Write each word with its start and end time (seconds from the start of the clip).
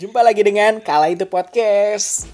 Jumpa 0.00 0.24
lagi 0.24 0.40
dengan 0.40 0.80
Kala 0.80 1.12
Itu 1.12 1.28
Podcast. 1.28 2.24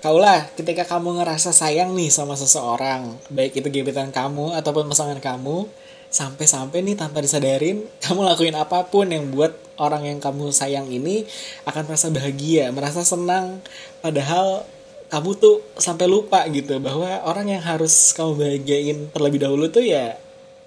Kaulah, 0.00 0.48
ketika 0.56 0.88
kamu 0.88 1.20
ngerasa 1.20 1.52
sayang 1.52 1.92
nih 1.92 2.08
sama 2.08 2.40
seseorang, 2.40 3.20
baik 3.28 3.60
itu 3.60 3.68
gebetan 3.68 4.16
kamu 4.16 4.56
ataupun 4.56 4.88
pasangan 4.88 5.20
kamu, 5.20 5.68
sampai-sampai 6.10 6.82
nih 6.82 6.96
tanpa 6.98 7.22
disadarin, 7.22 7.84
kamu 8.04 8.26
lakuin 8.26 8.56
apa 8.56 8.86
pun 8.88 9.08
yang 9.10 9.30
buat 9.32 9.52
orang 9.76 10.08
yang 10.08 10.18
kamu 10.18 10.50
sayang 10.50 10.88
ini 10.88 11.28
akan 11.68 11.82
merasa 11.84 12.08
bahagia, 12.08 12.72
merasa 12.72 13.04
senang, 13.04 13.60
padahal 14.00 14.64
kamu 15.06 15.38
tuh 15.38 15.62
sampai 15.78 16.10
lupa 16.10 16.42
gitu 16.50 16.82
bahwa 16.82 17.22
orang 17.22 17.46
yang 17.54 17.62
harus 17.62 18.10
kamu 18.16 18.42
bahagiain 18.42 18.98
terlebih 19.14 19.38
dahulu 19.38 19.70
tuh 19.70 19.86
ya 19.86 20.18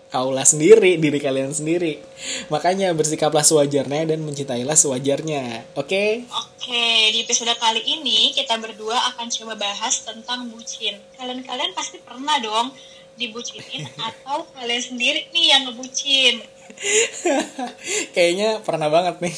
kaulah 0.10 0.42
sendiri, 0.42 0.98
diri 0.98 1.22
kalian 1.22 1.54
sendiri. 1.54 2.02
Makanya 2.50 2.98
bersikaplah 2.98 3.46
sewajarnya 3.46 4.10
dan 4.10 4.26
mencintailah 4.26 4.74
sewajarnya. 4.74 5.70
Oke? 5.78 6.26
Oke, 6.26 7.14
di 7.14 7.22
episode 7.22 7.54
kali 7.62 7.86
ini 7.86 8.34
kita 8.34 8.58
berdua 8.58 8.98
akan 9.14 9.30
coba 9.30 9.54
bahas 9.70 10.02
tentang 10.02 10.50
bucin. 10.50 10.98
Kalian-kalian 11.14 11.78
pasti 11.78 12.02
pernah 12.02 12.42
dong 12.42 12.74
dibucinin 13.20 13.84
atau 14.00 14.48
kalian 14.56 14.80
sendiri 14.80 15.28
nih 15.36 15.46
yang 15.52 15.62
ngebucin. 15.68 16.40
Kayaknya 18.16 18.64
pernah 18.64 18.88
banget 18.88 19.20
nih. 19.20 19.36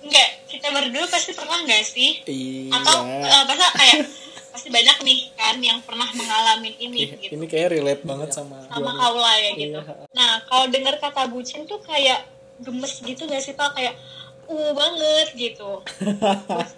Enggak, 0.00 0.30
kita 0.48 0.68
berdua 0.72 1.04
pasti 1.12 1.36
pernah 1.36 1.60
nggak 1.60 1.84
sih? 1.84 2.24
iya. 2.24 2.80
Atau 2.80 3.04
uh, 3.04 3.44
masa 3.44 3.68
kayak 3.76 4.08
pasti 4.50 4.68
banyak 4.72 4.96
nih 5.06 5.18
kan 5.38 5.56
yang 5.62 5.78
pernah 5.84 6.08
mengalami 6.10 6.74
ini 6.80 7.06
Ih, 7.06 7.10
gitu. 7.20 7.38
Ini 7.38 7.46
kayak 7.46 7.68
relate 7.76 8.02
banget 8.02 8.34
sama 8.34 8.64
sama 8.66 8.90
kaula 8.96 9.32
ya 9.38 9.50
gitu. 9.54 9.78
Iya. 9.78 10.08
Nah, 10.16 10.32
kalau 10.48 10.66
dengar 10.72 10.96
kata 10.98 11.30
bucin 11.30 11.68
tuh 11.68 11.78
kayak 11.84 12.26
gemes 12.60 12.98
gitu 13.04 13.28
gak 13.28 13.42
sih 13.44 13.54
Pak? 13.54 13.76
Kayak 13.76 13.94
uh 14.50 14.72
banget 14.74 15.28
gitu. 15.38 15.84
buat, 16.50 16.70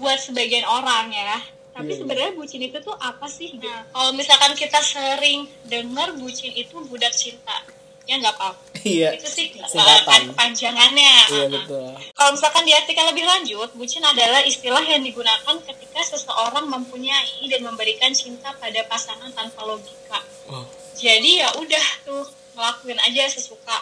buat 0.00 0.18
sebagian 0.18 0.66
orang 0.66 1.12
ya. 1.14 1.38
Tapi 1.70 1.86
Iya, 1.86 1.92
iya. 1.92 1.98
sebenarnya 1.98 2.32
bucin 2.34 2.60
itu 2.60 2.78
tuh 2.78 2.94
apa 2.94 3.26
sih? 3.26 3.54
Nah, 3.56 3.86
kalau 3.88 4.10
misalkan 4.12 4.52
kita 4.52 4.78
sering 4.78 5.46
dengar 5.64 6.10
bucin 6.12 6.50
itu 6.50 6.76
budak 6.82 7.10
cinta, 7.10 7.62
ya 8.04 8.16
nggak 8.16 8.34
apa 8.34 8.50
Iya. 8.80 9.12
Itu 9.12 9.28
sih 9.28 9.52
Singkatan. 9.52 10.30
uh, 10.30 10.34
panjangannya. 10.34 11.14
Iya 11.28 11.46
betul. 11.48 11.92
Kalau 12.10 12.30
misalkan 12.32 12.64
diartikan 12.64 13.06
lebih 13.06 13.22
lanjut, 13.22 13.68
bucin 13.72 14.00
adalah 14.00 14.40
istilah 14.42 14.80
yang 14.82 15.00
digunakan 15.00 15.56
ketika 15.60 16.00
seseorang 16.02 16.64
mempunyai 16.64 17.44
dan 17.44 17.60
memberikan 17.60 18.10
cinta 18.10 18.50
pada 18.52 18.80
pasangan 18.84 19.28
tanpa 19.30 19.62
logika 19.62 20.18
Wow. 20.46 20.66
jadi 20.92 21.46
ya 21.46 21.48
udah 21.54 21.86
tuh 22.02 22.24
ngelakuin 22.52 22.98
aja 22.98 23.30
sesuka 23.30 23.78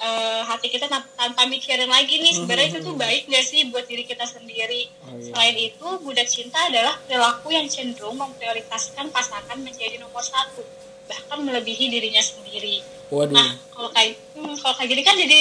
Eh, 0.00 0.40
hati 0.42 0.66
kita 0.66 0.88
tan- 0.88 1.04
tanpa 1.12 1.44
mikirin 1.44 1.84
lagi 1.84 2.16
nih 2.16 2.32
sebenarnya 2.32 2.72
itu 2.72 2.80
tuh 2.80 2.96
baik 2.96 3.28
gak 3.28 3.44
sih 3.44 3.68
buat 3.68 3.84
diri 3.84 4.00
kita 4.02 4.24
sendiri 4.24 4.88
Oh, 5.02 5.12
iya. 5.12 5.28
selain 5.28 5.56
itu 5.60 5.86
budak 6.00 6.24
cinta 6.24 6.56
adalah 6.62 6.96
perilaku 7.00 7.48
yang 7.50 7.68
cenderung 7.68 8.16
memprioritaskan 8.16 9.08
pasangan 9.08 9.54
menjadi 9.56 10.00
nomor 10.00 10.24
satu 10.24 10.64
bahkan 11.04 11.38
melebihi 11.38 11.90
dirinya 11.90 12.16
sendiri 12.18 12.80
Waduh. 13.08 13.34
nah 13.34 13.52
kalau 13.68 13.92
kayak 13.92 14.16
hmm, 14.32 14.56
kalau 14.56 14.72
kayak 14.74 14.88
gini 14.88 15.02
kan 15.02 15.16
jadi 15.18 15.40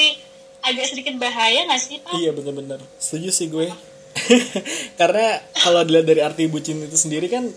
agak 0.61 0.85
sedikit 0.87 1.15
bahaya 1.15 1.63
gak 1.63 1.79
sih 1.79 1.95
pak 1.97 2.11
Iya 2.13 2.31
bener-bener 2.31 2.83
Setuju 2.97 3.29
sih 3.31 3.47
gue 3.47 3.63
Karena 4.99 5.25
kalau 5.55 5.81
dilihat 5.81 6.03
dari 6.05 6.19
arti 6.19 6.43
bucin 6.45 6.83
itu 6.83 6.97
sendiri 6.97 7.27
kan 7.27 7.47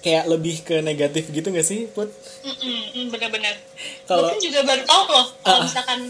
Kayak 0.00 0.24
lebih 0.26 0.64
ke 0.64 0.80
negatif 0.80 1.28
gitu 1.28 1.52
gak 1.52 1.62
sih 1.62 1.84
Put? 1.86 2.08
Mm, 2.40 3.12
bener-bener 3.12 3.60
Kalau- 4.04 4.32
juga 4.40 4.64
baru 4.64 4.82
tahu 4.82 5.04
loh 5.06 5.26
kalau 5.38 5.58
Ah. 5.58 5.64
misalkan 5.68 6.00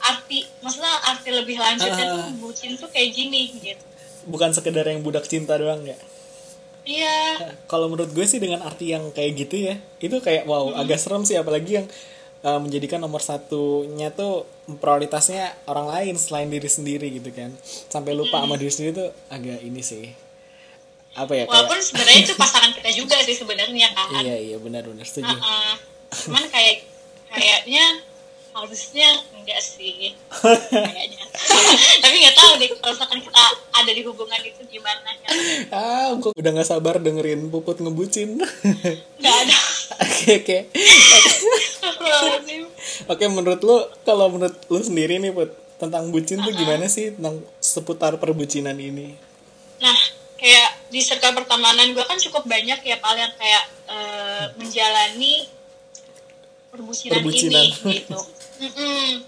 arti 0.00 0.44
maksudnya 0.60 0.92
arti 1.06 1.28
lebih 1.30 1.56
lanjutnya 1.56 2.04
Ah. 2.06 2.16
tuh 2.16 2.40
bucin 2.40 2.74
tuh 2.74 2.88
kayak 2.88 3.10
gini 3.12 3.52
gitu. 3.54 3.84
Bukan 4.26 4.52
sekedar 4.52 4.84
yang 4.84 5.00
budak 5.00 5.24
cinta 5.24 5.56
doang 5.56 5.84
ya? 5.84 5.96
Iya. 6.84 7.52
Kalau 7.68 7.86
menurut 7.88 8.10
gue 8.10 8.24
sih 8.24 8.40
dengan 8.40 8.64
arti 8.64 8.90
yang 8.90 9.12
kayak 9.12 9.36
gitu 9.36 9.68
ya 9.68 9.76
Itu 10.00 10.16
kayak 10.18 10.48
wow 10.48 10.72
agak 10.74 10.96
serem 10.96 11.28
sih 11.28 11.36
Apalagi 11.36 11.76
yang 11.76 11.86
uh, 12.40 12.56
menjadikan 12.56 12.98
nomor 12.98 13.20
satunya 13.20 14.08
tuh 14.10 14.48
prioritasnya 14.70 15.52
orang 15.66 15.92
lain 15.92 16.14
selain 16.16 16.48
diri 16.48 16.66
sendiri 16.66 17.10
gitu 17.10 17.30
kan. 17.34 17.50
Sampai 17.90 18.14
lupa 18.14 18.40
sama 18.40 18.54
diri 18.56 18.72
sendiri 18.72 18.92
tuh 18.96 19.10
agak 19.28 19.60
ini 19.60 19.82
sih. 19.82 20.08
Apa 21.10 21.34
ya 21.34 21.44
kayak 21.44 21.50
walaupun 21.50 21.78
sebenarnya 21.82 22.18
itu 22.22 22.34
pasangan 22.42 22.70
kita 22.70 22.90
juga 22.94 23.16
sih 23.26 23.34
sebenarnya 23.34 23.88
kan. 23.92 24.22
Iya 24.22 24.36
iya 24.38 24.56
benar-benar 24.56 25.04
setuju. 25.04 25.26
Heeh. 25.30 25.74
cuman 26.10 26.42
kayak 26.50 26.82
kayaknya 27.30 27.84
harusnya 28.50 29.08
enggak 29.30 29.60
sih 29.62 30.12
kayaknya 30.70 31.24
tapi 32.02 32.14
nggak 32.18 32.36
tahu 32.36 32.52
deh 32.58 32.68
kalau 32.76 32.92
misalkan 32.92 33.20
kita 33.22 33.42
ada 33.70 33.90
di 33.90 34.02
hubungan 34.02 34.40
itu 34.42 34.62
gimana 34.66 35.10
ya 35.22 35.28
Ah, 35.70 36.10
gue 36.18 36.34
udah 36.34 36.50
gak 36.58 36.66
sabar 36.66 36.98
dengerin 36.98 37.46
Puput 37.48 37.78
ngebucin. 37.78 38.42
nggak 39.22 39.36
ada 39.46 39.58
Oke, 40.00 40.42
oke. 40.42 40.58
Oke, 43.06 43.24
menurut 43.26 43.60
lu, 43.60 43.76
kalau 44.02 44.26
menurut 44.30 44.56
lu 44.66 44.80
sendiri 44.80 45.18
nih, 45.18 45.30
Put, 45.30 45.50
tentang 45.76 46.08
bucin 46.10 46.40
tuh 46.40 46.52
gimana 46.52 46.86
sih 46.86 47.14
tentang 47.14 47.40
seputar 47.58 48.16
perbucinan 48.16 48.76
ini? 48.76 49.16
Nah, 49.80 49.96
kayak 50.36 50.88
di 50.88 51.00
circle 51.00 51.32
pertemanan 51.32 51.92
gue 51.92 52.04
kan 52.04 52.16
cukup 52.16 52.44
banyak 52.44 52.80
ya 52.80 52.96
Pal 52.98 53.16
yang 53.16 53.32
kayak 53.34 53.64
eh, 53.88 54.44
menjalani 54.56 55.48
perbucinan, 56.70 57.14
Perbucinan. 57.18 57.64
ini 57.66 57.92
gitu. 57.98 58.18
Mm-mm. 58.60 59.24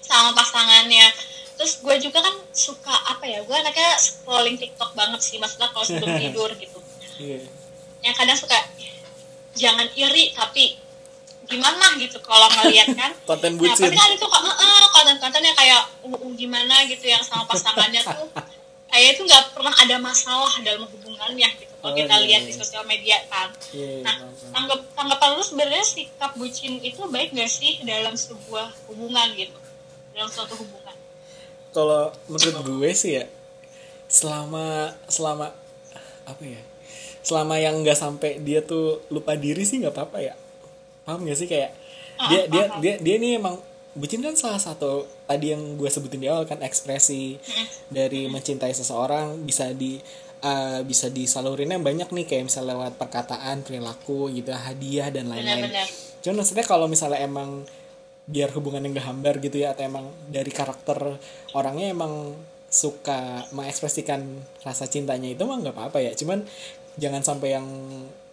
Sama 0.00 0.32
pasangannya. 0.32 1.06
Terus 1.54 1.78
gue 1.78 1.96
juga 2.00 2.24
kan 2.24 2.34
suka 2.50 2.90
apa 2.90 3.28
ya? 3.28 3.44
Gue 3.44 3.52
anaknya 3.52 3.94
scrolling 3.94 4.56
TikTok 4.56 4.96
banget 4.96 5.20
sih, 5.20 5.36
maksudnya 5.36 5.68
kalau 5.70 5.84
sebelum 5.84 6.16
tidur 6.22 6.50
gitu. 6.56 6.80
Iya. 7.20 7.44
Yang 8.00 8.14
kadang 8.16 8.38
suka 8.40 8.56
jangan 9.52 9.86
iri 9.92 10.32
tapi 10.32 10.78
gimana 11.44 11.98
gitu 11.98 12.22
kalau 12.22 12.46
ngeliat 12.46 12.94
kan 12.94 13.10
Konten 13.28 13.58
Nah, 13.58 13.74
bucin. 13.74 13.90
tapi 13.90 13.96
kan 13.98 14.10
itu 14.14 14.22
kok 14.22 14.38
uh, 14.38 14.86
konten-konten 14.94 15.42
yang 15.42 15.56
kayak 15.58 15.82
uh, 16.06 16.14
uh, 16.14 16.30
gimana 16.38 16.86
gitu 16.86 17.10
yang 17.10 17.18
sama 17.26 17.42
pasangannya 17.44 17.98
tuh 17.98 18.30
kayak 18.94 19.18
itu 19.18 19.26
nggak 19.26 19.50
pernah 19.50 19.74
ada 19.74 19.98
masalah 19.98 20.54
dalam 20.62 20.86
hubungannya 20.86 21.50
gitu 21.58 21.69
kalau 21.80 21.92
Oh, 21.92 21.96
kita 21.96 22.14
iya, 22.14 22.24
lihat 22.26 22.42
iya. 22.42 22.48
di 22.48 22.54
sosial 22.54 22.84
media 22.84 23.16
kan. 23.26 23.48
Iya, 23.70 23.88
iya, 23.90 24.04
Nah, 24.04 24.14
tanggap 24.52 24.80
tanggapan 24.92 25.28
lu 25.32 25.42
sebenarnya 25.42 25.80
sikap 25.82 26.32
bucin 26.34 26.76
itu 26.78 27.00
baik 27.06 27.32
gak 27.32 27.48
sih 27.48 27.80
dalam 27.82 28.12
sebuah 28.12 28.68
hubungan 28.86 29.28
gitu, 29.32 29.56
dalam 30.12 30.28
suatu 30.28 30.54
hubungan? 30.54 30.92
Kalau 31.70 32.10
menurut 32.26 32.56
gue 32.60 32.90
sih 32.92 33.16
ya, 33.16 33.24
selama 34.06 34.90
selama 35.06 35.54
apa 36.24 36.42
ya? 36.42 36.60
Selama 37.20 37.56
yang 37.56 37.80
nggak 37.80 37.94
sampai 37.94 38.40
dia 38.40 38.60
tuh 38.60 39.04
lupa 39.08 39.36
diri 39.36 39.62
sih 39.62 39.78
nggak 39.78 39.92
apa-apa 39.92 40.18
ya. 40.20 40.34
Paham 41.02 41.24
gak 41.24 41.36
sih 41.36 41.46
kayak 41.46 41.72
dia 42.28 42.44
Ah, 42.44 42.48
dia 42.48 42.64
paham. 42.68 42.80
dia 42.80 42.94
dia 42.98 43.14
ini 43.16 43.36
emang 43.36 43.56
bucin 43.90 44.20
kan 44.20 44.36
salah 44.36 44.60
satu 44.60 45.04
tadi 45.24 45.50
yang 45.50 45.74
gue 45.74 45.88
sebutin 45.88 46.20
di 46.20 46.28
awal 46.30 46.44
kan 46.44 46.60
ekspresi 46.60 47.40
dari 47.88 48.26
mencintai 48.26 48.70
seseorang 48.70 49.40
bisa 49.42 49.72
di 49.72 49.98
uh, 50.42 50.80
bisa 50.84 51.08
disalurinnya 51.12 51.78
banyak 51.80 52.08
nih 52.10 52.26
kayak 52.28 52.44
misalnya 52.48 52.76
lewat 52.76 52.96
perkataan 52.96 53.62
perilaku 53.64 54.32
gitu 54.32 54.52
hadiah 54.52 55.08
dan 55.12 55.28
lain-lain. 55.32 55.70
Cuman 56.20 56.44
maksudnya 56.44 56.66
kalau 56.66 56.86
misalnya 56.88 57.20
emang 57.24 57.64
biar 58.30 58.52
hubungannya 58.54 58.94
nggak 58.94 59.06
hambar 59.10 59.42
gitu 59.42 59.58
ya 59.58 59.74
atau 59.74 59.82
emang 59.88 60.06
dari 60.30 60.52
karakter 60.54 61.18
orangnya 61.56 61.90
emang 61.90 62.36
suka 62.70 63.50
mengekspresikan 63.50 64.22
rasa 64.62 64.86
cintanya 64.86 65.34
itu 65.34 65.42
mah 65.42 65.58
nggak 65.58 65.74
apa-apa 65.74 65.98
ya. 66.04 66.12
Cuman 66.14 66.46
jangan 67.00 67.22
sampai 67.24 67.58
yang 67.58 67.66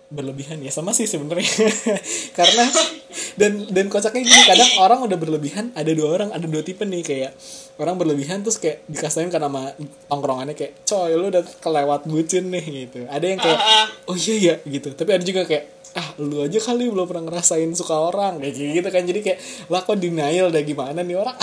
berlebihan 0.08 0.64
ya 0.64 0.72
sama 0.72 0.96
sih 0.96 1.04
sebenarnya. 1.10 1.48
Karena 2.38 2.66
dan 3.38 3.68
dan 3.70 3.86
kocaknya 3.92 4.24
gini 4.24 4.42
kadang 4.48 4.72
orang 4.82 5.00
udah 5.06 5.18
berlebihan 5.20 5.70
ada 5.78 5.92
dua 5.94 6.16
orang 6.18 6.30
ada 6.34 6.46
dua 6.50 6.62
tipe 6.66 6.82
nih 6.86 7.06
kayak 7.06 7.32
orang 7.78 7.96
berlebihan 7.98 8.42
terus 8.42 8.58
kayak 8.58 8.82
dikasain 8.90 9.30
karena 9.30 9.50
sama 9.50 9.74
tongkrongannya 10.10 10.58
kayak 10.58 10.74
coy 10.86 11.14
lu 11.14 11.30
udah 11.30 11.44
kelewat 11.62 12.08
bucin 12.08 12.50
nih 12.50 12.66
gitu. 12.88 13.06
Ada 13.10 13.26
yang 13.26 13.40
kayak 13.42 13.60
Ah, 13.60 13.86
ah. 13.86 13.88
oh 14.10 14.18
iya 14.18 14.36
ya 14.38 14.56
gitu. 14.66 14.96
Tapi 14.96 15.10
ada 15.12 15.24
juga 15.24 15.44
kayak 15.46 15.66
ah 15.98 16.14
lu 16.22 16.46
aja 16.46 16.60
kali 16.62 16.94
belum 16.94 17.10
pernah 17.10 17.26
ngerasain 17.26 17.70
suka 17.74 17.96
orang 17.98 18.40
kayak 18.40 18.54
gitu 18.54 18.90
kan. 18.90 19.04
Jadi 19.06 19.20
kayak 19.22 19.40
lah 19.70 19.82
kok 19.84 19.98
denial 19.98 20.48
dah 20.54 20.64
gimana 20.64 21.00
nih 21.04 21.18
orang? 21.18 21.38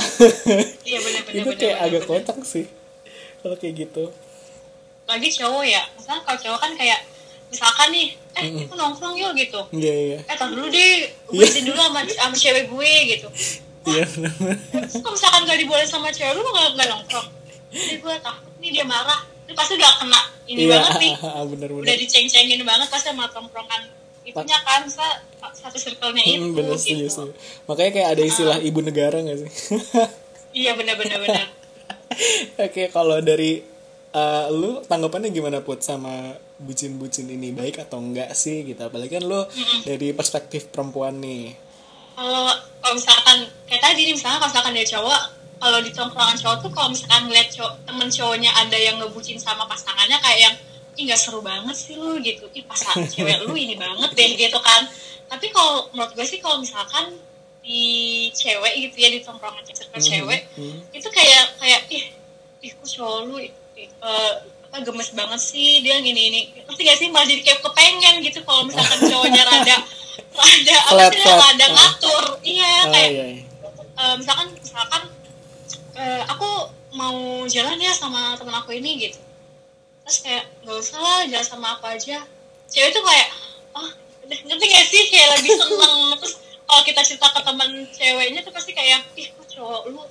Iya 0.85 0.99
itu 1.35 1.51
kayak 1.59 1.77
agak 1.81 2.03
kocak 2.07 2.39
sih 2.47 2.67
kalau 3.45 3.61
kayak 3.61 3.85
gitu. 3.85 4.09
Lagi 5.05 5.29
cowok 5.29 5.65
ya, 5.69 5.85
misalnya 6.01 6.25
kalau 6.25 6.39
cowok 6.41 6.61
kan 6.65 6.73
kayak 6.81 7.01
misalkan 7.53 7.93
nih, 7.93 8.17
eh 8.35 8.47
kita 8.61 8.75
nongkrong 8.75 9.15
yuk 9.15 9.33
gitu. 9.35 9.61
iya 9.73 9.95
iya. 9.95 10.19
Eh 10.23 10.35
tar 10.35 10.49
dulu 10.49 10.67
deh, 10.67 10.95
gue 11.29 11.45
izin 11.45 11.65
dulu 11.65 11.79
sama, 11.79 12.01
sama 12.05 12.35
cewek 12.35 12.65
gue 12.67 12.93
gitu. 13.11 13.29
iya 13.85 14.03
benar 14.09 14.33
Terus 14.33 14.99
kalau 14.99 15.13
misalkan 15.13 15.41
gak 15.45 15.59
dibolehin 15.59 15.87
sama 15.87 16.09
cewek 16.09 16.33
lu 16.33 16.43
gak, 16.43 16.75
gak 16.75 16.89
nongkrong. 16.89 17.29
Jadi 17.69 17.95
gue 17.97 18.15
takut 18.19 18.53
nih 18.59 18.71
dia 18.73 18.85
marah. 18.85 19.21
Itu 19.45 19.53
pasti 19.53 19.73
udah 19.75 19.93
kena 19.99 20.21
ini 20.45 20.61
iya 20.63 20.71
banget 20.75 20.93
nih 20.99 21.15
bener-bener. 21.53 21.85
Udah 21.85 21.97
diceng-cengin 21.97 22.61
banget 22.63 22.89
pasti 22.89 23.09
sama 23.09 23.29
tongkrongan 23.29 23.83
itunya 24.25 24.57
kan 24.59 24.89
sa- 24.89 25.21
satu 25.53 25.77
circle-nya 25.77 26.25
itu 26.25 26.41
Hmm, 26.41 26.57
bener 26.57 26.75
gitu. 26.75 27.07
setuju. 27.13 27.37
Makanya 27.65 27.91
kayak 27.93 28.09
ada 28.11 28.23
istilah 28.25 28.57
ibu 28.59 28.81
negara 28.81 29.21
gak 29.21 29.39
sih? 29.39 29.51
iya 30.65 30.73
benar-benar 30.73 31.21
benar 31.21 31.47
Oke, 32.57 32.89
kalau 32.89 33.19
dari 33.21 33.61
eh, 34.11 34.45
lu 34.49 34.81
tanggapannya 34.83 35.29
gimana 35.29 35.61
put 35.61 35.83
sama 35.83 36.39
bucin-bucin 36.57 37.27
ini 37.27 37.51
baik 37.51 37.81
atau 37.81 37.99
enggak 37.99 38.31
sih 38.33 38.63
gitu? 38.63 38.79
Apalagi 38.81 39.11
kan 39.11 39.25
lu 39.25 39.43
dari 39.83 40.11
perspektif 40.11 40.71
perempuan 40.71 41.19
nih. 41.19 41.55
kalau 42.15 42.47
kalau 42.79 42.95
misalkan 42.95 43.39
kayak 43.67 43.83
tadi 43.83 44.07
nih 44.07 44.15
misalnya 44.15 44.39
kalau 44.39 44.51
misalkan 44.51 44.73
dari 44.73 44.87
cowok 44.87 45.21
kalau 45.59 45.79
di 45.83 45.91
tongkrongan 45.91 46.37
cowok 46.37 46.57
tuh 46.61 46.71
kalau 46.71 46.89
misalkan 46.89 47.23
ngeliat 47.27 47.49
cowok, 47.51 47.73
temen 47.83 48.07
cowoknya 48.07 48.51
ada 48.55 48.77
yang 48.79 48.97
ngebucin 49.03 49.35
sama 49.35 49.67
pasangannya 49.67 50.19
kayak 50.23 50.41
yang 50.41 50.55
ih 50.95 51.03
nggak 51.11 51.19
seru 51.19 51.43
banget 51.43 51.75
sih 51.75 51.99
lu 51.99 52.23
gitu 52.23 52.47
ih 52.55 52.63
pasangan 52.63 53.03
cewek 53.15 53.43
lu 53.43 53.59
ini 53.59 53.75
banget 53.75 54.15
deh 54.15 54.31
gitu 54.39 54.59
kan 54.63 54.87
tapi 55.27 55.51
kalau 55.51 55.91
menurut 55.91 56.15
gue 56.15 56.23
sih 56.23 56.39
kalau 56.39 56.63
misalkan 56.63 57.19
di 57.67 57.83
cewek 58.31 58.73
gitu 58.79 58.97
ya 59.03 59.09
di 59.11 59.19
tongkrongan 59.19 59.67
circle 59.67 59.99
cewek 59.99 60.47
Hmm. 60.55 60.79
itu 60.95 61.09
kayak 61.11 61.59
kayak 61.59 61.81
ih 61.91 62.05
ih 62.63 62.71
kok 62.79 62.87
cowok 62.87 63.17
lu 63.27 63.43
eh, 63.43 64.35
apa 64.75 64.83
gemes 64.83 65.15
banget 65.15 65.39
sih. 65.39 65.87
Dia 65.87 66.03
gini 66.03 66.35
ini 66.35 66.41
ngerti 66.67 66.83
gak 66.83 66.99
sih? 66.99 67.07
Malah 67.15 67.31
jadi 67.31 67.43
kayak 67.47 67.61
kepengen 67.63 68.15
gitu 68.27 68.43
kalau 68.43 68.67
misalkan 68.67 69.07
cowoknya 69.07 69.47
rada 69.47 69.77
rada 70.35 70.77
apa 70.91 71.15
sih 71.15 71.23
rada 71.23 71.63
Ah. 71.63 71.71
ngatur. 71.71 72.25
Iya 72.43 72.73
Oh 72.83 72.91
kayak 72.91 73.11
iya. 73.15 73.25
iya. 73.39 73.43
eh, 73.95 74.15
misalkan 74.19 74.51
misalkan 74.59 75.03
eh, 75.95 76.23
aku 76.27 76.51
mau 76.91 77.47
jalan 77.47 77.79
ya 77.79 77.95
sama 77.95 78.35
temen 78.35 78.51
aku 78.51 78.75
ini 78.75 78.99
gitu. 78.99 79.23
Terus 80.03 80.19
kayak 80.27 80.45
nggak 80.67 80.75
usah 80.83 80.99
lah 80.99 81.23
jalan 81.31 81.47
sama 81.47 81.79
aku 81.79 81.87
aja. 81.87 82.27
Cewek 82.67 82.91
tuh 82.91 83.07
kayak 83.07 83.29
oh 83.79 83.89
ngerti 84.27 84.67
gak 84.67 84.87
sih? 84.91 85.03
Kayak 85.07 85.39
lagi 85.39 85.51
seneng. 85.55 85.99
Terus 86.19 86.35
kalau 86.67 86.83
kita 86.83 87.01
cerita 87.07 87.31
ke 87.31 87.41
teman 87.47 87.71
ceweknya 87.95 88.43
tuh 88.43 88.51
pasti 88.51 88.75
kayak 88.75 89.07
ih 89.15 89.31
kok 89.39 89.47
cowok 89.55 89.83
lu? 89.87 90.03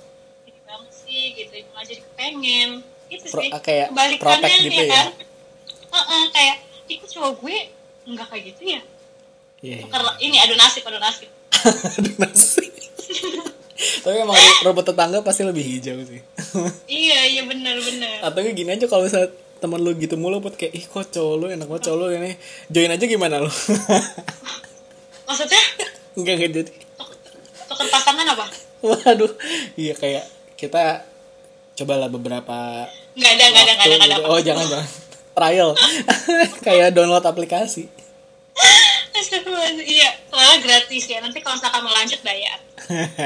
Ini 0.48 0.56
banget 0.64 0.88
sih 1.04 1.36
gitu. 1.36 1.52
Malah 1.76 1.84
jadi 1.84 2.00
kepengen 2.00 2.70
itu 3.06 3.26
Pro- 3.26 3.40
sih 3.40 3.50
ah, 3.50 3.60
kayak 3.60 3.88
protect 4.16 4.56
gitu 4.60 4.82
ya? 4.82 4.90
kan 4.90 5.06
Heeh, 5.90 6.22
kayak 6.30 6.56
ih 6.86 6.96
kok 6.96 7.08
cowok 7.10 7.32
gue 7.38 7.56
nggak 8.06 8.26
kayak 8.28 8.44
gitu 8.50 8.62
ya 8.68 8.80
Iya. 9.60 9.80
iya. 9.80 9.86
Karena 9.86 10.10
ini 10.18 10.36
adu 10.36 10.54
nasib 10.54 10.82
adu 10.82 10.98
nasib 10.98 11.28
Aduh, 11.96 12.14
nasi. 12.18 12.68
Tapi 14.04 14.16
emang 14.18 14.36
rumput 14.60 14.84
tetangga 14.84 15.18
pasti 15.20 15.40
lebih 15.42 15.60
hijau 15.62 15.96
sih. 16.02 16.20
iya 17.00 17.24
iya 17.26 17.42
benar 17.42 17.76
benar 17.78 18.20
Atau 18.22 18.40
kayak 18.40 18.52
gini 18.54 18.70
aja 18.70 18.84
kalau 18.84 19.02
misalnya 19.02 19.32
teman 19.56 19.80
lu 19.80 19.92
gitu 19.94 20.14
mulu 20.14 20.38
buat 20.38 20.52
kayak 20.52 20.72
ih 20.72 20.84
kok 20.84 21.08
cowok 21.08 21.34
lu 21.34 21.46
enak 21.48 21.64
banget 21.64 21.82
cowok 21.86 21.98
lu 21.98 22.06
ini 22.12 22.36
join 22.68 22.90
aja 22.90 23.00
gimana 23.02 23.40
lu 23.40 23.48
maksudnya 25.24 25.62
enggak 26.14 26.34
enggak 26.36 26.50
jadi 26.52 26.68
tuk- 26.68 27.16
tuker 27.66 27.86
pasangan 27.88 28.26
apa 28.28 28.44
waduh 28.82 29.32
iya 29.74 29.94
kayak 29.94 30.28
kita 30.54 31.08
cobalah 31.74 32.06
beberapa 32.06 32.86
nggak 33.14 33.32
ada 33.34 33.44
nggak 33.50 33.62
ada 33.62 33.72
nggak 33.74 33.86
ada 33.86 33.94
nggak 33.94 34.08
ada. 34.08 34.16
gitu. 34.16 34.30
oh 34.30 34.40
jangan 34.40 34.66
jangan. 34.66 34.88
Trial. 35.36 35.70
Kayak 36.66 36.94
download 36.94 37.26
aplikasi. 37.26 37.90
Iya 39.82 40.08
soalnya 40.30 40.58
gratis 40.62 41.04
ya. 41.06 41.18
Nanti 41.18 41.42
kalau 41.42 41.58
misalkan 41.58 41.82
mau 41.82 41.90
lanjut 41.90 42.20
bayar. 42.22 42.58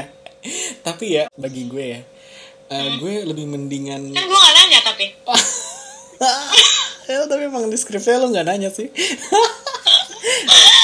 Tapi 0.87 1.05
ya 1.13 1.23
bagi 1.35 1.69
gue 1.69 1.85
ya 1.85 2.01
eh, 2.69 2.77
Hmm. 2.79 2.97
gue 2.97 3.13
lebih 3.25 3.45
mendingan 3.45 4.13
kan 4.13 4.23
gue 4.23 4.37
nggak 4.37 4.55
nanya 4.55 4.79
tapi. 4.85 5.05
Ya 7.05 7.25
tapi 7.25 7.49
emang 7.49 7.65
di 7.65 7.77
skripnya 7.77 8.21
lo 8.21 8.29
nggak 8.29 8.45
nanya 8.45 8.69
sih. 8.69 8.89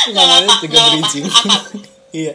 Nggak 0.09 0.25
nanya 0.25 0.49
juga 0.61 0.77
apa, 0.81 0.89
bridging. 0.97 1.25
Iya 2.09 2.33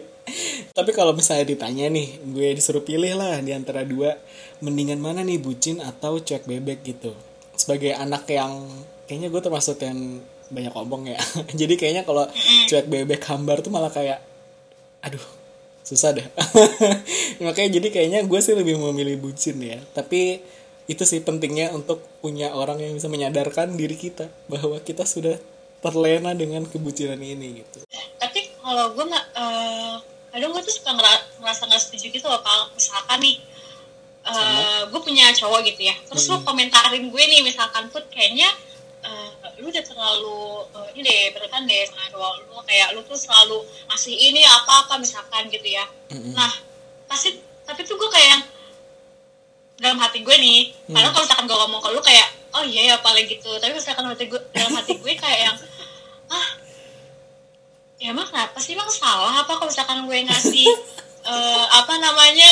tapi 0.80 0.96
kalau 0.96 1.12
misalnya 1.12 1.44
ditanya 1.44 1.92
nih 1.92 2.24
gue 2.32 2.56
disuruh 2.56 2.80
pilih 2.80 3.12
lah 3.12 3.44
di 3.44 3.52
antara 3.52 3.84
dua 3.84 4.16
mendingan 4.64 4.96
mana 4.96 5.20
nih 5.20 5.36
bucin 5.36 5.76
atau 5.84 6.16
cuek 6.16 6.48
bebek 6.48 6.80
gitu? 6.80 7.12
Sebagai 7.52 7.92
anak 7.92 8.24
yang 8.32 8.64
kayaknya 9.04 9.28
gue 9.28 9.40
termasuk 9.44 9.76
yang 9.84 10.24
banyak 10.48 10.72
omong 10.72 11.12
ya. 11.12 11.20
Jadi 11.60 11.76
kayaknya 11.76 12.08
kalau 12.08 12.24
cuek 12.72 12.88
bebek 12.88 13.20
hambar 13.28 13.60
tuh 13.60 13.68
malah 13.68 13.92
kayak 13.92 14.24
aduh 15.04 15.20
susah 15.80 16.12
dah 16.12 16.28
makanya 17.44 17.80
jadi 17.80 17.88
kayaknya 17.88 18.20
gue 18.28 18.40
sih 18.44 18.52
lebih 18.56 18.80
memilih 18.80 19.20
bucin 19.20 19.60
ya. 19.60 19.76
Tapi 19.92 20.40
itu 20.88 21.04
sih 21.04 21.20
pentingnya 21.20 21.76
untuk 21.76 22.00
punya 22.24 22.56
orang 22.56 22.80
yang 22.80 22.96
bisa 22.96 23.12
menyadarkan 23.12 23.76
diri 23.76 24.00
kita 24.00 24.32
bahwa 24.48 24.80
kita 24.80 25.04
sudah 25.04 25.36
terlena 25.84 26.32
dengan 26.32 26.64
kebucinan 26.64 27.20
ini 27.20 27.64
gitu. 27.64 27.84
Tapi 28.16 28.40
kalau 28.64 28.96
gue 28.96 29.04
nggak 29.08 29.26
eh, 29.36 29.94
kadang 30.30 30.50
gue 30.54 30.62
tuh 30.62 30.74
suka 30.74 30.90
ngera- 30.94 31.26
ngerasa 31.42 31.62
nggak 31.66 31.82
setuju 31.82 32.06
gitu 32.14 32.26
loh 32.30 32.38
kalau 32.40 32.70
misalkan 32.72 33.18
nih 33.18 33.36
eh, 34.20 34.82
gue 34.86 35.00
punya 35.02 35.32
cowok 35.34 35.60
gitu 35.66 35.90
ya. 35.90 35.94
Terus 36.06 36.30
lu 36.30 36.38
komentarin 36.46 37.10
gue 37.10 37.22
nih 37.26 37.40
misalkan 37.42 37.90
put 37.90 38.06
kayaknya 38.14 38.46
eh, 39.02 39.28
lu 39.58 39.68
udah 39.68 39.84
terlalu 39.84 40.40
eh, 40.76 40.88
ini 40.94 41.00
deh 41.02 41.20
berlebihan 41.34 41.64
deh 41.66 41.82
sama 41.88 42.06
cowok 42.14 42.32
lu. 42.46 42.56
Kayak 42.68 42.88
lu 42.94 43.00
tuh 43.02 43.18
selalu 43.18 43.58
ngasih 43.90 44.14
ini 44.14 44.42
apa 44.46 44.86
apa 44.86 44.94
misalkan 45.02 45.50
gitu 45.50 45.66
ya. 45.66 45.84
Nah 46.36 46.52
pasti 47.10 47.42
tapi 47.66 47.82
tuh 47.82 47.98
gue 47.98 48.10
kayak 48.10 48.28
yang 48.38 48.42
dalam 49.80 49.98
hati 49.98 50.20
gue 50.20 50.36
nih 50.36 50.70
karena 50.92 51.08
kalau 51.10 51.24
misalkan 51.24 51.46
gue 51.48 51.56
ngomong 51.56 51.80
ke 51.80 51.88
lu 51.90 52.00
kayak 52.04 52.28
oh 52.54 52.62
iya 52.62 52.94
ya 52.94 52.96
paling 53.02 53.26
gitu. 53.26 53.50
Tapi 53.58 53.72
misalkan 53.74 54.06
hati 54.06 54.28
gue 54.28 54.40
dalam 54.54 54.78
hati 54.78 54.94
gue 54.94 55.12
kayak 55.16 55.40
yang 55.48 55.56
ah 56.30 56.46
ya 58.00 58.10
emang 58.10 58.24
kenapa 58.26 58.56
sih 58.58 58.72
emang 58.72 58.88
salah 58.88 59.44
apa 59.44 59.60
kalau 59.60 59.68
misalkan 59.68 60.08
gue 60.08 60.18
ngasih 60.24 60.66
eh, 61.30 61.64
apa 61.68 61.94
namanya 62.00 62.50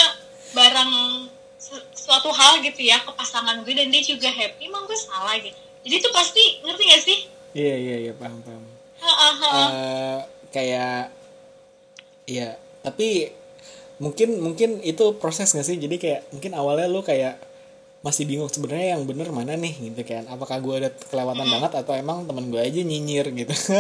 barang 0.53 0.93
su- 1.57 1.89
suatu 1.97 2.29
hal 2.31 2.61
gitu 2.61 2.85
ya 2.85 3.01
ke 3.01 3.11
pasangan 3.17 3.65
gue 3.65 3.73
dan 3.73 3.89
dia 3.89 4.05
juga 4.05 4.29
happy 4.29 4.69
emang 4.69 4.85
gue 4.85 4.99
salah 5.01 5.35
gitu 5.41 5.57
jadi 5.89 5.95
itu 6.05 6.11
pasti 6.13 6.45
ngerti 6.61 6.83
gak 6.85 7.03
sih? 7.03 7.19
Iya 7.57 7.75
iya 7.81 7.97
iya 8.09 8.13
paham 8.13 8.45
paham. 8.45 8.65
Ha, 8.99 9.09
ha, 9.09 9.29
ha. 9.41 9.49
Eh, 9.49 10.19
kayak 10.53 11.03
iya 12.29 12.61
tapi 12.85 13.33
mungkin 13.97 14.37
mungkin 14.43 14.85
itu 14.85 15.17
proses 15.17 15.55
gak 15.55 15.65
sih? 15.65 15.79
Jadi 15.81 15.97
kayak 15.97 16.29
mungkin 16.35 16.53
awalnya 16.53 16.93
lu 16.93 17.01
kayak 17.01 17.41
masih 17.99 18.29
bingung 18.31 18.53
sebenarnya 18.53 18.95
yang 18.95 19.03
bener 19.09 19.33
mana 19.33 19.57
nih 19.57 19.75
gitu 19.91 20.03
kan? 20.07 20.29
Apakah 20.29 20.61
gue 20.61 20.75
ada 20.77 20.91
kelewatan 21.09 21.47
banget 21.49 21.73
atau 21.73 21.97
emang 21.97 22.29
teman 22.29 22.47
gue 22.53 22.61
aja 22.61 22.81
nyinyir 22.85 23.27
gitu 23.33 23.55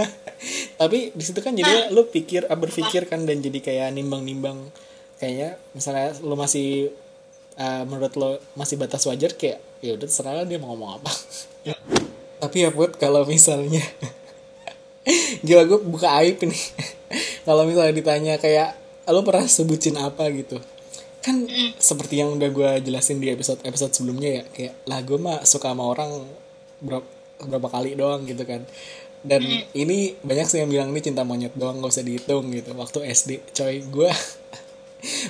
tapi 0.78 1.10
di 1.10 1.24
situ 1.26 1.42
kan 1.42 1.58
jadi 1.58 1.90
lu 1.90 2.06
pikir 2.06 2.46
ah, 2.46 2.54
berpikir 2.54 3.10
kan 3.10 3.26
dan 3.26 3.42
jadi 3.42 3.58
kayak 3.58 3.98
nimbang-nimbang. 3.98 4.70
Kayaknya 5.18 5.58
misalnya 5.74 6.14
lu 6.22 6.38
masih 6.38 6.94
eh, 7.58 7.82
menurut 7.82 8.14
lo 8.14 8.38
masih 8.54 8.78
batas 8.78 9.02
wajar 9.10 9.34
kayak 9.34 9.58
ya 9.82 9.98
udah 9.98 10.06
terserah 10.06 10.46
dia 10.46 10.62
mau 10.62 10.78
ngomong 10.78 11.02
apa. 11.02 11.10
Tapi 12.46 12.56
ya 12.62 12.70
put 12.70 12.94
kalau 12.94 13.26
misalnya 13.26 13.82
gila 15.46 15.66
gue 15.66 15.82
buka 15.82 16.14
aib 16.22 16.38
nih 16.46 16.62
kalau 17.46 17.66
misalnya 17.66 17.98
ditanya 17.98 18.34
kayak 18.38 18.78
lo 19.10 19.26
pernah 19.26 19.50
sebutin 19.50 19.98
apa? 19.98 20.30
gitu. 20.30 20.62
Kan 21.18 21.50
seperti 21.82 22.22
yang 22.22 22.38
udah 22.38 22.54
gue 22.54 22.70
jelasin 22.86 23.18
di 23.18 23.34
episode 23.34 23.58
episode 23.66 23.90
sebelumnya 23.98 24.30
ya 24.30 24.44
kayak 24.54 24.74
lah 24.86 25.02
gue 25.02 25.18
mah 25.18 25.42
suka 25.42 25.74
sama 25.74 25.90
orang 25.90 26.22
berapa, 26.78 27.08
berapa 27.42 27.66
kali 27.66 27.98
doang 27.98 28.22
gitu 28.22 28.46
kan 28.46 28.62
dan 29.26 29.42
ini 29.74 30.14
banyak 30.22 30.46
sih 30.46 30.58
yang 30.62 30.70
bilang 30.70 30.88
ini 30.94 31.02
cinta 31.02 31.26
monyet 31.26 31.54
doang 31.58 31.82
gak 31.82 31.90
usah 31.90 32.06
dihitung 32.06 32.54
gitu. 32.54 32.70
Waktu 32.74 33.08
SD 33.10 33.30
coy 33.50 33.82
gue 33.82 34.10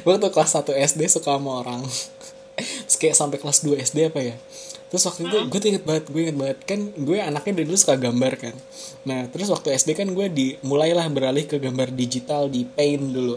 waktu 0.04 0.28
kelas 0.34 0.52
1 0.60 0.68
SD 0.96 1.00
suka 1.08 1.36
sama 1.36 1.64
orang. 1.64 1.80
Terus 2.58 2.96
kayak 3.00 3.16
sampai 3.16 3.38
kelas 3.40 3.64
2 3.64 3.80
SD 3.80 4.12
apa 4.12 4.20
ya. 4.20 4.36
Terus 4.88 5.04
waktu 5.04 5.28
itu 5.28 5.36
gue 5.52 5.58
tuh 5.60 5.68
inget 5.72 5.84
banget 5.84 6.04
gue 6.08 6.20
inget 6.20 6.36
banget. 6.36 6.58
Kan 6.68 6.80
gue 6.96 7.16
anaknya 7.20 7.52
dari 7.62 7.66
dulu 7.68 7.78
suka 7.80 7.96
gambar 7.96 8.32
kan. 8.36 8.54
Nah 9.08 9.24
terus 9.32 9.48
waktu 9.48 9.72
SD 9.72 9.96
kan 9.96 10.08
gue 10.12 10.26
di 10.28 10.46
mulailah 10.64 11.08
beralih 11.08 11.48
ke 11.48 11.56
gambar 11.56 11.92
digital 11.92 12.52
di 12.52 12.68
Paint 12.68 13.04
dulu. 13.12 13.36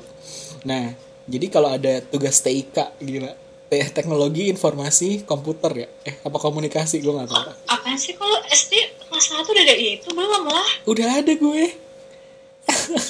Nah 0.67 0.91
jadi 1.31 1.45
kalau 1.47 1.71
ada 1.71 2.03
tugas 2.03 2.43
TIK 2.43 2.99
gila. 2.99 3.31
Te- 3.71 3.87
teknologi 3.95 4.51
informasi 4.51 5.23
komputer 5.23 5.71
ya. 5.71 5.87
Eh 6.03 6.19
apa 6.27 6.35
komunikasi 6.35 6.99
gue 6.99 7.13
nggak 7.15 7.29
tahu. 7.31 7.43
Apaan 7.71 7.95
sih 7.95 8.19
kalau 8.19 8.35
SD 8.51 9.00
1 9.31 9.47
udah 9.47 9.63
ada 9.63 9.75
itu 9.75 10.07
belum 10.11 10.43
lah. 10.51 10.69
Udah 10.83 11.07
ada 11.23 11.33
gue. 11.33 11.63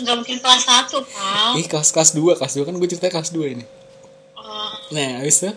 Nggak 0.02 0.16
mungkin 0.16 0.38
kelas 0.40 0.64
1 0.64 1.12
pal 1.12 1.50
ih 1.60 1.68
kelas 1.68 1.90
kelas 1.92 2.12
2 2.16 2.40
kelas 2.40 2.54
2 2.56 2.68
kan 2.68 2.76
gue 2.78 2.90
cerita 2.90 3.08
kelas 3.12 3.32
2 3.36 3.56
ini. 3.58 3.66
Oh, 4.38 4.72
Nah, 4.96 5.22
habis 5.22 5.44
itu 5.44 5.52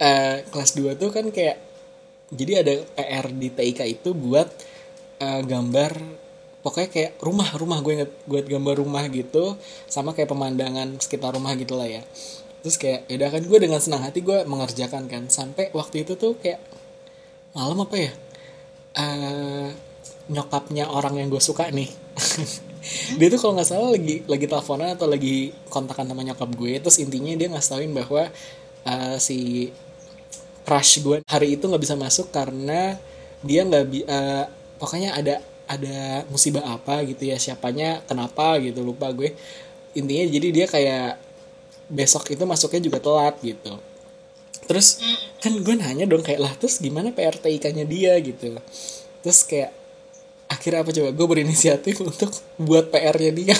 eh, 0.00 0.44
kelas 0.48 0.70
2 0.76 0.96
tuh 1.00 1.10
kan 1.12 1.26
kayak 1.30 1.56
jadi 2.34 2.52
ada 2.66 2.72
PR 2.98 3.26
di 3.30 3.48
TIK 3.54 3.80
itu 3.86 4.10
buat 4.16 4.48
eh, 5.22 5.42
gambar 5.46 5.92
pokoknya 6.64 6.88
kayak 6.90 7.12
rumah 7.22 7.48
rumah. 7.54 7.78
Gue 7.84 8.02
inget 8.02 8.12
buat 8.26 8.44
gambar 8.48 8.82
rumah 8.82 9.04
gitu 9.12 9.54
sama 9.86 10.16
kayak 10.16 10.32
pemandangan 10.32 10.98
sekitar 10.98 11.36
rumah 11.36 11.54
gitu 11.54 11.78
lah 11.78 11.86
ya. 11.86 12.02
Terus 12.64 12.76
kayak 12.82 13.06
yaudah 13.06 13.30
kan 13.30 13.42
gue 13.46 13.58
dengan 13.62 13.78
senang 13.78 14.02
hati 14.02 14.24
gue 14.26 14.42
mengerjakan 14.42 15.06
kan. 15.06 15.30
Sampai 15.30 15.70
waktu 15.70 16.02
itu 16.02 16.18
tuh 16.18 16.34
kayak 16.40 16.58
malam 17.54 17.78
apa 17.84 17.96
ya? 17.96 18.12
Eh, 18.96 19.70
nyokapnya 20.26 20.90
orang 20.90 21.22
yang 21.22 21.28
gue 21.30 21.42
suka 21.42 21.70
nih. 21.70 21.90
Dia 23.18 23.26
tuh 23.30 23.38
kalau 23.42 23.58
nggak 23.58 23.68
salah 23.68 23.90
lagi 23.98 24.22
lagi 24.30 24.46
teleponan 24.46 24.94
atau 24.94 25.10
lagi 25.10 25.50
kontakan 25.66 26.06
sama 26.06 26.22
nyokap 26.22 26.50
gue 26.54 26.78
terus 26.78 27.02
intinya 27.02 27.34
dia 27.34 27.50
ngasih 27.50 27.70
tauin 27.74 27.90
bahwa 27.90 28.30
eh, 28.86 29.16
si 29.18 29.68
crush 30.62 31.02
gue 31.02 31.18
hari 31.26 31.58
itu 31.58 31.66
nggak 31.66 31.82
bisa 31.82 31.98
masuk 31.98 32.30
karena 32.30 32.94
dia 33.42 33.66
nggak 33.66 33.84
bi 33.90 34.06
eh, 34.06 34.44
pokoknya 34.78 35.18
ada 35.18 35.42
ada 35.66 36.22
musibah 36.30 36.62
apa 36.62 37.02
gitu 37.10 37.26
ya 37.26 37.36
siapanya 37.42 38.06
kenapa 38.06 38.58
gitu 38.62 38.86
lupa 38.86 39.10
gue. 39.10 39.34
Intinya 39.98 40.24
jadi 40.30 40.48
dia 40.54 40.66
kayak 40.70 41.18
besok 41.90 42.30
itu 42.30 42.42
masuknya 42.46 42.80
juga 42.86 42.98
telat 43.02 43.34
gitu. 43.42 43.74
Terus 44.66 45.02
kan 45.42 45.54
gue 45.54 45.74
nanya 45.74 46.06
dong 46.06 46.22
kayak 46.22 46.40
lah 46.42 46.52
terus 46.58 46.78
gimana 46.78 47.10
PRTIK-nya 47.14 47.86
dia? 47.86 48.14
gitu. 48.22 48.58
Terus 49.22 49.42
kayak 49.46 49.85
akhirnya 50.46 50.82
apa 50.82 50.90
coba? 50.94 51.08
Gue 51.12 51.26
berinisiatif 51.26 52.00
untuk 52.02 52.30
buat 52.58 52.90
PR-nya 52.90 53.32
dia. 53.34 53.56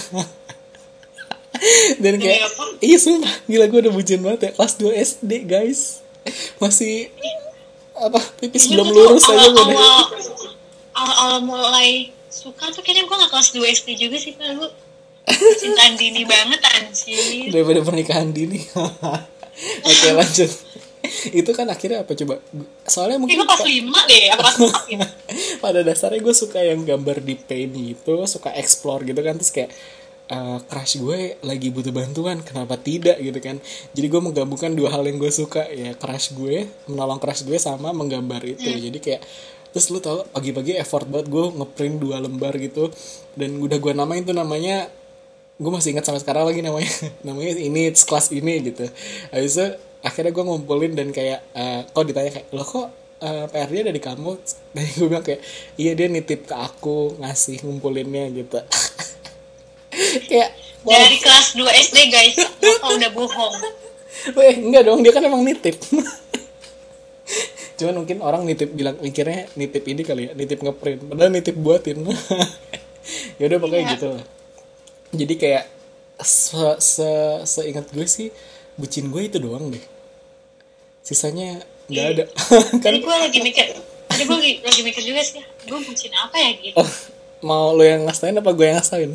Dan 2.03 2.21
kayak 2.21 2.47
iya 2.85 2.99
sumpah. 3.01 3.33
Gila 3.49 3.67
gue 3.71 3.81
udah 3.89 3.93
bucin 3.93 4.21
banget 4.21 4.41
ya. 4.49 4.51
Kelas 4.55 4.75
2 4.79 4.93
SD 4.93 5.33
guys. 5.49 6.05
Masih 6.61 7.11
apa? 7.97 8.21
Pipis 8.43 8.69
belum 8.69 8.93
lurus 8.93 9.25
aja 9.31 9.49
gue 9.49 9.65
awal, 9.73 10.05
awal, 10.93 11.15
awal 11.17 11.39
mulai 11.41 12.13
suka 12.29 12.69
tuh 12.69 12.85
kayaknya 12.85 13.09
gue 13.09 13.17
gak 13.17 13.33
kelas 13.33 13.49
2 13.57 13.65
SD 13.73 13.89
juga 13.97 14.17
sih 14.21 14.37
kan 14.37 14.53
gue 14.53 14.71
cintaan 15.59 15.97
dini 15.97 16.23
banget 16.29 16.61
anjir. 16.77 17.49
Daripada 17.49 17.81
pernikahan 17.81 18.31
dini. 18.37 18.61
Oke 19.89 20.09
lanjut 20.13 20.53
itu 21.41 21.51
kan 21.55 21.67
akhirnya 21.71 22.03
apa 22.03 22.13
coba? 22.13 22.43
Soalnya 22.87 23.19
mungkin 23.23 23.43
gue 23.43 23.49
kelas 23.49 23.65
5 23.67 24.11
deh 24.11 24.25
apa 24.35 24.41
kelas 24.43 24.57
4 24.87 24.93
gitu 24.93 25.07
pada 25.65 25.81
dasarnya 25.83 26.21
gue 26.23 26.35
suka 26.35 26.61
yang 26.63 26.83
gambar 26.87 27.23
di 27.23 27.35
paint 27.35 27.73
gitu 27.75 28.23
suka 28.29 28.55
explore 28.55 29.03
gitu 29.07 29.21
kan 29.23 29.35
terus 29.39 29.53
kayak 29.53 29.71
eh, 30.27 30.59
crush 30.67 30.99
gue 30.99 31.39
lagi 31.43 31.69
butuh 31.71 31.93
bantuan 31.95 32.43
kenapa 32.43 32.79
tidak 32.79 33.19
gitu 33.23 33.39
kan. 33.39 33.57
Jadi 33.95 34.07
gue 34.07 34.21
menggabungkan 34.21 34.75
dua 34.75 34.93
hal 34.95 35.07
yang 35.07 35.19
gue 35.19 35.33
suka 35.33 35.67
ya 35.71 35.95
crush 35.95 36.35
gue 36.35 36.67
menolong 36.91 37.19
crush 37.23 37.47
gue 37.47 37.59
sama 37.59 37.95
menggambar 37.95 38.43
itu. 38.47 38.67
Jadi 38.67 38.99
kayak 38.99 39.23
terus 39.77 39.93
lu 39.93 40.01
tau 40.01 40.25
pagi-pagi 40.33 40.73
effort 40.81 41.05
banget 41.05 41.29
gue 41.29 41.45
ngeprint 41.53 41.97
dua 42.01 42.17
lembar 42.17 42.57
gitu 42.57 42.89
dan 43.37 43.61
udah 43.61 43.77
gue 43.77 43.93
namain 43.93 44.25
tuh 44.25 44.33
namanya 44.33 44.89
gue 45.57 45.73
masih 45.73 45.93
ingat 45.97 46.05
sampai 46.09 46.21
sekarang 46.21 46.45
lagi 46.49 46.61
namanya. 46.61 46.89
Namanya 47.27 47.57
ini 47.57 47.89
kelas 47.93 48.29
ini 48.33 48.73
gitu. 48.73 48.85
Habis 49.33 49.53
itu 49.57 49.67
akhirnya 50.07 50.31
gue 50.31 50.45
ngumpulin 50.47 50.93
dan 50.95 51.09
kayak 51.11 51.43
eh, 51.53 51.81
kok 51.91 52.05
ditanya 52.07 52.31
kayak 52.31 52.49
lo 52.55 52.63
kok 52.63 52.87
eh, 53.19 53.45
PR 53.51 53.69
dia 53.69 53.83
dari 53.83 54.01
kamu 54.01 54.31
dan 54.75 54.85
gue 54.87 55.07
bilang 55.11 55.25
kayak 55.27 55.41
iya 55.77 55.93
dia 55.99 56.07
nitip 56.07 56.47
ke 56.47 56.55
aku 56.55 57.19
ngasih 57.19 57.67
ngumpulinnya 57.67 58.31
gitu. 58.33 58.59
Kayak 60.29 60.53
wow 60.85 60.93
dari 60.93 61.17
kelas 61.17 61.49
2 61.57 61.85
SD 61.89 61.99
guys. 62.13 62.37
Bapak 62.37 63.01
udah 63.01 63.11
bohong. 63.17 63.55
Weh, 64.37 64.55
enggak 64.61 64.85
dong 64.85 65.01
dia 65.01 65.09
kan 65.09 65.25
emang 65.25 65.41
nitip. 65.41 65.73
Cuman 67.81 68.05
mungkin 68.05 68.21
orang 68.21 68.45
nitip 68.45 68.77
bilang 68.77 69.01
mikirnya 69.01 69.49
nitip 69.57 69.85
ini 69.89 70.05
kali 70.05 70.29
ya 70.29 70.33
nitip 70.37 70.61
ngeprint 70.61 71.01
padahal 71.09 71.33
nitip 71.33 71.57
buatin. 71.57 72.05
Ya 73.41 73.49
udah 73.49 73.59
pokoknya 73.63 73.83
Iya. 73.89 73.93
gitu. 73.97 74.09
Lah 74.21 74.25
jadi 75.15 75.35
kayak 75.39 75.65
se, 76.21 76.67
se 76.83 77.11
seingat 77.47 77.89
gue 77.93 78.07
sih 78.09 78.29
bucin 78.77 79.09
gue 79.09 79.23
itu 79.29 79.39
doang 79.39 79.73
deh 79.73 79.83
sisanya 81.07 81.63
nggak 81.87 82.07
ada. 82.19 82.25
Kan 82.85 82.99
gue 82.99 83.15
lagi 83.15 83.39
mikir 83.39 83.79
Tadi 84.11 84.23
gue 84.27 84.37
lagi, 84.39 84.53
lagi 84.63 84.81
mikir 84.83 85.03
juga 85.07 85.23
sih 85.23 85.43
Gue 85.67 85.79
bucin 85.83 86.11
apa 86.15 86.35
ya 86.35 86.51
gitu. 86.59 86.75
Oh, 86.79 86.91
mau 87.47 87.71
lo 87.75 87.87
yang 87.87 88.03
ngasain 88.07 88.35
apa 88.35 88.51
gue 88.51 88.67
yang 88.67 88.83
ngasain? 88.83 89.15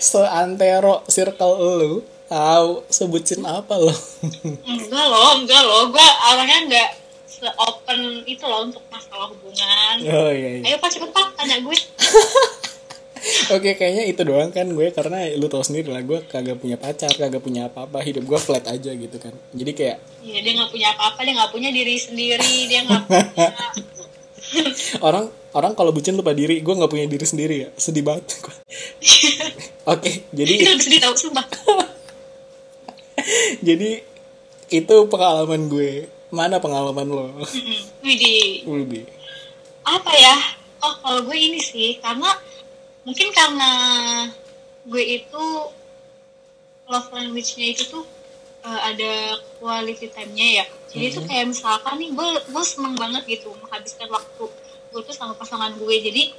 Seantero 0.00 1.04
circle 1.04 1.54
lu 1.76 1.92
tahu 2.32 2.80
sebutin 2.88 3.44
apa 3.44 3.76
lo 3.76 3.92
Enggak 4.72 5.06
loh, 5.10 5.36
enggak 5.36 5.60
loh 5.60 5.92
Gue 5.92 6.06
orangnya 6.32 6.58
enggak 6.64 6.90
se-open 7.40 8.20
itu 8.28 8.44
loh 8.44 8.68
untuk 8.68 8.84
masalah 8.92 9.32
hubungan. 9.32 9.96
Oh 10.12 10.28
iya, 10.28 10.60
iya. 10.60 10.64
Ayo 10.68 10.76
pak 10.76 10.92
cepet 10.92 11.08
pak 11.08 11.32
tanya 11.40 11.56
gue 11.64 11.76
Oke, 13.52 13.76
kayaknya 13.76 14.08
itu 14.08 14.24
doang 14.24 14.48
kan 14.48 14.64
gue 14.64 14.88
karena 14.96 15.28
lu 15.36 15.44
tau 15.52 15.60
sendiri 15.60 15.92
lah 15.92 16.00
gue 16.00 16.24
kagak 16.24 16.56
punya 16.56 16.80
pacar, 16.80 17.12
kagak 17.12 17.44
punya 17.44 17.68
apa-apa, 17.68 18.00
hidup 18.00 18.24
gue 18.24 18.40
flat 18.40 18.64
aja 18.64 18.96
gitu 18.96 19.16
kan. 19.20 19.36
Jadi 19.52 19.72
kayak 19.76 19.98
Iya 20.20 20.44
dia 20.44 20.52
gak 20.60 20.68
punya 20.68 20.92
apa-apa 20.92 21.24
Dia 21.24 21.32
gak 21.32 21.48
punya 21.48 21.72
diri 21.72 21.96
sendiri 21.96 22.68
Dia 22.68 22.84
gak 22.84 23.08
punya 23.08 23.24
orang 25.06 25.30
orang 25.54 25.72
kalau 25.78 25.94
bucin 25.94 26.18
lupa 26.18 26.34
diri, 26.34 26.62
gue 26.62 26.74
nggak 26.74 26.90
punya 26.90 27.06
diri 27.06 27.26
sendiri 27.26 27.56
ya, 27.66 27.68
sedih 27.74 28.02
banget. 28.02 28.38
Oke, 29.86 30.26
Itu 30.26 30.34
jadi 30.34 30.54
lebih 30.66 30.82
sedih 30.82 31.00
tau 31.02 31.14
sumpah 31.14 31.46
jadi 33.66 34.02
itu 34.70 34.96
pengalaman 35.10 35.70
gue. 35.70 36.06
Mana 36.30 36.62
pengalaman 36.62 37.10
lo? 37.10 37.26
Widih 38.06 38.62
Udah. 38.70 39.02
apa 39.82 40.12
ya 40.14 40.36
oh 40.80 40.94
kalau 41.02 41.20
gue 41.26 41.34
ini 41.34 41.58
sih 41.58 41.98
karena 41.98 42.30
mungkin 43.04 43.28
karena 43.32 43.72
gue 44.84 45.04
itu 45.22 45.44
love 46.90 47.10
language-nya 47.14 47.66
itu 47.72 47.82
tuh 47.88 48.04
uh, 48.66 48.80
ada 48.90 49.40
quality 49.60 50.10
time-nya 50.10 50.62
ya 50.62 50.64
jadi 50.90 51.04
itu 51.14 51.20
kayak 51.24 51.54
misalkan 51.54 51.96
nih 52.02 52.10
gue 52.12 52.28
gue 52.50 52.64
seneng 52.66 52.94
banget 52.98 53.22
gitu 53.28 53.54
menghabiskan 53.62 54.10
waktu 54.10 54.44
gue 54.90 55.00
tuh 55.06 55.14
sama 55.14 55.38
pasangan 55.38 55.72
gue 55.78 55.94
jadi 56.02 56.34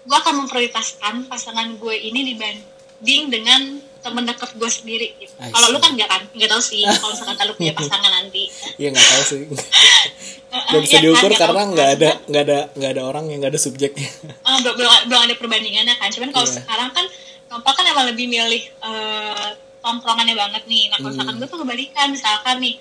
gue 0.00 0.16
akan 0.16 0.46
memprioritaskan 0.46 1.28
pasangan 1.28 1.76
gue 1.76 1.94
ini 1.94 2.32
dibanding 2.34 3.22
dengan 3.28 3.62
temen 4.00 4.24
dekat 4.24 4.56
gue 4.56 4.70
sendiri 4.72 5.12
gitu. 5.20 5.36
Kalau 5.36 5.76
lu 5.76 5.78
kan 5.78 5.92
enggak 5.92 6.08
kan? 6.08 6.24
Enggak 6.32 6.56
tahu 6.56 6.62
sih 6.64 6.88
kalau 7.00 7.12
misalkan 7.12 7.36
kalau 7.36 7.52
punya 7.52 7.72
pasangan 7.76 8.08
nanti. 8.08 8.48
Iya 8.80 8.96
nggak 8.96 9.06
tahu 9.12 9.22
sih. 9.28 9.42
Eh, 10.50 10.62
Gak 10.68 10.80
bisa 10.80 10.90
iya 10.90 10.92
kan, 10.92 11.02
diukur 11.04 11.28
nggak 11.28 11.40
karena 11.40 11.60
nggak 11.64 11.86
kan. 11.86 11.94
ada 11.94 12.08
nggak 12.26 12.42
ada 12.42 12.58
nggak 12.74 12.90
ada 12.90 13.00
orang 13.04 13.24
yang 13.26 13.36
nggak 13.38 13.52
ada 13.54 13.60
subjeknya. 13.60 14.08
Ah, 14.42 14.56
belum, 14.58 14.74
belum, 14.74 14.90
belum 15.06 15.20
ada 15.22 15.34
perbandingannya 15.36 15.94
kan 15.94 16.08
cuman 16.08 16.28
kalau 16.30 16.44
Iya. 16.44 16.52
sekarang 16.58 16.88
kan 16.90 17.04
Nompal 17.46 17.72
kan 17.72 17.84
emang 17.84 18.06
lebih 18.06 18.26
milih 18.26 18.62
eh, 18.62 19.48
tongkrongannya 19.80 20.34
banget 20.34 20.62
nih 20.66 20.82
nah 20.86 20.96
kalau 20.96 21.08
misalkan 21.12 21.30
Hmm. 21.30 21.40
gue 21.40 21.48
tuh 21.48 21.58
kebalikan 21.60 22.06
misalkan 22.08 22.54
nih 22.58 22.74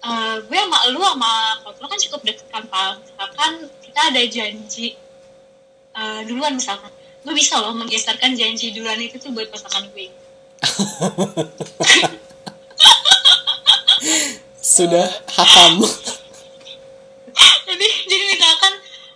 eh, 0.00 0.34
gue 0.40 0.56
sama 0.56 0.78
lu 0.88 0.98
sama 1.00 1.32
kalau 1.64 1.88
kan 1.88 1.98
cukup 2.00 2.20
deket 2.24 2.46
kan 2.48 2.62
Pal 2.66 2.96
misalkan 2.98 3.50
kita 3.80 4.00
ada 4.04 4.20
janji 4.24 4.86
eh, 5.92 6.20
duluan 6.24 6.52
misalkan 6.52 6.88
gue 7.22 7.32
bisa 7.32 7.56
loh 7.56 7.72
menggeserkan 7.72 8.32
janji 8.32 8.70
duluan 8.70 8.98
itu 8.98 9.16
tuh 9.16 9.30
buat 9.30 9.46
pasangan 9.48 9.86
gue 9.90 10.06
Sudah 14.62 15.04
hakam. 15.28 15.82
jadi 17.68 17.86
jadi 18.08 18.24
misalkan 18.36 18.72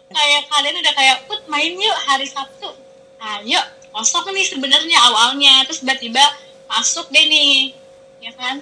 kayak 0.07 0.43
kalian 0.49 0.77
udah 0.81 0.95
kayak 0.95 1.17
put 1.27 1.41
main 1.47 1.73
yuk 1.75 1.97
hari 2.07 2.27
Sabtu. 2.27 2.71
Ayo 3.17 3.61
kosong 3.91 4.29
nih 4.33 4.47
sebenarnya 4.47 4.99
awalnya. 5.11 5.65
Terus 5.69 5.81
tiba-tiba 5.83 6.23
masuk 6.69 7.09
deh 7.11 7.25
nih 7.27 7.73
ya 8.21 8.33
kan? 8.37 8.61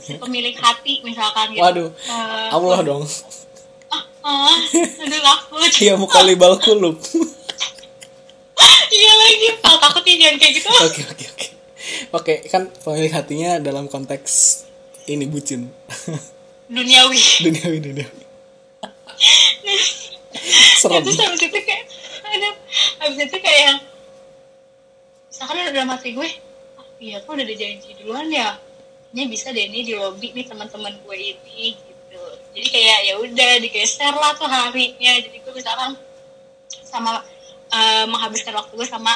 Si 0.00 0.16
pemilik 0.16 0.56
hati 0.56 1.04
misalkan 1.04 1.52
gitu. 1.52 1.60
Waduh, 1.60 1.88
Eh, 1.92 2.48
Allah 2.50 2.78
dong. 2.82 3.04
ah, 3.92 4.04
ah, 4.24 4.56
aduh 5.04 5.20
takut. 5.20 5.70
Iya 5.80 5.94
muka 5.96 6.20
libal 6.24 6.56
kulub. 6.60 6.96
iya 8.88 9.12
lagi 9.14 9.48
oh, 9.60 9.76
takut 9.78 10.02
nih 10.04 10.16
jangan 10.20 10.36
kayak 10.40 10.52
gitu. 10.56 10.68
Oke 10.72 11.02
oke 11.04 11.24
oke. 11.32 11.46
Oke 12.12 12.34
kan 12.48 12.68
pemilik 12.82 13.12
hatinya 13.12 13.50
dalam 13.60 13.88
konteks 13.88 14.64
ini 15.06 15.24
bucin. 15.24 15.68
Duniawi. 16.68 17.20
Duniawi 17.48 17.78
duniawi. 17.80 18.22
Serem. 20.78 21.02
terus 21.02 21.18
habis 21.18 21.42
itu 21.42 21.58
kayak 21.58 21.84
ada 22.28 22.48
habis 23.02 23.18
itu 23.26 23.36
kayak 23.42 23.60
yang 23.66 23.78
misalkan 25.28 25.56
udah 25.70 25.84
hati 25.94 26.10
gue. 26.14 26.30
Ah, 26.78 26.86
iya 26.98 27.16
kok 27.22 27.30
udah 27.34 27.44
ada 27.46 27.54
janji 27.54 27.90
duluan 27.98 28.26
ya? 28.30 28.58
Ini 29.14 29.22
bisa 29.26 29.50
deh 29.54 29.66
nih 29.70 29.82
di 29.86 29.92
lobby 29.96 30.34
nih 30.36 30.46
teman-teman 30.46 30.94
gue 31.02 31.16
ini 31.16 31.74
gitu. 31.74 32.22
Jadi 32.54 32.68
kayak 32.68 32.98
ya 33.06 33.14
udah 33.22 33.52
digeser 33.62 34.14
lah 34.14 34.32
tuh 34.36 34.48
harinya. 34.50 35.12
Jadi 35.18 35.36
gue 35.40 35.52
misalkan 35.54 35.96
sama 36.84 37.22
eh, 37.68 38.04
menghabiskan 38.08 38.56
waktu 38.56 38.72
gue 38.74 38.88
sama 38.88 39.12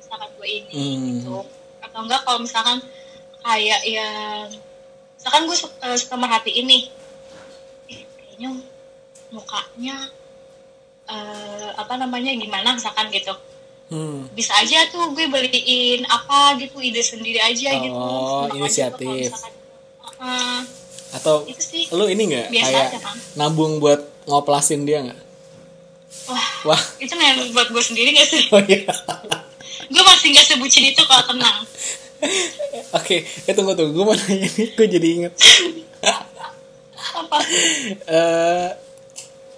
pasangan 0.00 0.30
gue 0.36 0.48
ini 0.48 0.72
Hmm. 0.72 1.04
gitu. 1.10 1.36
Atau 1.84 2.00
enggak 2.04 2.22
kalau 2.24 2.40
misalkan 2.40 2.78
kayak 3.44 3.80
yang 3.84 4.48
misalkan 5.18 5.42
gue 5.44 5.56
suka, 5.56 5.74
eh, 5.84 5.98
suka 6.00 6.16
merhatiin 6.16 6.64
nih 6.64 6.84
eh, 7.92 8.02
kayaknya 8.16 8.50
mukanya 9.28 9.96
eh, 11.06 11.68
apa 11.74 11.94
namanya 11.96 12.32
gimana 12.34 12.74
misalkan 12.74 13.08
gitu. 13.10 13.34
Hmm. 13.84 14.24
bisa 14.32 14.56
aja 14.56 14.88
tuh 14.88 15.12
gue 15.12 15.28
beliin 15.28 16.08
apa 16.08 16.56
gitu 16.56 16.80
ide 16.80 17.04
sendiri 17.04 17.36
aja 17.36 17.68
gitu. 17.68 17.92
Oh, 17.92 18.48
Seneng 18.48 18.48
aja 18.48 18.56
inisiatif. 18.56 19.28
uh, 20.18 20.60
Atau 21.12 21.44
itu 21.44 21.60
sih. 21.60 21.84
lu 21.92 22.08
ini 22.08 22.32
nggak 22.32 22.48
kayak 22.48 22.96
aja, 22.96 22.98
nabung 23.36 23.84
buat 23.84 24.00
ngoplasin 24.24 24.88
dia 24.88 25.04
nggak? 25.04 25.20
Wah 26.24 26.48
wah. 26.72 26.80
itu 26.96 27.12
yang 27.12 27.44
buat 27.52 27.68
gue 27.68 27.84
sendiri 27.84 28.16
gak 28.16 28.24
sih? 28.24 28.48
Oh 28.48 28.62
iya. 28.64 28.88
Gue 29.92 30.00
masih 30.00 30.32
gak 30.32 30.46
sebucin 30.48 30.88
itu 30.88 31.04
kalau 31.04 31.24
tenang. 31.28 31.68
Oke 32.98 33.28
eh 33.28 33.52
tunggu 33.52 33.76
tunggu. 33.76 33.92
Gue 33.92 34.04
mau 34.08 34.16
nanya 34.16 34.48
nih 34.48 34.68
gue 34.72 34.86
jadi 34.88 35.08
inget 35.12 35.32
apa? 37.20 37.36
Eh 38.08 38.68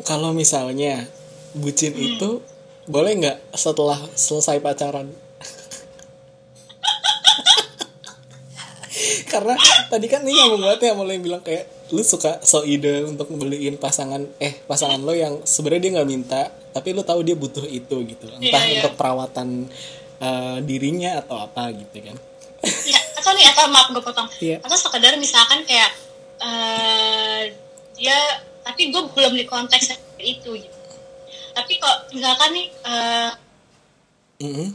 kalau 0.03 0.35
misalnya 0.35 1.07
bucin 1.57 1.97
itu 1.97 2.45
boleh 2.87 3.13
nggak 3.19 3.39
setelah 3.57 3.99
selesai 4.15 4.61
pacaran? 4.63 5.11
Karena 9.33 9.59
tadi 9.91 10.07
kan 10.07 10.23
ini 10.23 10.39
nyambung 10.39 10.63
banget 10.63 10.81
ya 10.87 10.93
mulai 10.95 11.19
bilang 11.19 11.43
kayak 11.43 11.67
lu 11.95 12.03
suka 12.03 12.43
so 12.43 12.67
ide 12.67 13.07
untuk 13.07 13.31
beliin 13.31 13.79
pasangan 13.79 14.27
eh 14.43 14.59
pasangan 14.67 14.99
lo 14.99 15.15
yang 15.15 15.39
sebenarnya 15.47 15.83
dia 15.87 15.93
nggak 15.99 16.11
minta 16.11 16.43
tapi 16.75 16.91
lu 16.91 17.03
tahu 17.07 17.23
dia 17.27 17.35
butuh 17.39 17.63
itu 17.67 17.97
gitu. 18.07 18.27
Entah 18.39 18.63
Iya, 18.63 18.71
iya. 18.71 18.79
untuk 18.83 18.95
perawatan 18.99 19.67
eh, 20.21 20.59
dirinya 20.63 21.19
atau 21.23 21.43
apa 21.43 21.71
gitu 21.75 21.99
kan. 22.07 22.17
Ya 22.87 22.99
atau 23.19 23.31
nih 23.35 23.47
atau 23.51 23.65
maaf 23.71 23.89
gue 23.91 24.03
potong. 24.03 24.29
Iya. 24.39 24.63
atau 24.63 24.77
sekedar 24.79 25.19
misalkan 25.19 25.67
kayak 25.67 25.91
eh 26.37 27.43
dia 27.97 28.19
tapi 28.61 28.93
gue 28.93 29.03
belum 29.15 29.33
di 29.35 29.47
konteks 29.49 29.97
itu 30.21 30.51
gitu 30.59 30.76
tapi 31.57 31.73
kok 31.81 32.13
misalkan 32.13 32.53
nih 32.53 32.67
eh 32.85 33.31
Mm-mm. 34.45 34.69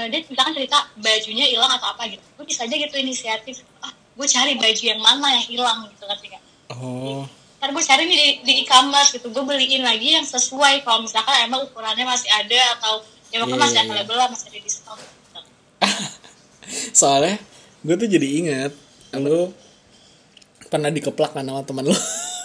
eh, 0.00 0.06
dia 0.08 0.20
misalkan 0.24 0.56
cerita 0.56 0.88
bajunya 0.96 1.44
hilang 1.44 1.68
atau 1.76 1.92
apa 1.92 2.08
gitu 2.08 2.24
gue 2.40 2.44
bisa 2.48 2.64
aja 2.64 2.72
gitu 2.72 2.96
inisiatif 2.96 3.60
ah 3.84 3.92
gue 3.92 4.24
cari 4.24 4.56
baju 4.56 4.82
yang 4.88 5.00
mana 5.04 5.28
yang 5.36 5.46
hilang 5.52 5.78
gitu 5.92 6.08
kan 6.08 6.42
oh 6.72 7.28
ntar 7.58 7.74
gue 7.74 7.84
cari 7.84 8.02
nih 8.06 8.16
di, 8.16 8.28
di 8.46 8.52
e-commerce 8.64 9.12
gitu 9.18 9.28
gue 9.28 9.44
beliin 9.44 9.82
lagi 9.82 10.14
yang 10.16 10.24
sesuai 10.24 10.86
kalau 10.86 11.04
misalkan 11.04 11.34
emang 11.44 11.66
ukurannya 11.66 12.06
masih 12.06 12.30
ada 12.30 12.78
atau 12.78 13.02
ya 13.28 13.44
Iya, 13.44 13.44
masih 13.44 13.76
iya, 13.76 13.84
iya. 13.84 13.92
available 13.92 14.16
lah 14.16 14.28
masih 14.32 14.46
ada 14.48 14.58
diskon 14.64 14.96
gitu. 14.96 15.40
soalnya 16.98 17.36
gue 17.84 17.94
tuh 17.98 18.08
jadi 18.08 18.28
inget 18.40 18.72
lu 19.18 19.52
pernah 20.72 20.88
dikeplak 20.88 21.34
kan 21.34 21.44
sama 21.44 21.60
teman 21.66 21.84
lu 21.90 21.92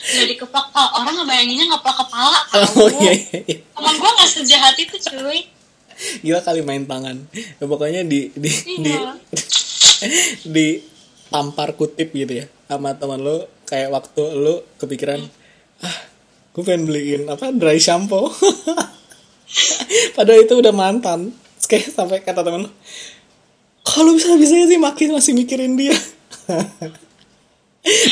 jadi 0.00 0.34
keplak 0.40 0.66
oh, 0.72 0.88
orang 0.96 1.14
ngebayanginnya 1.20 1.66
ngeplak 1.76 1.96
kepala 2.00 2.40
tau 2.48 2.64
oh 2.84 2.90
iya 3.04 3.12
iya, 3.12 3.38
iya. 3.44 3.58
Emang 3.76 3.96
gue 4.00 4.10
gak 4.16 4.30
sejahat 4.30 4.74
itu 4.80 4.96
cuy. 4.96 5.40
Gila 6.24 6.40
kali 6.40 6.64
main 6.64 6.88
tangan. 6.88 7.16
Ya, 7.32 7.64
pokoknya 7.68 8.02
di 8.08 8.32
di 8.32 8.50
di 8.80 8.92
Iya. 8.92 9.16
di 10.54 10.66
tampar 11.28 11.76
kutip 11.76 12.10
gitu 12.10 12.42
ya 12.42 12.46
sama 12.66 12.96
teman 12.96 13.22
lu 13.22 13.46
kayak 13.68 13.92
waktu 13.94 14.22
lu 14.34 14.66
kepikiran 14.82 15.22
ah 15.84 15.96
gue 16.50 16.62
pengen 16.66 16.88
beliin 16.88 17.22
apa 17.28 17.52
dry 17.52 17.76
shampoo. 17.76 18.32
Padahal 20.16 20.40
itu 20.42 20.54
udah 20.56 20.72
mantan. 20.72 21.36
Kayak 21.68 21.92
sampai 21.92 22.24
kata 22.24 22.40
teman 22.40 22.66
lu 22.66 22.70
kalau 23.84 24.16
bisa 24.16 24.36
bisa 24.40 24.64
sih 24.64 24.80
makin 24.80 25.12
masih 25.16 25.32
mikirin 25.36 25.76
dia. 25.76 25.96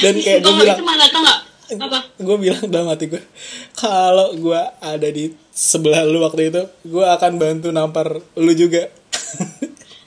Dan 0.04 0.14
kayak 0.21 0.40
gue 0.45 0.49
nggak, 0.49 0.64
bilang 0.64 0.78
itu 0.80 0.87
mana 0.87 1.04
tau 1.12 1.21
gak 1.25 1.48
apa 1.69 1.99
gue 2.17 2.37
bilang 2.41 2.65
dalam 2.73 2.89
hati 2.89 3.13
gue 3.13 3.21
kalau 3.77 4.33
gue 4.33 4.63
ada 4.81 5.09
di 5.13 5.29
sebelah 5.53 6.01
lu 6.09 6.25
waktu 6.25 6.49
itu 6.49 6.63
gue 6.89 7.05
akan 7.05 7.33
bantu 7.37 7.69
nampar 7.69 8.25
lu 8.41 8.53
juga 8.57 8.89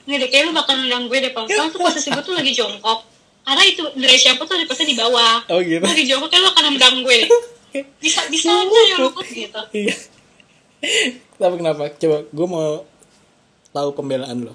Nggak 0.01 0.18
deh, 0.18 0.30
kayak 0.34 0.44
lu 0.50 0.53
bakal 0.58 0.75
nendang 0.82 1.06
gue 1.08 1.18
deh, 1.24 1.30
Pang. 1.32 1.46
Soalnya 1.46 1.72
tuh 1.72 1.80
posisi 1.80 2.10
gue 2.10 2.24
tuh 2.25 2.34
lagi 2.34 2.51
jongkok. 2.58 3.06
Karena 3.46 3.63
itu 3.63 3.86
dari 3.96 4.18
siapa 4.18 4.44
tuh 4.44 4.58
pasti 4.65 4.84
di 4.89 4.98
bawah. 4.98 5.46
oh 5.46 5.62
gitu 5.62 5.77
Lu 5.77 5.88
lagi 5.88 6.03
jongkok, 6.10 6.27
kayak 6.34 6.41
lu 6.41 6.50
akan 6.51 6.63
nendang 6.74 6.96
gue 7.06 7.15
deh. 7.22 7.30
Bisa, 8.03 8.27
bisa 8.27 8.51
aja 8.51 8.80
ya 8.91 8.96
luput 9.00 9.24
gitu. 9.32 9.62
iya 9.72 9.96
tapi 11.39 11.56
kenapa 11.56 11.88
coba 11.96 12.27
gue 12.27 12.48
mau 12.51 12.84
tahu 13.72 13.90
pembelaan 13.96 14.44
lo 14.44 14.51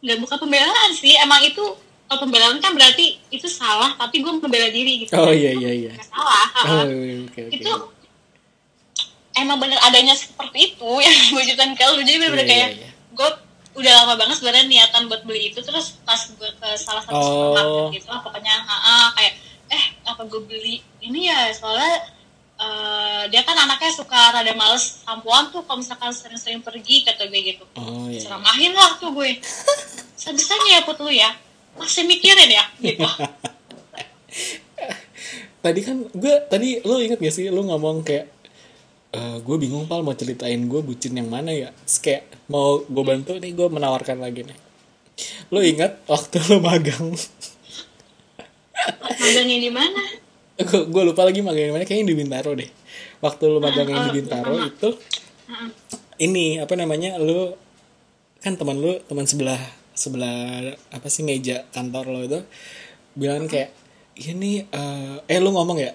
Nggak 0.00 0.18
bukan 0.24 0.36
pembelaan 0.40 0.90
sih, 0.96 1.12
emang 1.20 1.44
itu 1.44 1.60
kalau 2.06 2.18
pembelaan 2.22 2.58
kan 2.58 2.70
berarti 2.72 3.18
itu 3.28 3.46
salah, 3.46 3.94
tapi 3.94 4.22
gue 4.22 4.32
membela 4.32 4.70
diri 4.70 5.02
gitu. 5.02 5.12
oh 5.12 5.28
iya 5.28 5.50
iya 5.50 5.70
iya 5.74 5.92
salah. 6.00 6.46
oh 6.62 6.86
ha-ha. 6.86 6.86
iya, 6.86 7.18
oke 7.22 7.40
oke 7.46 7.56
Itu 7.58 7.72
emang 9.34 9.58
bener 9.58 9.76
adanya 9.82 10.14
seperti 10.14 10.72
itu 10.72 10.90
yang 11.04 11.14
gue 11.30 11.42
ceritain 11.44 11.74
ke 11.74 11.84
lu. 11.84 12.00
Jadi 12.00 12.16
bener-bener 12.16 12.46
Iya, 12.46 12.52
kayak 12.54 12.68
iya, 12.72 12.78
iya. 12.80 12.90
gue 13.12 13.28
udah 13.76 13.92
lama 13.92 14.14
banget 14.16 14.40
sebenarnya 14.40 14.64
niatan 14.64 15.04
buat 15.04 15.20
beli 15.22 15.50
itu 15.50 15.60
terus 15.60 16.00
pas 16.00 16.16
gue 16.16 16.48
ke 16.48 16.68
salah 16.76 17.04
satu 17.04 17.12
Oh. 17.12 17.28
supermarket 17.52 17.84
gitu 17.94 18.06
lah 18.08 18.20
pokoknya 18.24 18.54
ha 18.56 19.12
kayak 19.12 19.36
eh 19.68 19.84
apa 20.02 20.22
gue 20.24 20.40
beli 20.42 20.80
ini 21.02 21.28
ya 21.28 21.52
soalnya 21.52 22.08
eh, 22.56 23.22
dia 23.28 23.44
kan 23.44 23.52
anaknya 23.52 23.92
suka 23.92 24.16
rada 24.32 24.48
males 24.56 25.04
sampoan 25.04 25.52
tuh 25.52 25.60
kalau 25.60 25.76
misalkan 25.76 26.08
sering-sering 26.08 26.64
pergi 26.64 27.04
kata 27.04 27.28
gue 27.28 27.40
gitu 27.44 27.68
oh 27.76 28.08
iya 28.08 28.16
ceramahin 28.16 28.72
lah 28.72 28.96
tuh 28.96 29.12
gue 29.12 29.44
sebisanya 30.24 30.70
ya 30.72 30.88
put 30.88 30.96
lu 30.96 31.12
ya 31.12 31.28
masih 31.76 32.02
mikirin 32.08 32.50
ya? 32.50 32.64
Gitu. 32.80 33.02
Tadi 35.64 35.80
kan 35.82 35.98
gue 36.14 36.34
tadi 36.46 36.78
lo 36.86 37.02
inget 37.02 37.18
gak 37.18 37.34
sih 37.34 37.50
lo 37.50 37.66
ngomong 37.66 38.06
kayak 38.06 38.30
"Eh, 39.10 39.36
gue 39.42 39.56
bingung 39.58 39.90
pal 39.90 40.06
mau 40.06 40.14
ceritain 40.14 40.62
gue 40.62 40.78
bucin 40.78 41.18
yang 41.18 41.26
mana 41.26 41.50
ya? 41.50 41.74
Terus 41.86 41.98
kayak 41.98 42.22
mau 42.46 42.86
gue 42.86 43.02
bantu 43.02 43.34
nih 43.34 43.50
gue 43.50 43.66
menawarkan 43.66 44.22
lagi 44.22 44.46
nih. 44.46 44.58
Lo 45.50 45.58
ingat 45.64 46.06
waktu 46.06 46.38
lo 46.46 46.62
magang? 46.62 47.10
Magangnya 49.22 49.58
di 49.58 49.70
mana? 49.74 50.02
Gue 50.56 50.86
gue 50.86 51.02
lupa 51.02 51.26
lagi 51.26 51.42
magang 51.42 51.72
yang 51.72 51.74
mana 51.74 51.88
kayaknya 51.88 52.14
di 52.14 52.14
Bintaro 52.14 52.50
deh. 52.54 52.70
Waktu 53.18 53.42
lu 53.50 53.58
magang 53.58 53.88
yang 53.90 54.06
di 54.06 54.12
Bintaro 54.22 54.54
itu 54.62 54.88
Heeh. 55.50 55.68
ini 56.22 56.62
apa 56.62 56.78
namanya 56.78 57.18
lu 57.18 57.58
kan 58.38 58.54
teman 58.54 58.78
lu 58.78 59.02
teman 59.08 59.26
sebelah 59.26 59.58
sebelah 59.96 60.76
apa 60.92 61.08
sih 61.08 61.24
meja 61.24 61.64
kantor 61.72 62.04
lo 62.12 62.20
itu 62.22 62.40
bilang 63.16 63.48
kayak 63.48 63.72
ini 64.16 64.64
eh 64.68 65.16
eh 65.24 65.38
lu 65.40 65.50
ngomong 65.52 65.80
ya? 65.80 65.92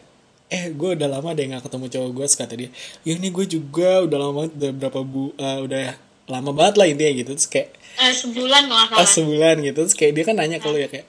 Eh 0.52 0.74
gue 0.76 1.00
udah 1.00 1.08
lama 1.08 1.32
deh 1.32 1.48
nggak 1.48 1.64
ketemu 1.64 1.86
cowok 1.88 2.10
gue 2.12 2.26
kata 2.28 2.54
dia. 2.58 2.70
Ya 3.08 3.14
ini 3.16 3.30
gue 3.32 3.46
juga 3.48 4.04
udah 4.04 4.18
lama 4.20 4.40
udah 4.50 4.72
berapa 4.76 5.00
bu 5.06 5.32
eh, 5.38 5.60
udah 5.64 5.82
lama 6.28 6.52
banget 6.52 6.76
lah 6.82 6.86
intinya 6.90 7.12
gitu. 7.14 7.32
Terus 7.38 7.50
kayak 7.50 7.70
Eh, 8.02 8.14
sebulan 8.16 8.72
kalau 8.72 8.88
nggak 8.88 8.98
pas 8.98 9.06
salah 9.06 9.16
sebulan 9.22 9.56
gitu. 9.64 9.80
Terus 9.86 9.96
kayak 9.96 10.14
dia 10.18 10.24
kan 10.26 10.36
nanya 10.38 10.58
ke 10.58 10.68
lu 10.68 10.78
ya 10.82 10.90
kayak 10.90 11.08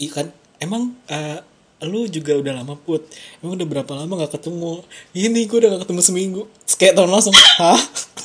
iya 0.00 0.10
kan 0.10 0.26
emang 0.58 0.96
eh, 1.06 1.38
lu 1.84 2.08
juga 2.08 2.32
udah 2.40 2.52
lama 2.64 2.74
put? 2.80 3.04
Emang 3.44 3.60
udah 3.60 3.68
berapa 3.68 3.92
lama 3.92 4.12
gak 4.24 4.40
ketemu? 4.40 4.80
Ini 5.12 5.40
gue 5.44 5.58
udah 5.60 5.70
gak 5.76 5.82
ketemu 5.84 6.00
seminggu. 6.00 6.42
Terus 6.64 6.76
kayak 6.80 6.94
tahun 6.96 7.10
langsung 7.12 7.36
hah 7.36 7.76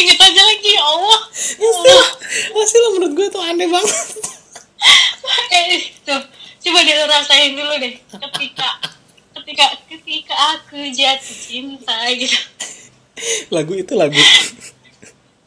Inget 0.00 0.18
aja 0.20 0.42
lagi 0.42 0.70
ya 0.72 0.82
Allah. 0.82 1.20
Masih 1.60 1.92
lah, 1.92 2.10
masih 2.56 2.78
lah 2.80 2.90
menurut 2.96 3.12
gue 3.12 3.26
tuh 3.28 3.42
aneh 3.44 3.68
banget. 3.68 3.98
Eh 5.50 5.92
tuh. 6.02 6.22
Coba 6.60 6.78
deh 6.82 6.94
lu 6.96 7.06
rasain 7.06 7.52
dulu 7.54 7.74
deh. 7.78 7.94
Ketika 8.00 8.68
ketika 9.38 9.66
ketika 9.86 10.34
aku 10.56 10.88
jatuh 10.90 11.36
cinta 11.36 11.96
gitu. 12.16 12.38
Lagu 13.52 13.72
itu 13.76 13.92
lagu. 13.94 14.16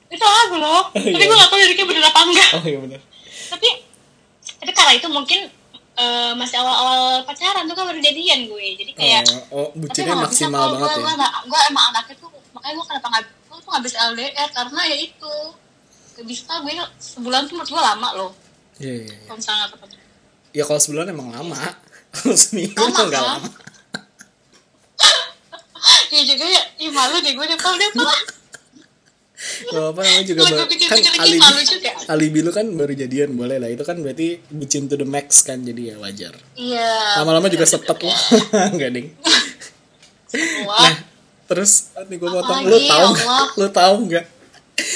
Itu 0.08 0.24
lagu 0.24 0.56
loh. 0.62 0.88
Oh, 0.88 0.94
tapi 0.94 1.18
iya. 1.18 1.26
gue 1.28 1.36
gak 1.36 1.50
tau 1.50 1.58
liriknya 1.58 1.86
bener 1.90 2.04
apa 2.06 2.20
enggak. 2.24 2.52
Oh 2.62 2.64
iya 2.64 2.80
benar 2.80 3.02
tapi 3.54 3.70
tapi 4.58 4.72
karena 4.74 4.94
itu 4.98 5.08
mungkin 5.12 5.40
eh, 5.94 6.32
masih 6.34 6.58
awal-awal 6.58 7.22
pacaran 7.28 7.70
tuh 7.70 7.76
kan 7.78 7.86
baru 7.86 8.00
jadian 8.02 8.50
gue. 8.50 8.66
Jadi 8.82 8.92
kayak 8.98 9.22
oh, 9.54 9.70
oh 9.70 9.70
tapi 9.70 9.80
bucinnya 9.86 10.16
bisa 10.18 10.26
maksimal 10.26 10.62
kalau 10.66 10.74
banget 10.82 10.98
gue, 10.98 11.14
ya? 11.14 11.16
gue, 11.16 11.30
gue 11.54 11.60
emang 11.70 11.86
anaknya 11.94 12.16
tuh 12.18 12.30
makanya 12.54 12.74
gue 12.74 12.86
kenapa 12.90 13.08
nggak 13.14 13.26
bisa 13.82 13.98
LDR 14.12 14.50
karena 14.52 14.82
ya 14.86 14.98
itu. 15.00 15.36
Gak 16.14 16.28
bisa 16.30 16.52
gue 16.62 16.74
sebulan 17.00 17.48
tuh 17.48 17.56
menurut 17.58 17.70
gue 17.72 17.82
lama 17.82 18.10
loh. 18.14 18.32
Iya 18.78 18.92
iya 18.92 19.04
iya. 19.08 19.18
kalau 19.26 19.38
misalnya 19.40 19.66
ketemu. 19.72 19.96
Ya 20.54 20.64
kalau 20.64 20.80
sebulan 20.80 21.06
emang 21.10 21.30
lama. 21.32 21.58
Kalau 22.14 22.38
seminggu 22.38 22.78
Lama, 22.78 22.94
tuh 22.94 23.06
nggak 23.10 23.18
kan? 23.18 23.42
lama. 23.42 23.50
Ya 26.14 26.22
juga 26.30 26.46
ya. 26.46 26.62
Ih 26.78 26.94
malu 26.94 27.18
deh 27.18 27.34
gue 27.34 27.42
deh 27.42 27.58
Pal. 27.58 27.74
Gak 29.44 29.92
apa 29.92 30.00
namanya 30.00 30.24
juga 30.24 30.40
baru- 30.46 30.56
kan 30.56 30.68
alibi, 31.20 31.64
juga. 31.68 31.92
alibi 32.08 32.40
lu 32.40 32.52
kan 32.54 32.66
baru 32.70 32.94
jadian 32.94 33.34
boleh 33.34 33.58
lah. 33.58 33.68
Itu 33.68 33.82
kan 33.82 33.98
berarti 34.00 34.40
bucin 34.48 34.86
to 34.86 34.96
the 34.96 35.04
max 35.04 35.42
kan 35.42 35.66
jadi 35.66 35.94
ya 35.94 35.96
wajar. 35.98 36.38
Iya. 36.54 37.18
Lama-lama 37.20 37.50
juga 37.50 37.66
sepet 37.66 37.98
lah. 37.98 38.20
Nggak 38.78 38.90
ding? 38.94 39.08
Nah, 40.64 40.96
terus 41.54 41.94
nih 42.10 42.18
gue 42.18 42.30
potong, 42.30 42.66
lu 42.66 42.78
tahu 42.82 42.82
ya 42.82 43.14
nggak? 43.14 43.28
Allah. 43.30 43.48
Lu 43.54 43.68
tahu 43.70 43.96
nggak? 44.10 44.26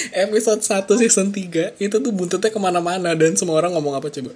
Episode 0.09 0.61
1 0.65 1.01
season 1.05 1.27
3 1.29 1.77
itu 1.77 1.95
tuh 2.01 2.11
buntutnya 2.11 2.49
ke 2.49 2.57
mana-mana 2.57 3.13
dan 3.13 3.37
semua 3.37 3.61
orang 3.61 3.77
ngomong 3.77 3.93
apa 3.93 4.09
coba? 4.09 4.33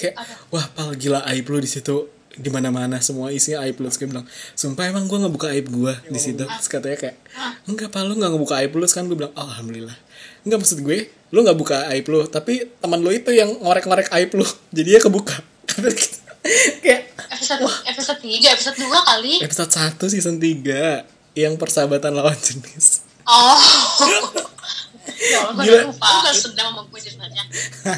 Kayak, 0.00 0.16
wah 0.48 0.64
pal 0.72 0.96
gila 0.96 1.20
aib 1.28 1.44
lu 1.52 1.60
di 1.60 1.68
situ 1.68 2.08
di 2.32 2.48
mana-mana 2.48 2.96
semua 3.04 3.28
isinya 3.28 3.60
aib 3.68 3.76
lu. 3.76 3.92
Terus 3.92 4.00
gue 4.00 4.08
bilang 4.08 4.26
sumpah 4.56 4.88
emang 4.88 5.04
gue 5.04 5.18
ngebuka 5.20 5.52
aib 5.52 5.68
gue 5.68 5.94
di 6.08 6.16
situ. 6.16 6.40
terus 6.48 6.68
katanya 6.72 6.96
kayak 6.96 7.16
enggak 7.68 7.92
pal 7.92 8.08
lu 8.08 8.16
nggak 8.16 8.32
ngebuka 8.32 8.54
aib 8.64 8.72
lu. 8.72 8.82
Terus 8.88 8.96
kan 8.96 9.04
gue 9.04 9.16
bilang 9.20 9.36
oh, 9.36 9.44
alhamdulillah. 9.44 9.96
Enggak 10.48 10.58
maksud 10.64 10.80
gue 10.80 11.12
lu 11.30 11.38
nggak 11.44 11.58
buka 11.60 11.76
aib 11.92 12.06
lu 12.10 12.26
tapi 12.26 12.66
teman 12.80 12.98
lu 13.04 13.12
itu 13.12 13.30
yang 13.30 13.52
ngorek-ngorek 13.60 14.08
aib 14.16 14.30
lu. 14.32 14.46
Jadinya 14.76 15.00
kebuka. 15.04 15.36
Kayak 16.80 17.12
episode 17.36 17.68
episode 17.84 18.20
tiga 18.24 18.48
episode 18.56 18.76
dua 18.80 18.98
kali. 19.04 19.44
Episode 19.44 19.70
1 20.00 20.00
season 20.08 20.36
3 20.40 21.19
yang 21.40 21.54
persahabatan 21.56 22.12
lawan 22.12 22.36
jenis 22.36 23.04
oh 23.24 23.60
ya 25.20 25.40
Gila. 25.60 25.92
gak 25.92 27.46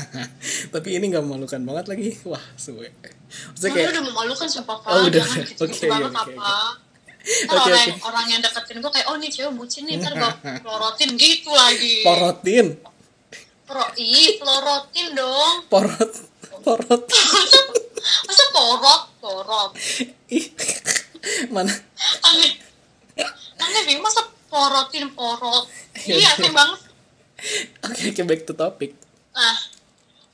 tapi 0.74 0.88
ini 0.98 1.04
nggak 1.12 1.22
memalukan 1.22 1.62
banget 1.62 1.86
lagi 1.86 2.08
wah 2.26 2.42
suwe 2.58 2.90
maksudnya 3.54 3.70
kayak 3.72 3.90
udah 3.94 4.04
memalukan 4.04 4.48
sumpah 4.48 4.76
Pak. 4.82 4.90
Oh, 4.92 5.08
udah, 5.08 5.24
udah. 5.24 5.46
Oke, 5.64 5.86
oke, 5.88 6.10
apa. 6.12 6.52
Ntar 7.22 7.54
Oke, 7.54 7.70
orang, 7.70 7.86
oke. 7.94 8.02
orang 8.02 8.26
yang 8.34 8.40
deketin 8.42 8.82
gue 8.82 8.90
kayak, 8.90 9.06
oh 9.06 9.16
nih 9.16 9.30
cewek 9.30 9.54
bucin 9.54 9.86
nih, 9.86 9.94
ntar 10.02 10.12
gue 10.18 10.30
pelorotin 10.58 11.10
gitu 11.14 11.54
lagi. 11.54 12.02
porotin 12.02 12.66
Pro, 13.62 13.84
ih, 13.94 14.42
pelorotin 14.42 15.06
dong. 15.14 15.54
porot 15.70 16.12
porot 16.66 17.02
Masa 18.26 18.44
porot? 18.50 19.02
Porot. 19.22 19.70
ih 20.34 20.46
mana 21.54 21.70
Aneh. 22.26 22.52
Aneh, 23.62 23.82
Bing. 23.84 24.00
Masa 24.00 24.22
porotin 24.46 25.08
porot? 25.12 25.64
Ya 26.04 26.16
Iya, 26.18 26.30
aneh 26.36 26.52
banget. 26.52 26.80
oke 27.82 28.02
oke 28.06 28.22
back 28.22 28.42
to 28.46 28.54
topic 28.54 28.94
Nah, 29.32 29.56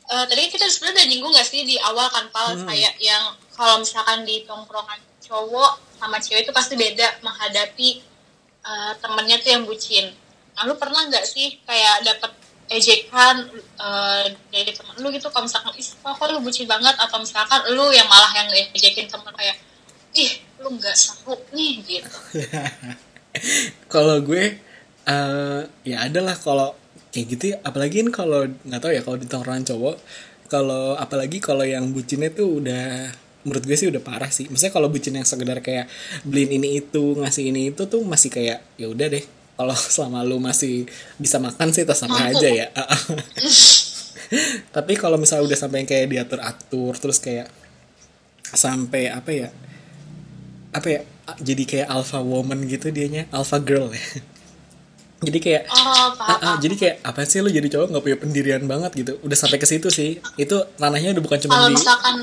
eh, 0.08 0.24
tadi 0.26 0.50
kita 0.50 0.66
sebenarnya 0.66 0.94
udah 0.94 1.06
nyinggung 1.06 1.32
gak 1.32 1.46
sih 1.46 1.62
di 1.62 1.78
awal 1.78 2.10
kan, 2.10 2.26
Pal, 2.28 2.52
Hmm. 2.52 2.66
kayak 2.66 2.98
yang 2.98 3.24
kalau 3.52 3.78
misalkan 3.78 4.22
di 4.22 4.42
tongkrongan 4.42 4.98
cowok 5.22 5.72
sama 5.96 6.18
cewek 6.18 6.44
itu 6.44 6.52
pasti 6.52 6.74
beda 6.74 7.20
menghadapi 7.20 7.88
eh, 8.60 8.92
temennya 8.98 9.38
tuh 9.38 9.50
yang 9.50 9.64
bucin. 9.64 10.12
Nah, 10.52 10.66
lu 10.66 10.76
pernah 10.76 11.06
nggak 11.06 11.24
sih 11.24 11.56
kayak 11.62 12.04
dapet 12.04 12.32
ejekan 12.68 13.48
eh, 13.56 14.24
dari 14.52 14.72
temen 14.74 14.94
lu 14.98 15.08
gitu, 15.08 15.30
kalau 15.30 15.48
misalkan, 15.48 15.72
ih, 15.72 15.88
kok 15.88 16.20
lu 16.28 16.38
bucin 16.38 16.68
banget, 16.68 16.92
atau 16.98 17.16
misalkan 17.16 17.64
lu 17.72 17.88
yang 17.88 18.04
malah 18.04 18.28
yang 18.36 18.48
ejekin 18.74 19.08
temen 19.08 19.32
kayak, 19.32 19.56
ih, 20.12 20.36
lu 20.60 20.76
nggak 20.76 20.92
seru 20.92 21.38
nih, 21.54 21.80
gitu. 21.86 22.18
kalau 23.94 24.20
gue 24.24 24.56
eh 25.08 25.60
ya 25.88 25.96
adalah 26.04 26.36
kalau 26.36 26.76
kayak 27.08 27.26
gitu 27.32 27.44
ya, 27.52 27.56
apalagi 27.64 28.04
kan 28.04 28.10
kalau 28.12 28.40
nggak 28.44 28.80
tahu 28.80 28.92
ya 28.92 29.00
kalau 29.00 29.16
di 29.16 29.24
tongkrongan 29.24 29.64
cowok 29.64 29.96
kalau 30.48 30.96
apalagi 30.96 31.38
kalau 31.44 31.64
yang 31.64 31.92
bucinnya 31.92 32.32
tuh 32.32 32.60
udah 32.60 33.12
menurut 33.46 33.64
gue 33.64 33.76
sih 33.78 33.88
udah 33.88 34.02
parah 34.02 34.32
sih. 34.32 34.48
Maksudnya 34.50 34.74
kalau 34.74 34.88
bucin 34.92 35.14
yang 35.14 35.28
sekedar 35.28 35.60
kayak 35.64 35.86
beliin 36.26 36.58
ini 36.58 36.84
itu 36.84 37.14
ngasih 37.16 37.52
ini 37.52 37.70
itu 37.70 37.86
tuh 37.86 38.02
masih 38.02 38.32
kayak 38.32 38.64
ya 38.80 38.88
udah 38.90 39.06
deh. 39.12 39.24
Kalau 39.54 39.76
selama 39.94 40.24
lu 40.24 40.40
masih 40.40 40.88
bisa 41.20 41.40
makan 41.40 41.70
sih 41.70 41.84
terserah 41.88 42.12
Mampu. 42.12 42.40
aja 42.40 42.48
ya. 42.48 42.66
Tapi 44.76 44.92
kalau 45.00 45.16
misalnya 45.16 45.48
udah 45.48 45.58
sampai 45.58 45.88
kayak 45.88 46.12
diatur 46.12 46.40
atur 46.44 46.92
terus 46.96 47.16
kayak 47.16 47.48
sampai 48.48 49.12
apa 49.12 49.30
ya 49.32 49.48
apa 50.72 50.88
ya 50.88 51.00
jadi 51.36 51.62
kayak 51.64 51.86
alpha 51.88 52.18
woman 52.18 52.64
gitu 52.64 52.88
dianya 52.88 53.28
alpha 53.28 53.58
girl. 53.58 53.90
Ya 53.90 54.00
jadi 55.26 55.38
kayak 55.38 55.62
Oh, 55.66 55.76
Ah, 55.76 55.94
ah, 55.98 56.10
paham. 56.14 56.56
jadi 56.58 56.74
kayak 56.74 56.96
apa 57.02 57.20
sih 57.24 57.38
lu 57.38 57.50
jadi 57.50 57.66
cowok? 57.66 57.86
Nggak 57.90 58.02
punya 58.02 58.16
pendirian 58.16 58.62
banget 58.64 58.92
gitu. 58.94 59.12
Udah 59.20 59.34
sampai 59.34 59.56
ke 59.56 59.66
situ 59.66 59.88
sih. 59.88 60.22
Itu 60.36 60.56
ranahnya 60.76 61.10
udah 61.10 61.20
bukan 61.20 61.38
cuma 61.40 61.52
Kalau 61.54 61.68
di 61.68 61.74
misalkan, 61.74 62.16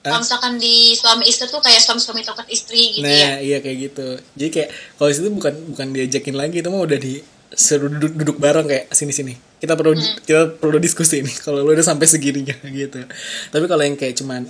kalau 0.00 0.20
misalkan 0.20 0.52
di 0.56 0.74
suami 0.92 1.24
istri 1.24 1.48
tuh 1.48 1.58
kayak 1.58 1.80
suami-suami 1.80 2.20
tokat 2.20 2.44
istri 2.46 2.92
gitu 2.92 3.02
ya. 3.02 3.32
nah 3.32 3.36
iya 3.40 3.58
kayak 3.58 3.76
gitu. 3.82 4.06
Jadi 4.34 4.50
kayak 4.50 4.68
kalau 4.94 5.08
situ 5.08 5.28
bukan 5.30 5.54
bukan 5.72 5.86
diajakin 5.90 6.34
lagi 6.34 6.60
itu 6.60 6.68
mah 6.68 6.84
udah 6.84 6.98
di 6.98 7.24
seru 7.50 7.86
duduk, 7.88 8.12
duduk 8.14 8.36
bareng 8.36 8.66
kayak 8.66 8.90
sini 8.90 9.10
sini 9.10 9.34
kita 9.56 9.72
perlu 9.72 9.94
Hmm. 9.94 10.18
kita 10.20 10.58
perlu 10.58 10.76
diskusi 10.76 11.22
nih 11.22 11.32
kalau 11.38 11.62
lu 11.62 11.70
udah 11.70 11.86
sampai 11.86 12.04
segininya 12.04 12.52
gitu. 12.76 13.00
Tapi 13.48 13.64
kalau 13.64 13.80
yang 13.80 13.96
kayak 13.96 14.14
cuman 14.14 14.42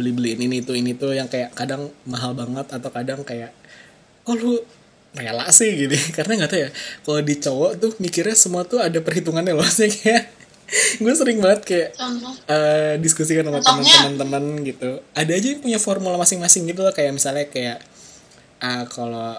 beli 0.00 0.16
beliin 0.16 0.40
ini 0.40 0.64
tuh 0.64 0.72
ini 0.72 0.96
tuh 0.96 1.12
yang 1.12 1.28
kayak 1.28 1.52
kadang 1.52 1.92
mahal 2.08 2.32
banget 2.32 2.64
atau 2.72 2.88
kadang 2.88 3.20
kayak 3.20 3.52
kok 4.24 4.40
lu 4.40 4.56
rela 5.14 5.46
sih 5.50 5.86
gitu. 5.86 5.94
Karena 6.16 6.40
nggak 6.40 6.50
tahu 6.50 6.60
ya 6.64 6.70
kalau 7.04 7.20
di 7.20 7.34
cowok 7.36 7.70
tuh 7.76 7.92
mikirnya 8.00 8.36
semua 8.36 8.62
tuh 8.64 8.80
ada 8.80 8.98
perhitungannya 9.02 9.54
loh. 9.54 9.66
Sih 9.78 9.90
kayak 9.90 10.40
gue 11.02 11.14
sering 11.18 11.42
banget 11.42 11.60
kayak 11.66 11.88
Contoh. 11.98 12.30
eh 12.46 12.94
diskusikan 13.02 13.42
sama 13.50 13.60
teman-teman 13.60 14.62
gitu. 14.62 15.02
Ada 15.18 15.32
aja 15.34 15.48
yang 15.58 15.62
punya 15.62 15.78
formula 15.82 16.16
masing-masing 16.16 16.70
gitu 16.70 16.86
loh. 16.86 16.94
Kayak 16.94 17.12
misalnya 17.18 17.46
kayak 17.50 17.78
ah 18.62 18.86
kalau 18.86 19.34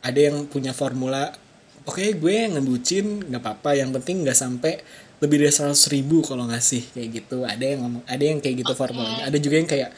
ada 0.00 0.20
yang 0.20 0.46
punya 0.46 0.70
formula 0.72 1.34
oke 1.84 2.00
gue 2.16 2.36
ngebucin 2.54 3.26
nggak 3.26 3.42
apa-apa. 3.42 3.82
Yang 3.82 3.98
penting 4.00 4.16
nggak 4.22 4.38
sampai 4.38 4.78
lebih 5.20 5.36
dari 5.36 5.52
seratus 5.52 5.88
ribu 5.88 6.24
kalau 6.24 6.48
ngasih 6.48 6.80
kayak 6.90 7.08
gitu. 7.20 7.44
Ada 7.44 7.64
yang 7.64 7.84
ngomong 7.84 8.02
ada 8.04 8.24
yang 8.24 8.40
kayak 8.40 8.64
gitu 8.64 8.72
formulanya 8.72 9.28
ada 9.28 9.36
juga 9.36 9.56
yang 9.56 9.68
kayak 9.68 9.90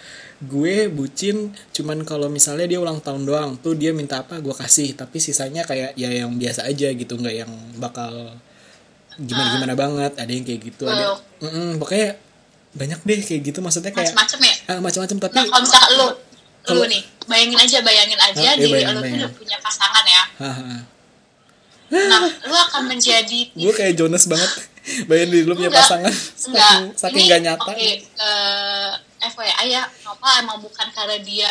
gue 0.43 0.91
bucin 0.91 1.37
cuman 1.71 2.03
kalau 2.03 2.27
misalnya 2.27 2.67
dia 2.67 2.83
ulang 2.83 2.99
tahun 2.99 3.23
doang 3.23 3.55
tuh 3.55 3.79
dia 3.79 3.95
minta 3.95 4.19
apa 4.21 4.43
gue 4.43 4.51
kasih. 4.51 4.99
Tapi 4.99 5.17
sisanya 5.17 5.63
kayak 5.63 5.95
ya 5.95 6.11
yang 6.11 6.35
biasa 6.35 6.67
aja 6.67 6.91
gitu 6.91 7.15
nggak 7.15 7.35
yang 7.39 7.51
bakal 7.79 8.35
gimana 9.15 9.49
gimana 9.55 9.75
banget. 9.79 10.13
Ada 10.19 10.31
yang 10.31 10.43
kayak 10.43 10.61
gitu 10.67 10.85
ada 10.87 11.15
Wow. 11.15 11.47
Mm-mm, 11.47 11.79
pokoknya 11.79 12.19
banyak 12.75 13.01
deh 13.01 13.21
kayak 13.23 13.41
gitu. 13.47 13.59
Maksudnya 13.63 13.95
kayak 13.95 14.11
Macem-macem 14.11 14.41
ya. 14.43 14.55
ah, 14.75 14.79
macam-macam 14.83 15.17
tapi 15.21 15.35
Nah, 15.39 15.45
kalau 15.47 15.63
misalkan 15.63 15.91
lu, 15.93 16.03
lu 16.03 16.11
Kalau- 16.65 16.87
nih, 16.89 17.03
bayangin 17.29 17.59
aja, 17.59 17.79
bayangin 17.79 18.19
aja 18.19 18.41
iya, 18.43 18.53
diri 18.57 18.73
bayangin, 18.73 18.91
lu 18.91 18.99
tuh 18.99 19.05
bayangin. 19.07 19.23
udah 19.23 19.33
punya 19.37 19.57
pasangan 19.61 20.05
ya. 20.09 20.23
Nah, 21.93 22.19
lu 22.25 22.57
akan 22.57 22.83
menjadi 22.89 23.41
gue 23.53 23.73
kayak 23.73 23.95
Jonas 23.95 24.25
banget 24.25 24.51
bayangin 25.07 25.31
diri 25.31 25.47
lu 25.47 25.55
punya 25.55 25.71
Enggak, 25.71 25.85
pasangan 25.87 26.12
enggak. 26.12 26.35
saking 26.42 26.87
saking 27.03 27.23
Ini, 27.23 27.31
gak 27.31 27.42
nyata 27.42 27.71
Oke, 27.71 27.90
eh, 28.03 28.90
FYI 29.23 29.66
ya, 29.71 29.83
Nopal 30.03 30.33
emang 30.42 30.59
bukan 30.59 30.88
karena 30.90 31.16
dia 31.18 31.51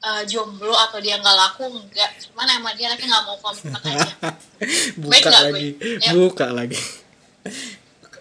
eh, 0.00 0.22
jomblo 0.26 0.74
atau 0.74 0.98
dia 0.98 1.16
nggak 1.16 1.36
laku, 1.36 1.64
enggak. 1.70 2.10
Cuman 2.20 2.46
emang 2.50 2.74
dia 2.74 2.90
anaknya 2.90 3.06
nggak 3.08 3.24
mau 3.24 3.36
komitmen 3.38 3.80
aja. 3.80 4.10
buka 5.00 5.10
Baik 5.10 5.22
nggak, 5.24 5.42
lagi? 5.46 5.68
Ya. 6.02 6.10
buka 6.12 6.46
lagi 6.50 6.80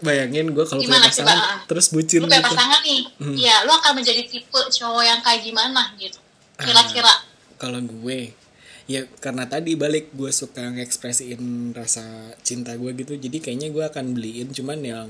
bayangin 0.03 0.51
gue 0.51 0.65
kalau 0.67 0.83
punya 0.83 0.99
pasangan 0.99 1.31
coba, 1.31 1.47
ah. 1.47 1.59
terus 1.63 1.87
bucin 1.87 2.19
Lu 2.19 2.27
gitu 2.27 2.43
pasangan 2.43 2.79
nih, 2.83 3.01
Hmm. 3.23 3.35
ya 3.39 3.63
lu 3.63 3.71
akan 3.71 3.91
menjadi 3.95 4.21
tipe 4.27 4.51
cowok 4.51 4.99
yang 4.99 5.23
kayak 5.23 5.41
gimana 5.41 5.95
gitu. 5.95 6.19
Kira-kira. 6.59 7.23
kalau 7.55 7.79
gue 7.79 8.35
ya 8.83 9.07
karena 9.23 9.47
tadi 9.47 9.79
balik 9.79 10.11
gue 10.11 10.31
suka 10.31 10.67
ngekspresiin 10.75 11.71
rasa 11.71 12.35
cinta 12.43 12.75
gue 12.75 12.91
gitu. 12.99 13.15
Jadi 13.15 13.39
kayaknya 13.39 13.71
gue 13.71 13.83
akan 13.83 14.05
beliin 14.15 14.51
cuman 14.51 14.79
yang 14.83 15.09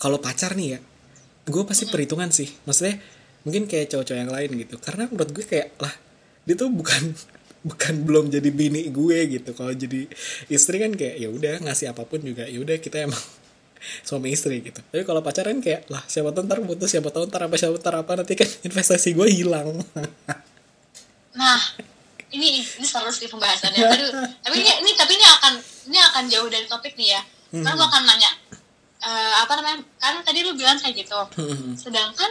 kalau 0.00 0.16
pacar 0.22 0.56
nih 0.56 0.78
ya 0.78 0.80
gue 1.48 1.62
pasti 1.64 1.88
perhitungan 1.88 2.32
sih. 2.32 2.48
Maksudnya 2.64 3.00
mungkin 3.44 3.68
kayak 3.68 3.92
cowok-cowok 3.92 4.20
yang 4.20 4.32
lain 4.32 4.50
gitu. 4.64 4.76
Karena 4.80 5.04
menurut 5.08 5.30
gue 5.32 5.44
kayak 5.44 5.76
lah 5.80 5.94
dia 6.48 6.54
tuh 6.56 6.72
bukan 6.72 7.12
bukan 7.68 7.94
belum 8.08 8.32
jadi 8.32 8.48
bini 8.48 8.88
gue 8.88 9.18
gitu. 9.36 9.50
Kalau 9.52 9.72
jadi 9.72 10.08
istri 10.48 10.80
kan 10.80 10.92
kayak 10.96 11.16
ya 11.20 11.28
udah 11.28 11.60
ngasih 11.64 11.92
apa 11.92 12.08
pun 12.08 12.24
juga 12.24 12.48
ya 12.48 12.56
udah 12.60 12.80
kita 12.80 13.04
emang 13.04 13.20
suami 14.08 14.32
istri 14.32 14.64
gitu. 14.64 14.80
Tapi 14.80 15.04
kalau 15.04 15.20
pacaran 15.20 15.60
kayak 15.60 15.92
lah 15.92 16.00
siapa 16.08 16.32
tahu 16.32 16.48
ntar 16.48 16.64
putus 16.64 16.88
siapa 16.88 17.12
tahu 17.12 17.28
ntar 17.28 17.44
apa 17.44 17.56
siapa 17.60 17.76
tahu 17.76 18.00
apa 18.00 18.12
nanti 18.24 18.32
kan 18.32 18.48
investasi 18.68 19.12
gue 19.12 19.28
hilang. 19.28 19.76
Nah, 21.38 21.60
ini 22.32 22.60
ini 22.60 22.86
seru 22.86 23.08
sih 23.08 23.28
pembahasannya. 23.30 23.80
Aduh, 23.94 24.10
tapi 24.44 24.56
ini, 24.60 24.70
ini 24.84 24.90
tapi 24.96 25.16
ini 25.16 25.26
akan 25.26 25.52
ini 25.88 25.98
akan 25.98 26.22
jauh 26.28 26.48
dari 26.48 26.66
topik 26.68 26.94
nih 26.98 27.16
ya. 27.16 27.22
Karena 27.48 27.72
gue 27.72 27.86
akan 27.88 28.02
nanya 28.04 28.30
eh, 29.00 29.34
apa 29.40 29.52
namanya? 29.56 29.78
Kan 29.96 30.20
tadi 30.20 30.44
lu 30.44 30.52
bilang 30.52 30.76
kayak 30.76 31.04
gitu. 31.04 31.16
Sedangkan 31.88 32.30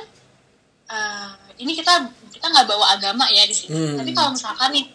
eh, 0.90 1.30
ini 1.62 1.74
kita 1.74 2.06
kita 2.30 2.46
nggak 2.54 2.68
bawa 2.70 2.94
agama 2.98 3.26
ya 3.34 3.44
di 3.50 3.56
sini. 3.56 3.74
Hmm. 3.74 3.98
Tapi 3.98 4.12
kalau 4.14 4.34
misalkan 4.38 4.70
nih 4.74 4.86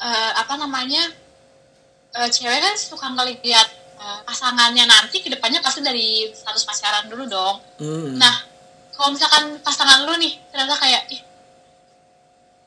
eh, 0.00 0.32
apa 0.36 0.54
namanya? 0.56 1.04
eh, 2.16 2.30
cewek 2.32 2.60
kan 2.64 2.74
suka 2.76 3.06
ngelihat 3.12 3.68
eh, 4.00 4.20
pasangannya 4.24 4.88
nanti 4.88 5.20
ke 5.20 5.28
depannya 5.28 5.60
pasti 5.60 5.84
dari 5.84 6.32
status 6.32 6.64
pacaran 6.64 7.12
dulu 7.12 7.28
dong. 7.28 7.56
Hmm. 7.76 8.16
Nah, 8.16 8.34
kalau 8.96 9.12
misalkan 9.12 9.60
pasangan 9.60 10.08
lu 10.08 10.16
nih 10.16 10.32
ternyata 10.48 10.80
kayak 10.80 11.02
ih, 11.12 11.20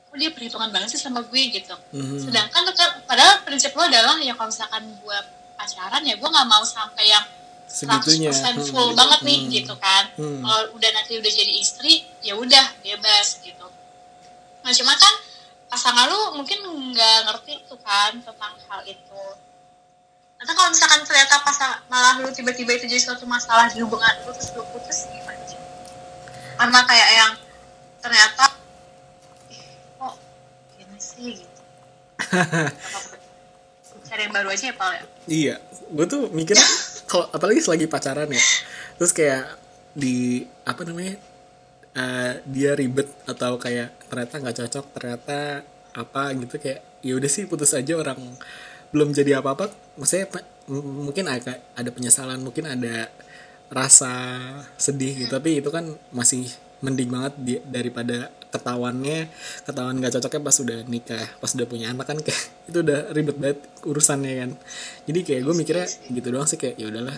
kok 0.10 0.18
dia 0.18 0.30
perhitungan 0.30 0.70
banget 0.70 0.90
sih 0.90 1.00
sama 1.00 1.22
gue 1.22 1.42
gitu. 1.50 1.76
Mhm. 1.94 2.18
Sedangkan 2.20 2.66
kan, 2.74 2.90
padahal 3.06 3.46
prinsip 3.46 3.72
lu 3.72 3.82
adalah 3.82 4.18
ya 4.18 4.34
kalau 4.34 4.50
misalkan 4.50 4.84
gue 4.96 5.20
pacaran 5.54 6.02
ya 6.02 6.18
gue 6.18 6.30
nggak 6.30 6.48
mau 6.48 6.64
sampai 6.64 7.06
yang 7.06 7.26
100% 7.70 8.02
Segitunya. 8.02 8.34
full 8.66 8.90
Hmm. 8.90 8.98
banget 8.98 9.20
nih 9.22 9.40
Hmm. 9.40 9.50
gitu 9.54 9.74
kan. 9.78 10.04
Hmm. 10.18 10.42
Kalau 10.42 10.62
udah 10.74 10.90
nanti 10.92 11.14
udah 11.14 11.30
jadi 11.30 11.54
istri 11.54 12.02
ya 12.20 12.34
udah 12.34 12.66
bebas 12.82 13.38
gitu. 13.40 13.68
Nah 14.60 14.72
cuma 14.74 14.94
kan 14.94 15.14
pasangan 15.70 16.10
lu 16.10 16.34
mungkin 16.34 16.58
nggak 16.66 17.18
ngerti 17.30 17.62
tuh 17.70 17.78
kan 17.80 18.18
tentang 18.18 18.58
hal 18.66 18.82
itu. 18.84 19.24
Nanti 20.36 20.52
kalau 20.52 20.70
misalkan 20.72 21.06
ternyata 21.06 21.36
pasang 21.40 21.78
malah 21.86 22.18
lu 22.18 22.32
tiba-tiba 22.32 22.74
itu 22.74 22.88
jadi 22.88 22.98
suatu 23.00 23.30
masalah 23.30 23.70
di 23.70 23.78
hubungan 23.80 24.10
lu 24.26 24.34
terus 24.34 24.50
lu 24.52 24.66
putus 24.74 25.06
gimana 25.06 25.44
sih? 25.46 25.60
Karena 26.58 26.80
kayak 26.82 27.10
yang 27.14 27.32
ternyata 28.00 28.44
"Ih, 28.48 28.50
kok 28.50 28.59
gitu. 31.20 31.46
Cari 34.10 34.22
yang 34.26 34.34
baru 34.34 34.50
aja 34.50 34.66
ya 34.72 34.76
Pal 34.76 34.92
ya. 34.96 35.04
Iya, 35.30 35.56
gue 35.94 36.06
tuh 36.10 36.22
mikirnya 36.34 36.66
kalau 37.10 37.30
apalagi 37.30 37.62
selagi 37.62 37.86
pacaran 37.86 38.30
ya, 38.30 38.44
terus 38.98 39.14
kayak 39.14 39.54
di 39.94 40.46
apa 40.66 40.82
namanya 40.86 41.18
uh, 41.98 42.34
dia 42.46 42.78
ribet 42.78 43.10
atau 43.26 43.58
kayak 43.58 43.94
ternyata 44.10 44.36
nggak 44.42 44.58
cocok 44.66 44.86
ternyata 44.98 45.66
apa 45.94 46.22
gitu 46.38 46.56
kayak 46.62 46.82
ya 47.02 47.18
udah 47.18 47.30
sih 47.32 47.50
putus 47.50 47.74
aja 47.74 47.98
orang 47.98 48.20
belum 48.94 49.14
jadi 49.14 49.42
apa-apa 49.42 49.70
maksudnya 49.98 50.30
mungkin 50.70 51.30
agak 51.30 51.62
ada 51.74 51.90
penyesalan 51.90 52.42
mungkin 52.42 52.70
ada 52.70 53.10
rasa 53.70 54.38
sedih 54.78 55.26
gitu 55.26 55.34
tapi 55.34 55.62
itu 55.62 55.70
kan 55.70 55.86
masih 56.10 56.50
mending 56.80 57.10
banget 57.12 57.34
di, 57.40 57.54
daripada 57.68 58.32
ketahuannya 58.50 59.30
ketahuan 59.68 60.02
gak 60.02 60.14
cocoknya 60.18 60.42
pas 60.42 60.58
udah 60.58 60.80
nikah 60.90 61.28
pas 61.38 61.52
udah 61.54 61.68
punya 61.70 61.94
anak 61.94 62.06
kan 62.10 62.18
kayak 62.24 62.42
itu 62.70 62.78
udah 62.82 63.00
ribet 63.14 63.38
banget 63.38 63.60
urusannya 63.86 64.34
kan 64.34 64.52
jadi 65.06 65.20
kayak 65.22 65.42
gue 65.46 65.56
mikirnya 65.56 65.88
gitu 66.10 66.28
doang 66.34 66.48
sih 66.50 66.58
kayak 66.58 66.80
ya 66.82 66.90
udahlah 66.90 67.18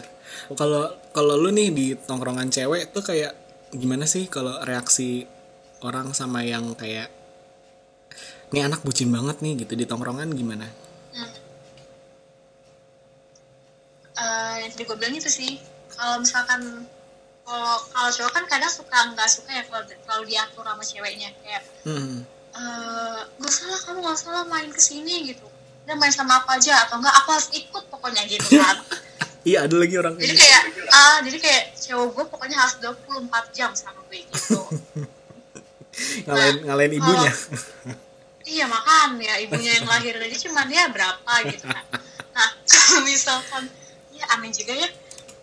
kalau 0.58 0.92
kalau 1.16 1.36
lu 1.40 1.52
nih 1.54 1.70
di 1.72 1.88
tongkrongan 1.96 2.52
cewek 2.52 2.92
tuh 2.92 3.04
kayak 3.04 3.36
gimana 3.72 4.04
sih 4.04 4.28
kalau 4.28 4.60
reaksi 4.68 5.24
orang 5.82 6.12
sama 6.12 6.44
yang 6.44 6.76
kayak 6.76 7.08
ini 8.52 8.60
anak 8.68 8.84
bucin 8.84 9.08
banget 9.08 9.40
nih 9.40 9.64
gitu 9.64 9.80
di 9.80 9.88
tongkrongan 9.88 10.28
gimana? 10.36 10.68
Hmm. 11.16 11.32
Uh, 14.12 14.56
yang 14.60 14.70
tadi 14.76 14.84
gue 14.84 14.98
bilang 15.00 15.16
itu 15.16 15.32
sih 15.32 15.56
kalau 15.96 16.20
misalkan 16.20 16.84
kalau 17.46 17.76
kalau 17.92 18.10
cowok 18.10 18.32
kan 18.32 18.44
kadang 18.48 18.72
suka 18.72 18.98
nggak 19.12 19.30
suka 19.30 19.52
ya 19.52 19.64
kalau 19.68 19.84
kalau 20.08 20.24
diatur 20.24 20.64
sama 20.66 20.84
ceweknya. 20.84 21.30
Kayak 21.42 21.62
hmm. 21.88 22.24
gak 23.42 23.54
salah 23.54 23.80
kamu 23.88 24.00
gak 24.06 24.20
salah 24.20 24.44
main 24.46 24.70
ke 24.70 24.82
sini 24.82 25.34
gitu. 25.34 25.48
Dan 25.88 25.98
main 25.98 26.14
sama 26.14 26.46
apa 26.46 26.62
aja 26.62 26.86
atau 26.88 27.02
enggak 27.02 27.16
aku 27.24 27.30
harus 27.34 27.50
ikut 27.54 27.84
pokoknya 27.90 28.24
gitu 28.30 28.60
kan. 28.60 28.78
Iya 29.42 29.66
ada 29.66 29.74
lagi 29.74 29.98
orang 29.98 30.14
jadi 30.22 30.38
kayak 30.38 30.64
ah 30.94 30.98
uh, 31.02 31.18
jadi 31.26 31.38
kayak 31.42 31.64
cowok 31.74 32.08
gue 32.14 32.26
pokoknya 32.30 32.58
harus 32.62 32.78
24 32.78 33.58
jam 33.58 33.74
sama 33.74 33.98
gue 34.06 34.22
gitu. 34.22 34.62
Ngalahin 36.30 36.56
nah, 36.62 36.64
ngalahin 36.72 36.94
ibunya. 37.02 37.32
iya 38.54 38.66
makan 38.70 39.18
ya 39.18 39.34
ibunya 39.42 39.82
yang 39.82 39.88
lahir. 39.90 40.14
Aja 40.18 40.38
cuman 40.46 40.66
dia 40.70 40.86
berapa 40.94 41.34
gitu 41.50 41.66
kan. 41.66 41.86
Nah 42.38 42.50
kalau 42.70 43.02
misalkan 43.02 43.64
ya 44.14 44.26
aneh 44.38 44.54
juga 44.54 44.74
ya. 44.78 44.90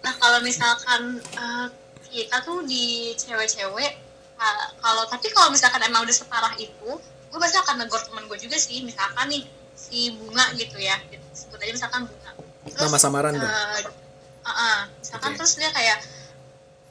Nah 0.06 0.14
kalau 0.22 0.38
misalkan 0.46 1.18
uh, 1.34 1.66
kita 2.08 2.42
tuh 2.42 2.64
di 2.64 3.12
cewek-cewek 3.14 3.92
uh, 4.40 4.66
kalau 4.80 5.04
tapi 5.06 5.28
kalau 5.32 5.52
misalkan 5.52 5.82
emang 5.84 6.04
udah 6.04 6.16
separah 6.16 6.54
itu 6.56 6.90
gue 7.28 7.38
pasti 7.38 7.56
akan 7.60 7.84
negor 7.84 8.00
temen 8.00 8.24
gue 8.24 8.38
juga 8.40 8.56
sih 8.56 8.80
misalkan 8.82 9.28
nih 9.28 9.44
si 9.78 10.16
bunga 10.16 10.50
gitu 10.58 10.80
ya 10.80 10.96
gitu, 11.12 11.22
sebut 11.36 11.60
aja 11.60 11.72
misalkan 11.76 12.02
bunga 12.08 12.30
terus, 12.66 12.82
nama 12.88 12.98
samaran 12.98 13.32
uh, 13.36 13.44
uh, 13.44 14.50
uh, 14.50 14.78
misalkan 14.98 15.36
okay. 15.36 15.38
terus 15.38 15.52
dia 15.60 15.70
kayak 15.70 15.98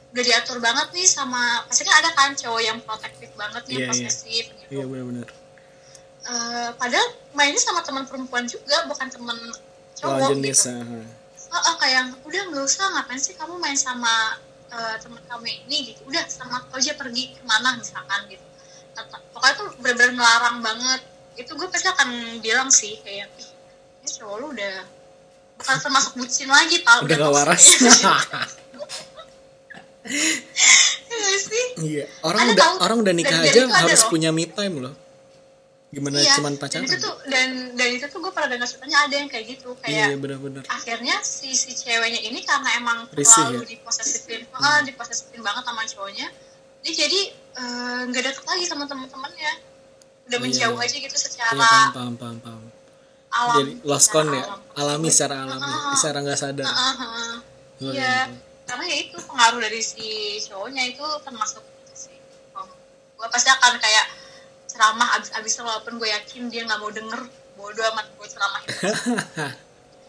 udah 0.08 0.24
diatur 0.24 0.58
banget 0.62 0.88
nih 0.96 1.04
sama 1.04 1.68
pasti 1.68 1.84
kan 1.84 2.00
ada 2.00 2.10
kan 2.16 2.32
cowok 2.32 2.62
yang 2.64 2.78
protektif 2.80 3.28
banget 3.36 3.62
nih 3.68 3.76
yeah, 3.76 3.84
iya. 3.84 3.90
posesif 3.92 4.44
yeah. 4.48 4.56
gitu 4.56 4.70
iya 4.72 4.78
yeah, 4.80 4.86
benar-benar 4.88 5.28
uh, 6.24 6.70
padahal 6.80 7.08
mainnya 7.36 7.60
sama 7.60 7.84
teman 7.84 8.08
perempuan 8.08 8.48
juga 8.48 8.88
bukan 8.88 9.08
teman 9.12 9.36
cowok 9.98 10.32
jenis, 10.32 10.64
gitu 10.64 10.80
uh 10.80 11.18
oh, 11.48 11.62
oh 11.72 11.76
kayak 11.80 12.12
udah 12.28 12.42
nggak 12.52 12.64
usah 12.64 12.84
ngapain 12.92 13.20
sih 13.20 13.34
kamu 13.36 13.56
main 13.56 13.76
sama 13.76 14.36
uh, 14.72 14.96
teman 15.00 15.22
kamu 15.28 15.46
ini 15.66 15.92
gitu. 15.92 16.00
Udah 16.08 16.24
sama 16.28 16.64
aja 16.72 16.92
pergi 16.96 17.34
ke 17.36 17.42
mana 17.44 17.76
misalkan 17.76 18.28
gitu. 18.30 18.44
Pokoknya 19.34 19.54
tuh 19.54 19.68
benar-benar 19.78 20.12
melarang 20.14 20.58
banget. 20.60 21.00
Itu 21.38 21.54
gue 21.54 21.68
pasti 21.70 21.86
akan 21.86 22.42
bilang 22.42 22.68
sih 22.72 22.98
kayak 23.02 23.30
ih 23.38 23.50
ini 24.02 24.08
cowok 24.10 24.36
lu 24.42 24.46
udah 24.56 24.74
bukan 25.58 25.76
termasuk 25.78 26.12
bucin 26.18 26.48
lagi 26.50 26.82
tau. 26.82 27.02
Udah, 27.06 27.16
gak 27.18 27.32
waras. 27.34 27.64
Iya, 27.78 28.14
iya 31.88 32.04
orang 32.24 32.40
ada 32.48 32.52
udah 32.54 32.64
tahu, 32.64 32.76
orang 32.80 32.96
udah 33.04 33.12
nikah 33.12 33.38
aja 33.44 33.62
harus 33.68 34.02
punya 34.08 34.32
me 34.32 34.48
time 34.48 34.88
loh 34.88 34.94
gimana 35.88 36.20
iya, 36.20 36.36
cuman 36.36 36.60
pacaran 36.60 36.84
dan 36.84 36.92
itu 36.92 36.96
tuh 37.00 37.16
dan 37.32 37.48
dan 37.72 37.88
itu 37.96 38.04
tuh 38.12 38.20
gue 38.20 38.28
pernah 38.28 38.52
dengar 38.52 38.68
ceritanya 38.68 39.08
ada 39.08 39.14
yang 39.16 39.28
kayak 39.32 39.56
gitu 39.56 39.72
kayak 39.80 40.12
iya, 40.12 40.20
bener-bener. 40.20 40.60
akhirnya 40.68 41.16
si 41.24 41.56
si 41.56 41.72
ceweknya 41.72 42.20
ini 42.28 42.44
karena 42.44 42.76
emang 42.76 43.08
Risih, 43.16 43.48
terlalu 43.48 43.64
ya? 43.64 43.68
diposesifin 43.72 44.44
hmm. 44.52 44.60
ah 44.68 44.84
diposesifin 44.84 45.40
banget 45.40 45.64
sama 45.64 45.88
cowoknya 45.88 46.28
dia 46.84 46.92
jadi 46.92 47.20
eh, 47.32 48.00
nggak 48.04 48.20
uh, 48.20 48.26
deket 48.28 48.44
lagi 48.44 48.64
sama 48.68 48.84
teman-temannya 48.84 49.52
udah 50.28 50.36
iya, 50.36 50.44
menjauh 50.44 50.76
iya. 50.76 50.84
aja 50.92 50.96
gitu 51.00 51.16
secara 51.16 51.52
iya, 51.56 51.64
paham, 51.64 51.88
paham, 51.96 52.14
paham, 52.20 52.36
paham. 52.44 52.62
alam 53.32 53.56
jadi 53.56 53.72
lost 53.88 54.08
con 54.12 54.28
ya 54.28 54.44
alam. 54.44 54.60
alami 54.76 55.08
secara 55.08 55.34
alami 55.48 55.72
uh, 55.72 55.96
secara 55.96 56.18
nggak 56.20 56.36
sadar 56.36 56.68
uh, 56.68 56.76
uh, 56.76 57.00
uh. 57.00 57.34
iya 57.96 58.28
karena 58.68 58.84
ya 58.84 58.96
itu 59.08 59.16
pengaruh 59.24 59.60
dari 59.64 59.80
si 59.80 60.36
cowoknya 60.44 60.84
itu 60.92 61.04
termasuk 61.24 61.64
sih 61.96 62.12
gue 63.16 63.28
pasti 63.32 63.48
akan 63.48 63.80
kayak 63.80 64.04
ceramah 64.78 65.18
abis-abis 65.18 65.58
walaupun 65.58 65.98
gue 65.98 66.06
yakin 66.06 66.46
dia 66.46 66.62
nggak 66.62 66.78
mau 66.78 66.94
denger 66.94 67.26
bodoh 67.58 67.82
amat 67.90 68.06
gue 68.14 68.28
ceramah 68.30 68.60
itu. 68.62 68.74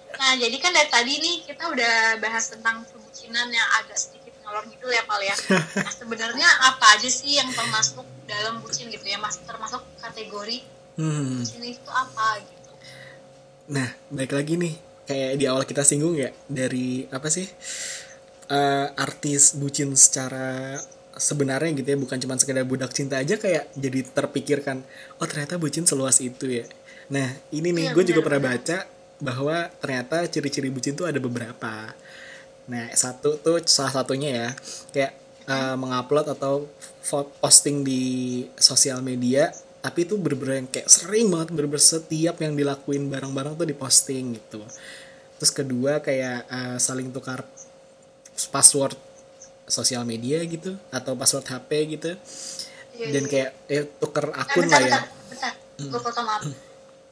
Nah 0.10 0.36
jadi 0.36 0.58
kan 0.58 0.74
dari 0.74 0.90
tadi 0.90 1.14
nih 1.22 1.36
kita 1.48 1.70
udah 1.70 2.20
bahas 2.20 2.52
tentang 2.52 2.84
perbucinan 2.92 3.48
yang 3.54 3.68
agak 3.80 3.96
sedikit 3.96 4.36
ngalor 4.42 4.66
gitu 4.68 4.90
ya 4.90 5.06
Pal 5.06 5.22
ya. 5.22 5.32
Nah 5.86 5.94
sebenarnya 5.94 6.50
apa 6.66 6.98
aja 6.98 7.08
sih 7.08 7.38
yang 7.38 7.48
termasuk 7.54 8.04
dalam 8.28 8.60
bucin 8.60 8.92
gitu 8.92 9.06
ya 9.06 9.16
mas? 9.22 9.40
Termasuk 9.42 9.80
kategori 10.02 10.66
hmm. 10.98 11.40
bucin 11.40 11.62
itu 11.64 11.90
apa 11.90 12.42
gitu? 12.42 12.72
Nah 13.74 13.90
baik 14.12 14.34
lagi 14.34 14.58
nih. 14.60 14.76
Kayak 15.08 15.32
di 15.42 15.46
awal 15.50 15.64
kita 15.66 15.82
singgung 15.82 16.14
ya 16.14 16.30
dari 16.46 17.10
apa 17.10 17.34
sih 17.34 17.48
uh, 18.50 18.88
artis 18.94 19.58
bucin 19.58 19.98
secara 19.98 20.78
sebenarnya 21.20 21.76
gitu 21.76 21.88
ya 21.92 21.98
bukan 22.00 22.18
cuma 22.18 22.40
sekedar 22.40 22.64
budak 22.64 22.96
cinta 22.96 23.20
aja 23.20 23.36
kayak 23.36 23.70
jadi 23.76 24.08
terpikirkan 24.08 24.82
oh 25.20 25.28
ternyata 25.28 25.60
bucin 25.60 25.84
seluas 25.84 26.24
itu 26.24 26.64
ya. 26.64 26.66
Nah 27.12 27.28
ini 27.52 27.76
nih 27.76 27.92
ya, 27.92 27.94
gue 27.94 28.04
juga 28.08 28.24
pernah 28.24 28.56
baca 28.56 28.88
bahwa 29.20 29.68
ternyata 29.84 30.24
ciri-ciri 30.32 30.72
bucin 30.72 30.96
tuh 30.96 31.06
ada 31.06 31.20
beberapa. 31.20 31.92
Nah 32.72 32.86
satu 32.96 33.36
tuh 33.38 33.60
salah 33.68 33.92
satunya 33.92 34.30
ya 34.32 34.50
kayak 34.96 35.12
uh, 35.52 35.76
mengupload 35.76 36.32
atau 36.32 36.66
posting 37.44 37.84
di 37.84 38.02
sosial 38.56 39.04
media 39.04 39.52
tapi 39.80 40.04
itu 40.04 40.20
bener-bener 40.20 40.64
yang 40.64 40.70
kayak 40.72 40.88
sering 40.92 41.32
banget 41.32 41.56
bener-bener 41.56 41.84
setiap 41.84 42.36
yang 42.44 42.56
dilakuin 42.56 43.08
barang-barang 43.08 43.60
tuh 43.60 43.68
diposting 43.68 44.36
gitu. 44.36 44.60
Terus 45.40 45.52
kedua 45.56 46.04
kayak 46.04 46.48
uh, 46.52 46.78
saling 46.80 47.12
tukar 47.16 47.48
password 48.52 49.09
sosial 49.70 50.04
media 50.04 50.42
gitu 50.44 50.76
atau 50.90 51.14
password 51.14 51.46
HP 51.46 51.70
gitu 51.98 52.12
iya, 52.98 53.08
dan 53.14 53.24
iya. 53.26 53.30
kayak 53.32 53.50
ya 53.70 53.82
tuker 54.02 54.26
eh, 54.34 54.42
akun 54.42 54.66
bentar, 54.66 54.82
lah 54.82 54.82
ya. 54.82 54.90
Bentar, 54.90 55.04
bentar. 55.30 55.54
Hmm. 55.80 55.90
Gue 55.94 56.02
potong 56.04 56.28
maaf. 56.28 56.42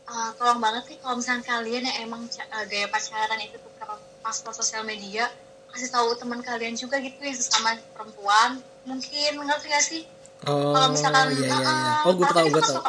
Uh, 0.08 0.30
tolong 0.40 0.60
banget 0.64 0.84
sih 0.88 0.98
kalau 1.04 1.16
misalnya 1.20 1.44
kalian 1.44 1.84
yang 1.84 1.98
emang 2.08 2.22
uh, 2.26 2.64
gaya 2.68 2.88
pacaran 2.88 3.40
itu 3.44 3.60
tuker 3.60 3.90
password 4.24 4.56
sosial 4.56 4.84
media 4.88 5.28
kasih 5.68 5.92
tahu 5.92 6.16
teman 6.16 6.40
kalian 6.40 6.80
juga 6.80 6.96
gitu 7.04 7.20
ya 7.20 7.36
sesama 7.36 7.76
perempuan 7.92 8.64
mungkin 8.88 9.32
ngerti 9.44 9.68
gak 9.68 9.84
sih? 9.84 10.04
Oh, 10.48 10.72
kalau 10.72 10.96
misalkan 10.96 11.34
iya, 11.34 11.50
iya, 11.50 11.58
iya. 11.60 11.94
oh 12.08 12.14
gue 12.16 12.28
tahu 12.30 12.48
gue 12.50 12.64
tahu. 12.64 12.80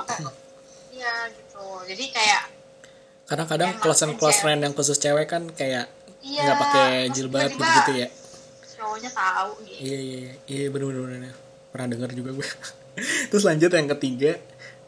Iya 0.95 1.15
gitu. 1.35 1.65
Jadi 1.91 2.05
kayak 2.15 2.43
kadang-kadang 3.29 3.71
close 3.83 4.03
and 4.07 4.15
close 4.17 4.39
friend 4.41 4.63
yang 4.63 4.73
khusus 4.73 4.97
cewek 4.97 5.27
kan 5.27 5.43
kayak 5.53 5.91
nggak 6.19 6.57
iya, 6.57 6.61
pakai 6.61 6.91
jilbab 7.15 7.51
gitu 7.53 7.93
ya 8.05 8.09
cowoknya 8.99 9.13
tahu 9.15 9.51
gitu. 9.63 9.81
Iya 9.87 9.99
iya 10.03 10.19
iya, 10.19 10.35
iya 10.51 10.67
bener. 10.75 11.31
pernah 11.69 11.89
dengar 11.95 12.11
juga 12.17 12.33
gue 12.33 12.49
terus 13.31 13.45
lanjut 13.47 13.71
yang 13.71 13.87
ketiga 13.95 14.41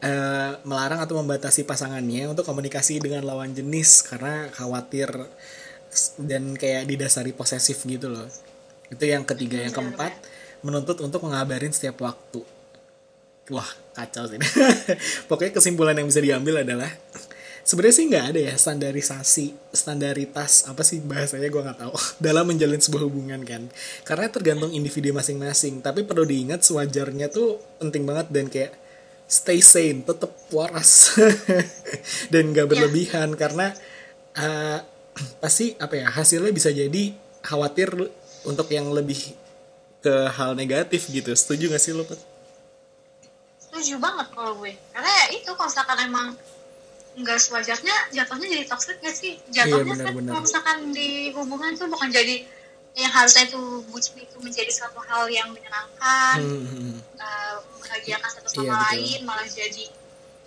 uh, 0.03 0.59
melarang 0.67 0.99
atau 0.99 1.15
membatasi 1.23 1.63
pasangannya 1.63 2.27
untuk 2.27 2.43
komunikasi 2.43 2.99
dengan 2.99 3.23
lawan 3.23 3.55
jenis 3.55 4.03
karena 4.03 4.51
khawatir 4.51 5.07
dan 6.19 6.55
kayak 6.55 6.87
didasari 6.87 7.31
posesif 7.35 7.83
gitu 7.83 8.11
loh. 8.11 8.27
Itu 8.91 9.03
yang 9.07 9.23
ketiga. 9.27 9.59
Yang 9.59 9.79
keempat 9.79 10.11
menuntut 10.63 10.99
untuk 11.03 11.23
mengabarin 11.23 11.71
setiap 11.71 12.03
waktu. 12.03 12.43
Wah 13.51 13.67
kacau 13.91 14.27
sih. 14.31 14.39
Pokoknya 15.29 15.51
kesimpulan 15.51 15.95
yang 15.95 16.07
bisa 16.07 16.23
diambil 16.23 16.63
adalah 16.63 16.87
sebenarnya 17.71 17.95
sih 17.95 18.05
nggak 18.11 18.25
ada 18.35 18.39
ya 18.51 18.53
standarisasi 18.59 19.45
standaritas 19.71 20.67
apa 20.67 20.83
sih 20.83 20.99
bahasanya 20.99 21.47
gue 21.47 21.61
nggak 21.63 21.79
tahu 21.87 21.95
dalam 22.27 22.43
menjalin 22.43 22.83
sebuah 22.83 23.07
hubungan 23.07 23.39
kan 23.47 23.71
karena 24.03 24.27
tergantung 24.27 24.75
individu 24.75 25.15
masing-masing 25.15 25.79
tapi 25.79 26.03
perlu 26.03 26.27
diingat 26.27 26.67
sewajarnya 26.67 27.31
tuh 27.31 27.63
penting 27.79 28.03
banget 28.03 28.27
dan 28.27 28.51
kayak 28.51 28.75
stay 29.23 29.63
sane 29.63 30.03
tetap 30.03 30.35
waras 30.51 31.15
dan 32.35 32.51
nggak 32.51 32.67
iya. 32.67 32.71
berlebihan 32.75 33.29
ya. 33.31 33.37
karena 33.39 33.67
uh, 34.35 34.83
pasti 35.39 35.71
apa 35.79 35.95
ya 35.95 36.11
hasilnya 36.11 36.51
bisa 36.51 36.75
jadi 36.75 37.15
khawatir 37.39 37.87
untuk 38.43 38.67
yang 38.67 38.91
lebih 38.91 39.31
ke 40.03 40.15
hal 40.35 40.59
negatif 40.59 41.07
gitu 41.07 41.31
setuju 41.31 41.71
gak 41.71 41.79
sih 41.79 41.95
lo 41.95 42.03
setuju 43.63 43.95
banget 43.95 44.27
kalau 44.35 44.59
gue 44.59 44.75
karena 44.91 45.13
itu 45.31 45.47
kalau 45.55 45.69
misalkan 45.71 45.99
emang 46.03 46.27
nggak 47.11 47.39
sewajarnya 47.43 47.95
jatuhnya 48.15 48.47
jadi 48.47 48.65
toxic 48.67 48.97
gak 49.03 49.15
sih? 49.15 49.35
Jatuhnya 49.51 49.83
iya, 49.83 49.91
bener, 49.91 50.05
kan 50.07 50.23
kalau 50.31 50.41
misalkan 50.47 50.77
di 50.95 51.31
hubungan 51.35 51.75
tuh 51.75 51.91
bukan 51.91 52.07
jadi 52.07 52.47
yang 52.95 53.11
harusnya 53.11 53.47
itu 53.47 53.59
bucin 53.87 54.19
itu 54.19 54.35
menjadi 54.43 54.71
suatu 54.71 54.99
hal 54.99 55.27
yang 55.31 55.47
menyenangkan 55.55 56.37
Hmm, 56.43 56.99
uh, 57.15 57.55
membahagiakan 57.75 58.29
satu 58.31 58.47
sama 58.51 58.63
Iya, 58.63 58.71
betul. 58.71 58.83
lain 58.83 59.19
malah 59.23 59.47
jadi 59.47 59.85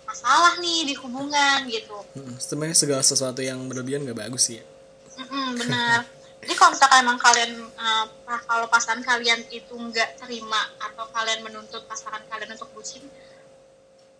masalah 0.05 0.53
nih 0.61 0.79
di 0.85 0.93
hubungan 1.01 1.59
gitu. 1.69 1.97
Hmm, 2.13 2.37
sebenarnya 2.37 2.77
segala 2.77 3.01
sesuatu 3.01 3.41
yang 3.41 3.57
berlebihan 3.65 4.05
nggak 4.05 4.29
bagus 4.29 4.53
sih 4.53 4.61
ya. 4.61 4.65
Mm-mm, 5.21 5.57
benar. 5.57 6.05
Jadi 6.45 6.53
kalau 6.61 6.77
misalkan 6.77 6.99
emang 7.01 7.17
kalian 7.17 7.51
uh, 7.73 8.05
kalau 8.45 8.69
pasangan 8.69 9.01
kalian 9.01 9.41
itu 9.49 9.73
nggak 9.73 10.21
terima 10.21 10.61
atau 10.77 11.09
kalian 11.09 11.41
menuntut 11.41 11.81
pasangan 11.89 12.21
kalian 12.29 12.53
untuk 12.53 12.69
bucin 12.77 13.01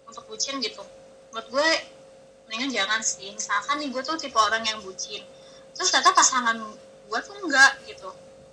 untuk 0.10 0.26
bucin 0.26 0.58
gitu 0.58 0.82
menurut 1.30 1.48
gue 1.54 1.70
mendingan 2.46 2.70
jangan 2.72 3.02
sih. 3.02 3.30
Misalkan 3.30 3.78
nih 3.78 3.90
gue 3.90 4.02
tuh 4.02 4.16
tipe 4.16 4.36
orang 4.36 4.62
yang 4.62 4.80
bucin. 4.80 5.22
Terus 5.72 5.90
ternyata 5.90 6.14
pasangan 6.14 6.56
gue 7.06 7.20
tuh 7.22 7.36
enggak 7.40 7.72
gitu. 7.84 8.10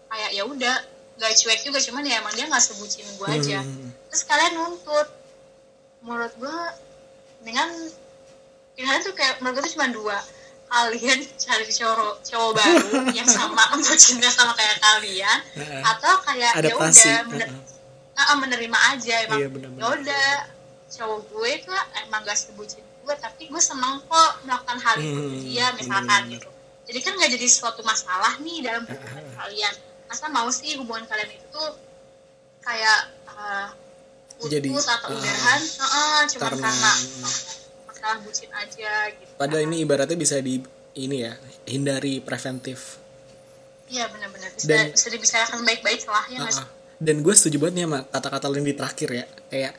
Kayak 0.08 0.30
ya 0.32 0.42
udah 0.42 0.76
nggak 1.12 1.32
cuek 1.36 1.60
juga 1.60 1.78
cuman 1.78 2.02
ya 2.02 2.18
emang 2.18 2.32
dia 2.32 2.46
nggak 2.46 2.62
sebucin 2.62 3.04
gue 3.06 3.28
aja. 3.28 3.60
Hmm. 3.60 3.90
terus 4.08 4.22
kalian 4.24 4.52
nuntut. 4.54 5.08
Menurut 6.00 6.32
gue 6.34 6.56
dengan 7.42 7.68
pilihannya 8.74 9.02
tuh 9.02 9.14
kayak 9.14 9.38
menurut 9.38 9.60
gue 9.60 9.64
tuh 9.68 9.74
cuma 9.76 9.88
dua. 9.88 10.18
Kalian 10.66 11.20
cari 11.44 11.68
cowok 11.68 12.24
cowok 12.24 12.50
baru 12.56 12.88
yang 13.18 13.28
sama 13.28 13.60
bucinnya 13.76 14.28
sama 14.28 14.52
kayak 14.52 14.80
kalian 14.80 15.38
atau 15.84 16.14
kayak 16.24 16.52
ya 16.58 16.74
udah 16.74 17.28
mener- 17.28 17.52
ah, 18.12 18.22
ah, 18.28 18.36
menerima 18.36 18.78
aja. 18.92 19.14
Emang 19.24 19.38
Iya, 19.38 19.48
ya 19.78 19.86
udah 19.90 20.28
cowok 20.92 21.20
gue 21.26 21.50
tuh 21.62 21.72
emang 21.98 22.20
gak 22.22 22.36
sebucin 22.36 22.84
gue 23.02 23.14
tapi 23.16 23.48
gue 23.48 23.58
seneng 23.58 23.98
kok 24.02 24.30
melakukan 24.42 24.78
hal 24.78 24.96
itu 24.96 25.08
Hmm, 25.10 25.40
dia 25.40 25.66
misalkan 25.72 26.22
gitu 26.28 26.48
jadi 26.84 26.98
kan 27.00 27.12
gak 27.16 27.30
jadi 27.32 27.46
suatu 27.48 27.80
masalah 27.82 28.36
nih 28.38 28.60
dalam 28.60 28.84
hubungan 28.84 29.24
kalian 29.34 29.74
masa 30.04 30.28
mau 30.28 30.48
sih 30.48 30.76
hubungan 30.76 31.02
kalian 31.04 31.32
itu 31.32 31.46
tuh 31.48 31.68
kayak 32.60 33.00
uh, 33.26 33.68
putus 34.36 34.52
Jadi, 34.52 34.68
atau 34.70 35.08
ah, 35.08 35.16
udahan 35.16 35.60
Heeh, 35.60 36.20
cuma 36.28 36.42
karena- 36.44 36.62
karena, 36.68 36.92
masalah 37.86 38.16
bucin 38.20 38.50
aja 38.52 38.92
gitu 39.10 39.32
Padahal 39.34 39.64
ini 39.64 39.76
ibaratnya 39.80 40.14
bisa 40.14 40.38
di 40.38 40.60
ini 40.92 41.16
ya 41.20 41.32
hindari 41.64 42.20
preventif. 42.20 43.00
iya 43.88 44.04
benar-benar 44.06 44.52
bisa 44.52 44.66
Dan- 44.66 44.92
bisa 44.92 45.08
dibicarakan 45.08 45.64
baik-baik 45.64 46.00
ya 46.28 46.44
sih? 46.48 46.60
Ah, 46.60 46.64
ah. 46.64 46.68
Dan 46.96 47.20
gue 47.20 47.32
setuju 47.32 47.56
banget 47.58 47.74
nih 47.74 47.84
sama 47.84 48.00
kata-kata 48.06 48.46
Lin 48.46 48.62
di 48.62 48.72
terakhir 48.72 49.08
ya. 49.10 49.24
Kayak 49.48 49.72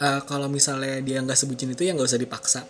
eh, 0.00 0.20
kalau 0.24 0.48
misalnya 0.48 0.98
dia 1.04 1.20
nggak 1.20 1.38
sebutin 1.38 1.72
itu 1.76 1.84
ya 1.86 1.92
nggak 1.94 2.08
usah 2.08 2.20
dipaksa. 2.20 2.60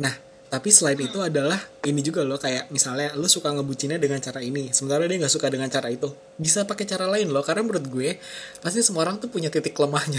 Nah, 0.00 0.14
tapi 0.50 0.68
selain 0.74 0.98
itu 0.98 1.22
adalah 1.22 1.62
ini 1.86 2.02
juga 2.02 2.26
loh 2.26 2.34
kayak 2.40 2.74
misalnya 2.74 3.14
lu 3.14 3.30
suka 3.30 3.54
ngebucinnya 3.54 4.02
dengan 4.02 4.18
cara 4.18 4.42
ini, 4.42 4.74
sementara 4.74 5.06
dia 5.06 5.22
nggak 5.22 5.30
suka 5.30 5.46
dengan 5.46 5.70
cara 5.70 5.86
itu. 5.92 6.10
Bisa 6.34 6.66
pakai 6.66 6.84
cara 6.90 7.06
lain 7.06 7.30
loh, 7.30 7.44
karena 7.46 7.62
menurut 7.62 7.86
gue 7.86 8.18
pasti 8.58 8.82
semua 8.82 9.06
orang 9.06 9.22
tuh 9.22 9.30
punya 9.30 9.46
titik 9.52 9.78
lemahnya. 9.78 10.18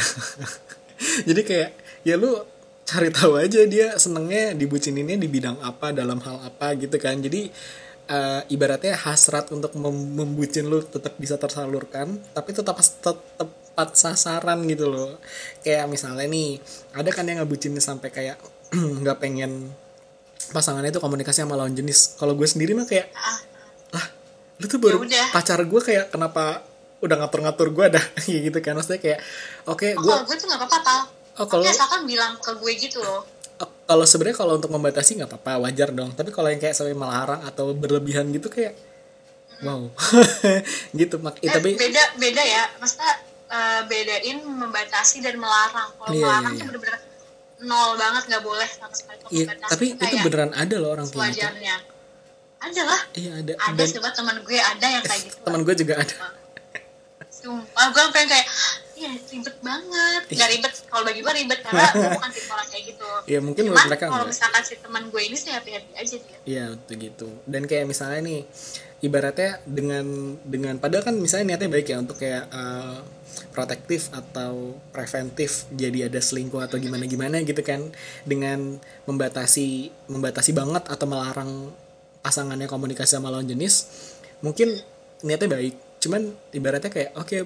Jadi 1.27 1.41
kayak 1.43 1.69
ya 2.07 2.15
lu 2.15 2.39
cari 2.87 3.09
tahu 3.11 3.35
aja 3.39 3.61
dia 3.67 3.95
senengnya 3.99 4.55
dibucininnya 4.55 5.19
di 5.19 5.27
bidang 5.27 5.59
apa, 5.59 5.91
dalam 5.91 6.23
hal 6.23 6.47
apa 6.47 6.79
gitu 6.79 6.95
kan. 6.95 7.19
Jadi 7.19 7.51
eh, 8.11 8.41
ibaratnya 8.51 8.95
hasrat 8.95 9.51
untuk 9.51 9.75
mem- 9.75 10.15
membucin 10.15 10.67
lu 10.67 10.83
tetap 10.83 11.15
bisa 11.15 11.39
tersalurkan 11.39 12.19
tapi 12.35 12.51
tetap 12.51 12.79
tetap 12.79 13.49
tepat 13.81 13.97
sasaran 13.97 14.61
gitu 14.69 14.85
loh. 14.85 15.17
Kayak 15.65 15.89
misalnya 15.89 16.29
nih 16.29 16.61
ada 16.93 17.09
kan 17.09 17.25
yang 17.25 17.41
ngebucin 17.41 17.73
sampai 17.81 18.13
kayak 18.13 18.37
nggak 19.01 19.17
pengen 19.17 19.73
pasangannya 20.53 20.93
itu 20.93 21.01
komunikasi 21.01 21.41
sama 21.41 21.57
lawan 21.57 21.73
jenis. 21.73 22.13
Kalau 22.21 22.37
gue 22.37 22.45
sendiri 22.45 22.77
mah 22.77 22.85
kayak 22.85 23.09
Ah, 23.17 23.41
lah 23.97 24.05
lu 24.61 24.65
tuh 24.69 24.77
baru 24.77 25.01
Ya 25.01 25.09
udah. 25.09 25.27
pacar 25.33 25.59
gue 25.65 25.81
kayak 25.81 26.13
kenapa 26.13 26.61
udah 27.01 27.15
ngatur-ngatur 27.25 27.73
gue 27.73 27.85
dah? 27.97 28.05
Kayak 28.21 28.41
gitu 28.53 28.59
kan. 28.61 28.77
Maksudnya 28.77 29.01
kayak 29.01 29.19
oke 29.65 29.87
oh, 29.97 30.01
gue 30.05 30.15
gue 30.29 30.35
tuh 30.37 30.45
nggak 30.45 30.61
apa-apa 30.61 30.77
tal. 30.85 31.01
Oh 31.41 31.47
kalau 31.49 31.65
Tapi 31.65 31.73
asalkan 31.73 32.01
bilang 32.05 32.37
ke 32.37 32.51
gue 32.53 32.71
gitu 32.77 33.01
loh. 33.01 33.25
Oh, 33.57 33.69
kalau 33.89 34.05
sebenarnya 34.05 34.37
kalau 34.37 34.53
untuk 34.61 34.69
membatasi 34.69 35.17
nggak 35.17 35.29
apa-apa 35.33 35.65
wajar 35.65 35.89
dong. 35.89 36.13
Tapi 36.13 36.29
kalau 36.29 36.53
yang 36.53 36.61
kayak 36.61 36.77
sampai 36.77 36.93
melarang 36.93 37.41
atau 37.41 37.73
berlebihan 37.73 38.29
gitu 38.29 38.53
kayak 38.53 38.77
wow. 39.65 39.89
Gitu 40.99 41.15
mak. 41.17 41.41
Eh, 41.41 41.49
eh, 41.49 41.49
tapi 41.49 41.69
beda 41.73 42.03
beda 42.21 42.43
ya. 42.45 42.63
Maksudnya 42.77 43.30
eh, 43.51 43.81
bedain 43.85 44.37
membatasi 44.41 45.19
dan 45.19 45.35
melarang. 45.35 45.91
Kalau 45.99 46.11
Iya, 46.15 46.23
melarang 46.23 46.53
iya, 46.55 46.59
tuh 46.59 46.63
iya. 46.63 46.69
bener-bener 46.71 46.97
nol 47.61 47.93
banget 47.93 48.23
nggak 48.25 48.41
boleh 48.41 48.65
sama 48.65 48.89
sekali 48.89 49.21
iya 49.29 49.45
membatasi. 49.45 49.69
tapi 49.69 49.85
itu 49.93 50.15
beneran 50.25 50.51
ada 50.57 50.75
loh 50.81 50.89
orang 50.97 51.05
gitu. 51.05 51.21
sewajarnya. 51.21 51.75
Ada 52.61 52.81
lah. 52.85 53.01
Iya 53.13 53.31
ada. 53.41 53.53
Ada 53.57 53.77
dan 53.77 53.87
coba 53.97 54.09
teman 54.13 54.35
gue 54.41 54.57
ada 54.57 54.87
yang 54.89 55.03
kayak 55.05 55.21
gitu 55.29 55.37
teman 55.45 55.61
gue 55.61 55.75
juga 55.77 55.93
ada. 56.01 56.15
Sumpah, 57.41 57.89
gue 57.89 58.03
pengen 58.13 58.29
kayak, 58.29 58.47
iya 59.01 59.11
ribet 59.17 59.57
banget. 59.65 60.21
Gak 60.29 60.49
ribet, 60.53 60.73
kalau 60.85 61.01
bagi 61.01 61.25
gue 61.25 61.33
ribet, 61.33 61.59
karena 61.65 61.89
gue 61.89 62.09
bukan 62.21 62.29
tipe 62.29 62.49
orang 62.53 62.67
kayak 62.69 62.83
gitu. 62.85 63.07
Iya, 63.25 63.39
mungkin 63.41 63.63
Cuman 63.65 63.81
mereka 63.89 64.05
kalau 64.13 64.25
misalkan 64.29 64.61
si 64.61 64.77
teman 64.77 65.09
gue 65.09 65.21
ini 65.25 65.33
sih 65.33 65.49
happy-happy 65.49 65.91
aja 65.97 66.15
dia. 66.21 66.37
Iya 66.45 66.63
betul 66.77 66.95
gitu. 67.01 67.27
Dan 67.49 67.65
kayak 67.65 67.89
misalnya 67.89 68.21
nih, 68.21 68.45
ibaratnya 69.01 69.57
dengan 69.65 70.05
dengan 70.45 70.77
padahal 70.77 71.01
kan 71.01 71.15
misalnya 71.17 71.57
niatnya 71.57 71.69
baik 71.73 71.87
ya 71.89 71.97
untuk 71.97 72.21
kayak 72.21 72.45
eh, 72.45 72.97
protektif 73.51 74.11
atau 74.15 74.75
preventif 74.95 75.67
jadi 75.71 76.07
ada 76.07 76.19
selingkuh 76.19 76.63
atau 76.63 76.79
gimana 76.79 77.03
gimana 77.05 77.43
gitu 77.43 77.59
kan 77.61 77.91
dengan 78.23 78.79
membatasi 79.05 79.91
membatasi 80.07 80.51
banget 80.55 80.83
atau 80.87 81.05
melarang 81.07 81.71
pasangannya 82.21 82.69
komunikasi 82.69 83.17
sama 83.17 83.33
lawan 83.33 83.49
jenis 83.49 83.89
mungkin 84.41 84.77
niatnya 85.25 85.49
baik. 85.49 85.75
Cuman 86.01 86.33
ibaratnya 86.53 86.89
kayak 86.89 87.13
oke 87.17 87.45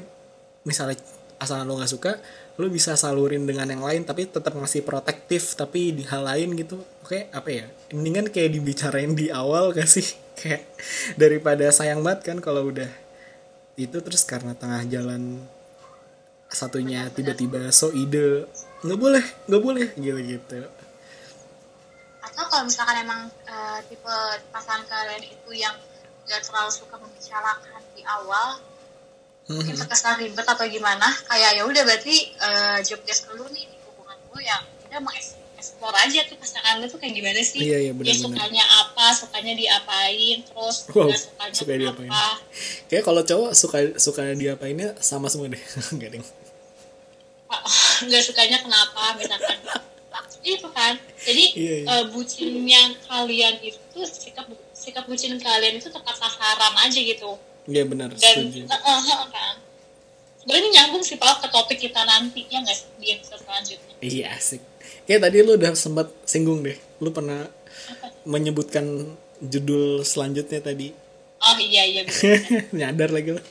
misalnya 0.64 1.00
pasangan 1.36 1.68
lo 1.68 1.76
nggak 1.76 1.92
suka 1.92 2.16
lo 2.56 2.72
bisa 2.72 2.96
salurin 2.96 3.44
dengan 3.44 3.68
yang 3.68 3.84
lain 3.84 4.08
tapi 4.08 4.32
tetap 4.32 4.56
ngasih 4.56 4.88
protektif 4.88 5.60
tapi 5.60 5.92
di 5.92 6.04
hal 6.08 6.24
lain 6.24 6.56
gitu. 6.56 6.80
Oke 7.04 7.28
apa 7.36 7.52
ya? 7.52 7.66
Mendingan 7.92 8.32
kayak 8.32 8.56
dibicarain 8.56 9.12
di 9.12 9.28
awal 9.28 9.76
gak 9.76 9.88
sih? 9.88 10.08
Kayak 10.36 10.68
daripada 11.16 11.64
sayang 11.72 12.04
banget 12.04 12.28
kan 12.28 12.38
kalau 12.44 12.68
udah 12.68 12.92
itu 13.80 13.96
terus 14.04 14.28
karena 14.28 14.52
tengah 14.52 14.84
jalan 14.84 15.40
satunya 16.56 17.12
tiba-tiba 17.12 17.68
so 17.70 17.92
ide 17.92 18.48
nggak 18.82 18.96
boleh 18.96 19.24
nggak 19.46 19.62
boleh 19.62 19.88
gitu 19.98 20.16
gitu 20.22 20.64
Atau 22.22 22.44
kalau 22.46 22.64
misalkan 22.64 22.98
emang 22.98 23.22
eh, 23.46 23.80
tipe 23.86 24.16
pasangan 24.50 24.84
kalian 24.86 25.24
itu 25.26 25.52
yang 25.54 25.76
gak 26.26 26.42
terlalu 26.42 26.68
suka 26.70 26.98
membicarakan 26.98 27.80
di 27.94 28.02
awal, 28.04 28.58
mungkin 29.46 29.78
terkesan 29.78 30.18
ribet 30.18 30.42
atau 30.44 30.66
gimana, 30.66 31.06
kayak 31.24 31.54
ya 31.54 31.64
udah 31.64 31.84
berarti 31.86 32.16
eh, 32.34 32.78
job 32.82 32.98
desk 33.06 33.30
lu 33.32 33.46
nih 33.48 33.64
di 33.64 33.78
hubungan 33.86 34.18
lu 34.26 34.42
yang 34.42 34.58
udah 34.84 35.00
mengeksplor 35.00 35.94
aja 35.96 36.26
tuh 36.26 36.36
pasangan 36.36 36.82
lu 36.82 36.90
tuh 36.90 36.98
kayak 36.98 37.14
gimana 37.14 37.40
sih? 37.40 37.62
Iya, 37.62 37.78
iya, 37.80 37.92
Dia 37.92 37.96
benar-benar. 37.96 38.26
sukanya 38.26 38.64
apa, 38.66 39.06
sukanya 39.14 39.54
diapain, 39.54 40.38
terus 40.42 40.76
Wow, 40.90 41.08
nggak 41.08 41.22
sukanya 41.22 41.54
suka 41.54 41.74
diapain. 41.78 42.10
apa. 42.10 42.28
kayak 42.90 43.04
kalau 43.06 43.22
cowok 43.22 43.52
suka 43.54 43.78
suka 43.96 44.22
diapainnya 44.34 44.98
sama 45.00 45.30
semua 45.30 45.48
deh 45.48 45.62
nggak 45.96 46.10
deh 46.10 46.22
nggak 48.08 48.22
sukanya 48.26 48.58
kenapa 48.62 49.16
misalkan 49.18 49.58
itu 50.46 50.70
kan 50.78 50.94
jadi 51.26 51.46
Iya, 51.58 51.76
iya. 51.82 51.90
eh, 51.90 52.06
bucinnya 52.14 52.94
kalian 53.10 53.58
itu 53.66 54.00
sikap 54.06 54.46
sikap 54.78 55.10
bucin 55.10 55.42
kalian 55.42 55.82
itu 55.82 55.90
tepat 55.90 56.14
sasaran 56.14 56.74
aja 56.86 57.00
gitu 57.02 57.34
iya 57.66 57.82
benar 57.82 58.14
dan 58.14 58.46
setuju 58.46 58.70
eh, 58.70 58.78
eh, 58.78 59.02
eh, 59.10 59.28
kan 59.34 59.56
sebenarnya 60.38 60.70
nyambung 60.70 61.02
sih 61.02 61.18
pak 61.18 61.42
ke 61.42 61.48
topik 61.50 61.82
kita 61.82 62.06
nanti 62.06 62.46
ya 62.46 62.62
nggak 62.62 62.78
sih, 62.78 62.86
di 63.02 63.08
episode 63.18 63.42
selanjutnya 63.42 63.96
Iya 64.06 64.38
asik. 64.38 64.62
Kayak 65.10 65.22
tadi 65.26 65.38
lu 65.42 65.58
udah 65.58 65.74
sempat 65.74 66.14
singgung 66.30 66.62
deh. 66.62 66.78
Lu 67.02 67.10
pernah 67.10 67.50
menyebutkan 68.28 68.86
judul 69.42 70.06
selanjutnya 70.06 70.62
tadi. 70.62 70.94
oh 71.42 71.58
iya 71.58 71.84
iya. 71.90 72.02
Nyadar 72.78 73.10
lagi 73.10 73.34
lo. 73.34 73.42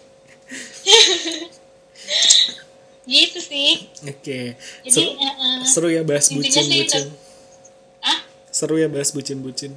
gitu 3.05 3.39
sih 3.39 3.85
Oke. 4.03 4.57
jadi 4.81 4.91
Seru, 4.91 5.11
eh, 5.15 5.35
eh, 5.35 5.59
seru 5.65 5.89
ya 5.89 6.03
bahas 6.03 6.25
sih 6.25 6.35
bucin-bucin. 6.35 7.05
itu. 7.05 7.13
ah 8.01 8.19
Seru 8.49 8.77
ya 8.77 8.89
bahas 8.89 9.11
bucin-bucin. 9.11 9.73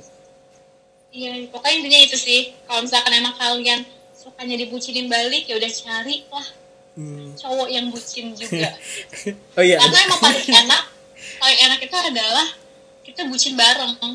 iya 1.10 1.44
pokoknya 1.48 1.76
intinya 1.78 2.00
itu 2.02 2.16
sih 2.16 2.40
kalau 2.64 2.84
misalkan 2.84 3.12
emang 3.12 3.36
kalian 3.36 3.84
sukanya 4.14 4.56
dibucinin 4.56 5.08
balik 5.08 5.44
ya 5.44 5.56
udah 5.56 5.68
cari 5.68 6.24
lah 6.28 6.48
Hmm. 6.98 7.30
cowok 7.38 7.70
yang 7.70 7.94
bucin 7.94 8.34
juga 8.34 8.74
Oh 9.58 9.62
iya. 9.62 9.78
karena 9.78 9.98
emang 10.02 10.18
paling 10.18 10.50
enak 10.66 10.84
paling 11.38 11.60
enak 11.62 11.80
itu 11.80 11.94
adalah 11.96 12.48
kita 13.06 13.22
bucin 13.24 13.54
bareng 13.54 13.94
gitu. 13.94 14.10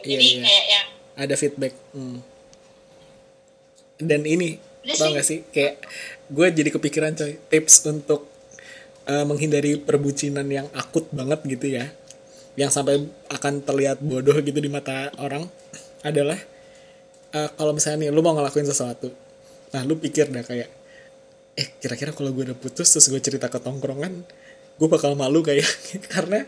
Iya, 0.00 0.16
jadi 0.16 0.24
iya. 0.26 0.40
kayak 0.40 0.64
yang 0.66 0.86
ada 1.18 1.34
feedback. 1.34 1.74
Hmm. 1.92 2.24
Dan 3.98 4.22
ini 4.22 4.56
Tau 4.96 5.12
gak 5.12 5.26
sih. 5.26 5.44
kayak 5.52 5.84
gue 6.28 6.46
jadi 6.52 6.70
kepikiran 6.72 7.12
coy 7.18 7.36
tips 7.50 7.84
untuk 7.88 8.30
eh, 9.04 9.24
menghindari 9.26 9.76
perbucinan 9.76 10.46
yang 10.48 10.66
akut 10.72 11.10
banget 11.12 11.40
gitu 11.44 11.66
ya. 11.68 11.90
Yang 12.56 12.70
sampai 12.74 13.06
akan 13.28 13.62
terlihat 13.62 14.00
bodoh 14.00 14.38
gitu 14.40 14.58
di 14.58 14.70
mata 14.70 15.12
orang 15.20 15.44
adalah 16.06 16.38
eh, 17.34 17.50
kalau 17.58 17.72
misalnya 17.76 18.08
nih 18.08 18.10
lu 18.14 18.24
mau 18.24 18.32
ngelakuin 18.32 18.68
sesuatu. 18.68 19.10
Nah 19.76 19.82
lu 19.84 20.00
pikir 20.00 20.32
dah 20.32 20.44
kayak 20.46 20.70
eh 21.58 21.68
kira-kira 21.82 22.14
kalau 22.14 22.30
gue 22.30 22.46
udah 22.46 22.58
putus 22.58 22.86
terus 22.86 23.10
gue 23.10 23.18
cerita 23.18 23.50
ke 23.50 23.58
tongkrongan 23.58 24.22
gue 24.78 24.88
bakal 24.88 25.18
malu 25.18 25.42
kayak 25.42 25.66
karena 26.14 26.46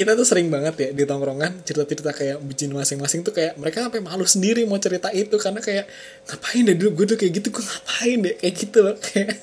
kita 0.00 0.16
tuh 0.16 0.24
sering 0.24 0.48
banget 0.48 0.74
ya 0.80 0.88
di 0.96 1.04
tongkrongan 1.04 1.60
cerita-cerita 1.60 2.16
kayak 2.16 2.40
bucin 2.40 2.72
masing-masing 2.72 3.20
tuh 3.20 3.36
kayak 3.36 3.60
mereka 3.60 3.84
sampai 3.84 4.00
malu 4.00 4.24
sendiri 4.24 4.64
mau 4.64 4.80
cerita 4.80 5.12
itu 5.12 5.36
karena 5.36 5.60
kayak 5.60 5.84
ngapain 6.24 6.64
deh 6.64 6.76
dulu 6.76 7.04
gue 7.04 7.06
tuh 7.12 7.18
kayak 7.20 7.32
gitu 7.36 7.48
gue 7.52 7.64
ngapain 7.64 8.18
deh 8.24 8.34
kayak 8.40 8.54
gitu 8.56 8.78
loh. 8.80 8.96
Kayak 9.12 9.36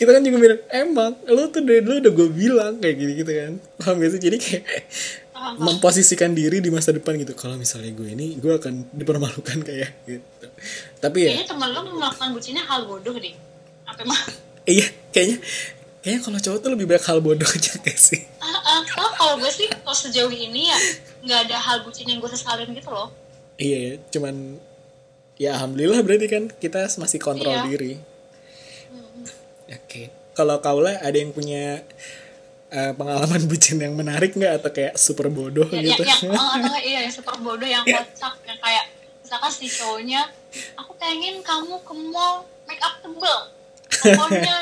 kita 0.00 0.08
kan 0.16 0.24
juga 0.24 0.36
bilang 0.40 0.60
emang 0.72 1.12
lu 1.28 1.44
tuh 1.52 1.60
dari 1.60 1.84
dulu 1.84 2.00
udah 2.00 2.12
gue 2.16 2.28
bilang 2.32 2.72
kayak 2.80 2.96
gitu 2.96 3.12
gitu 3.20 3.32
kan. 3.36 3.52
Paham 3.76 3.94
gak 4.00 4.10
sih? 4.16 4.20
Jadi 4.24 4.36
kayak 4.40 4.64
memposisikan 5.60 6.32
diri 6.32 6.64
di 6.64 6.72
masa 6.72 6.96
depan 6.96 7.20
gitu. 7.20 7.36
Kalau 7.36 7.60
misalnya 7.60 7.92
gue 7.92 8.08
ini 8.08 8.40
gue 8.40 8.52
akan 8.56 8.96
dipermalukan 8.96 9.58
kayak 9.68 10.08
gitu. 10.08 10.48
Tapi 10.96 11.28
ya 11.28 11.36
kayaknya 11.36 11.48
temen 11.52 11.68
lo 11.76 11.80
melakukan 11.92 12.28
bucinnya 12.32 12.64
hal 12.64 12.88
bodoh 12.88 13.12
deh. 13.12 13.36
Apa 13.84 14.00
emang? 14.00 14.16
Iya 14.64 14.88
kayaknya 15.12 15.44
kayaknya 15.98 16.20
kalau 16.22 16.38
cowok 16.38 16.58
tuh 16.62 16.70
lebih 16.72 16.86
banyak 16.86 17.04
hal 17.04 17.18
bodoh 17.18 17.48
aja 17.48 17.72
gak 17.78 17.98
sih? 17.98 18.22
Ah 18.38 18.46
ah. 18.46 18.80
Oh, 18.98 19.10
kalau 19.14 19.34
gue 19.38 19.50
sih 19.50 19.66
kalau 19.68 19.96
sejauh 19.96 20.30
ini 20.30 20.70
ya 20.70 20.78
nggak 21.26 21.40
ada 21.50 21.56
hal 21.58 21.76
bucin 21.82 22.06
yang 22.06 22.22
gue 22.22 22.30
sesalin 22.30 22.70
gitu 22.70 22.88
loh. 22.88 23.10
Iya 23.58 23.78
ya, 23.78 23.92
cuman 24.14 24.62
ya 25.34 25.54
alhamdulillah 25.58 26.00
berarti 26.02 26.26
kan 26.26 26.44
kita 26.50 26.86
masih 26.96 27.18
kontrol 27.18 27.54
Iya. 27.54 27.66
diri. 27.66 27.92
Oke. 29.68 30.02
Kalau 30.32 30.62
kaula 30.62 30.94
ada 31.02 31.16
yang 31.18 31.34
punya 31.34 31.82
eh, 32.68 32.92
pengalaman 32.94 33.42
bucin 33.50 33.82
yang 33.82 33.98
menarik 33.98 34.38
nggak? 34.38 34.62
Atau 34.62 34.70
kayak 34.70 34.94
super 34.96 35.26
bodoh 35.28 35.66
ya, 35.74 35.82
gitu? 35.82 36.02
yang, 36.06 36.20
yang 36.30 36.38
oh, 36.38 36.48
atau 36.54 36.68
nggak, 36.70 36.84
iya 36.86 36.98
yang 37.04 37.14
super 37.14 37.36
bodoh 37.42 37.66
yang 37.66 37.82
kocak 37.82 38.34
yang 38.46 38.58
kayak 38.62 38.84
misalkan 39.20 39.52
si 39.52 39.66
cowoknya 39.68 40.24
aku 40.72 40.96
pengen 40.96 41.44
kamu 41.44 41.76
ke 41.84 41.92
mall 42.08 42.48
make 42.64 42.80
up 42.80 42.96
tebel 43.04 43.38
pokoknya 44.16 44.56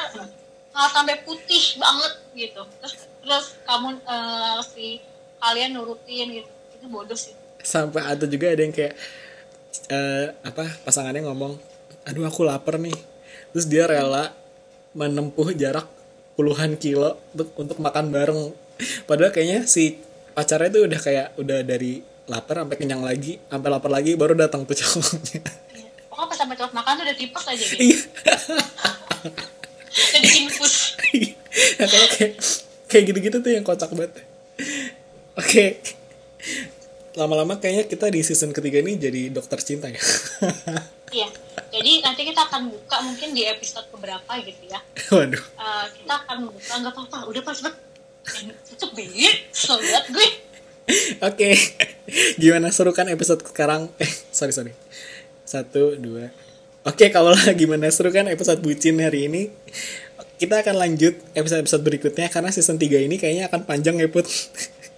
nggak 0.76 0.90
sampai 0.92 1.16
putih 1.24 1.80
banget 1.80 2.12
gitu. 2.36 2.60
Terus 2.84 2.94
terus 3.24 3.46
kamu 3.64 3.96
eh, 4.04 4.58
si 4.68 4.86
kalian 5.40 5.72
nurutin 5.72 6.28
gitu. 6.36 6.50
Itu 6.76 6.86
bodoh 6.92 7.16
sih. 7.16 7.32
Sampai 7.64 8.04
ada 8.04 8.28
juga 8.28 8.52
ada 8.52 8.60
yang 8.60 8.76
kayak 8.76 8.92
eh, 9.88 10.26
apa 10.44 10.68
pasangannya 10.84 11.24
ngomong 11.24 11.56
aduh 12.04 12.28
aku 12.28 12.44
lapar 12.44 12.76
nih. 12.76 12.94
Terus 13.56 13.64
dia 13.64 13.88
rela 13.88 14.36
menempuh 14.92 15.56
jarak 15.56 15.88
puluhan 16.36 16.76
kilo 16.76 17.16
untuk 17.32 17.48
untuk 17.56 17.78
makan 17.80 18.12
bareng. 18.12 18.52
Padahal 19.08 19.32
kayaknya 19.32 19.64
si 19.64 19.96
pacarnya 20.36 20.68
tuh 20.68 20.84
udah 20.84 21.00
kayak 21.00 21.26
udah 21.40 21.64
dari 21.64 22.04
lapar 22.28 22.60
sampai 22.60 22.76
kenyang 22.76 23.00
lagi 23.00 23.38
sampai 23.46 23.68
lapar 23.72 23.88
lagi 23.88 24.12
baru 24.18 24.34
datang 24.36 24.66
tuh 24.66 24.76
cowoknya. 24.76 25.40
Iya. 25.72 25.90
pokoknya 26.10 26.28
pas 26.28 26.36
sampai 26.36 26.54
tempat 26.58 26.74
makan 26.74 26.92
tuh 26.92 27.04
udah 27.06 27.16
tipes 27.16 27.44
aja 27.46 27.64
gitu 27.64 27.76
diinfus 30.20 30.96
nah, 31.80 31.86
kalau 31.88 32.08
kayak 32.16 32.32
kayak 32.86 33.04
gitu-gitu 33.12 33.36
tuh 33.42 33.50
yang 33.52 33.64
kocak 33.66 33.90
banget. 33.92 34.22
Oke. 35.36 35.82
Lama-lama 37.16 37.58
kayaknya 37.58 37.88
kita 37.88 38.06
di 38.12 38.20
season 38.22 38.52
ketiga 38.52 38.80
ini 38.84 39.00
jadi 39.00 39.32
dokter 39.32 39.60
cinta 39.60 39.90
ya. 39.90 40.00
Iya. 41.06 41.30
Jadi 41.70 42.02
nanti 42.02 42.26
kita 42.26 42.50
akan 42.50 42.66
buka 42.66 42.98
mungkin 43.06 43.30
di 43.30 43.46
episode 43.46 43.86
keberapa 43.94 44.26
gitu 44.42 44.66
ya. 44.66 44.82
Waduh. 45.14 45.38
Eh, 45.38 45.84
kita 46.02 46.14
akan 46.18 46.50
buka 46.50 46.72
nggak 46.82 46.92
apa-apa. 46.98 47.18
Udah 47.30 47.42
pas 47.46 47.62
tutup 48.66 48.90
deh 48.98 49.06
slow 49.54 49.78
banget 49.78 50.06
gue 50.10 50.28
Oke, 51.18 51.50
gimana 52.38 52.70
seru 52.70 52.94
kan 52.94 53.10
episode 53.10 53.42
sekarang? 53.42 53.90
Eh, 53.98 54.06
sorry 54.30 54.54
sorry. 54.54 54.70
Satu, 55.42 55.98
dua. 55.98 56.30
Oke, 56.86 57.10
kalau 57.10 57.34
gimana 57.60 57.90
seru 57.90 58.14
kan 58.14 58.30
episode 58.30 58.62
bucin 58.62 59.02
hari 59.02 59.26
ini? 59.26 59.50
Kita 60.38 60.62
akan 60.62 60.78
lanjut 60.78 61.18
episode-episode 61.34 61.82
berikutnya 61.82 62.30
karena 62.30 62.54
season 62.54 62.78
3 62.78 63.10
ini 63.10 63.18
kayaknya 63.18 63.50
akan 63.50 63.66
panjang 63.66 63.98
ya 63.98 64.06
Put. 64.06 64.30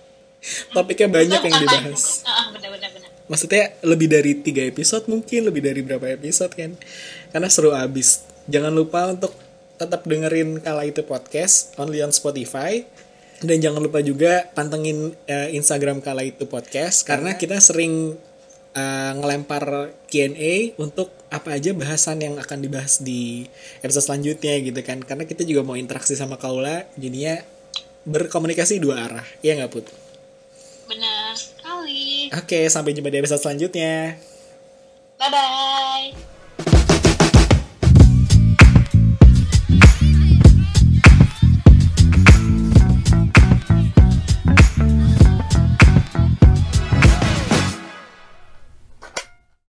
Topiknya 0.76 1.08
banyak 1.08 1.40
yang 1.48 1.56
dibahas. 1.64 2.28
ah 2.28 2.52
Maksudnya 3.28 3.76
lebih 3.84 4.08
dari 4.08 4.40
tiga 4.40 4.64
episode 4.64 5.08
mungkin, 5.08 5.48
lebih 5.48 5.64
dari 5.64 5.80
berapa 5.80 6.12
episode 6.12 6.52
kan? 6.52 6.76
Karena 7.32 7.48
seru 7.48 7.72
abis. 7.72 8.24
Jangan 8.48 8.72
lupa 8.72 9.08
untuk 9.08 9.32
tetap 9.80 10.04
dengerin 10.04 10.60
Kala 10.60 10.88
Itu 10.88 11.04
Podcast 11.08 11.72
only 11.80 12.04
on 12.04 12.12
Spotify. 12.12 12.84
Dan 13.38 13.62
jangan 13.64 13.80
lupa 13.80 14.02
juga 14.04 14.50
pantengin 14.52 15.16
eh, 15.24 15.56
Instagram 15.56 16.04
Kala 16.04 16.26
Itu 16.26 16.50
Podcast 16.50 17.06
karena 17.06 17.38
kita 17.38 17.56
sering 17.62 18.18
eh, 18.76 19.12
ngelempar 19.14 19.94
Q&A 20.10 20.74
untuk 20.80 21.17
apa 21.28 21.60
aja 21.60 21.76
bahasan 21.76 22.24
yang 22.24 22.34
akan 22.40 22.58
dibahas 22.64 23.00
di 23.04 23.44
episode 23.84 24.04
selanjutnya 24.08 24.54
gitu 24.64 24.80
kan. 24.80 25.00
Karena 25.04 25.24
kita 25.28 25.44
juga 25.44 25.60
mau 25.64 25.76
interaksi 25.76 26.16
sama 26.16 26.40
Kaula, 26.40 26.88
jadinya 26.96 27.40
berkomunikasi 28.08 28.80
dua 28.80 29.04
arah. 29.04 29.26
Iya 29.44 29.60
nggak 29.62 29.72
Put? 29.72 29.86
benar 30.88 31.36
sekali 31.36 32.32
Oke, 32.32 32.64
sampai 32.72 32.96
jumpa 32.96 33.12
di 33.12 33.20
episode 33.20 33.44
selanjutnya. 33.44 34.16
bye 35.20 35.28
bye 35.28 36.37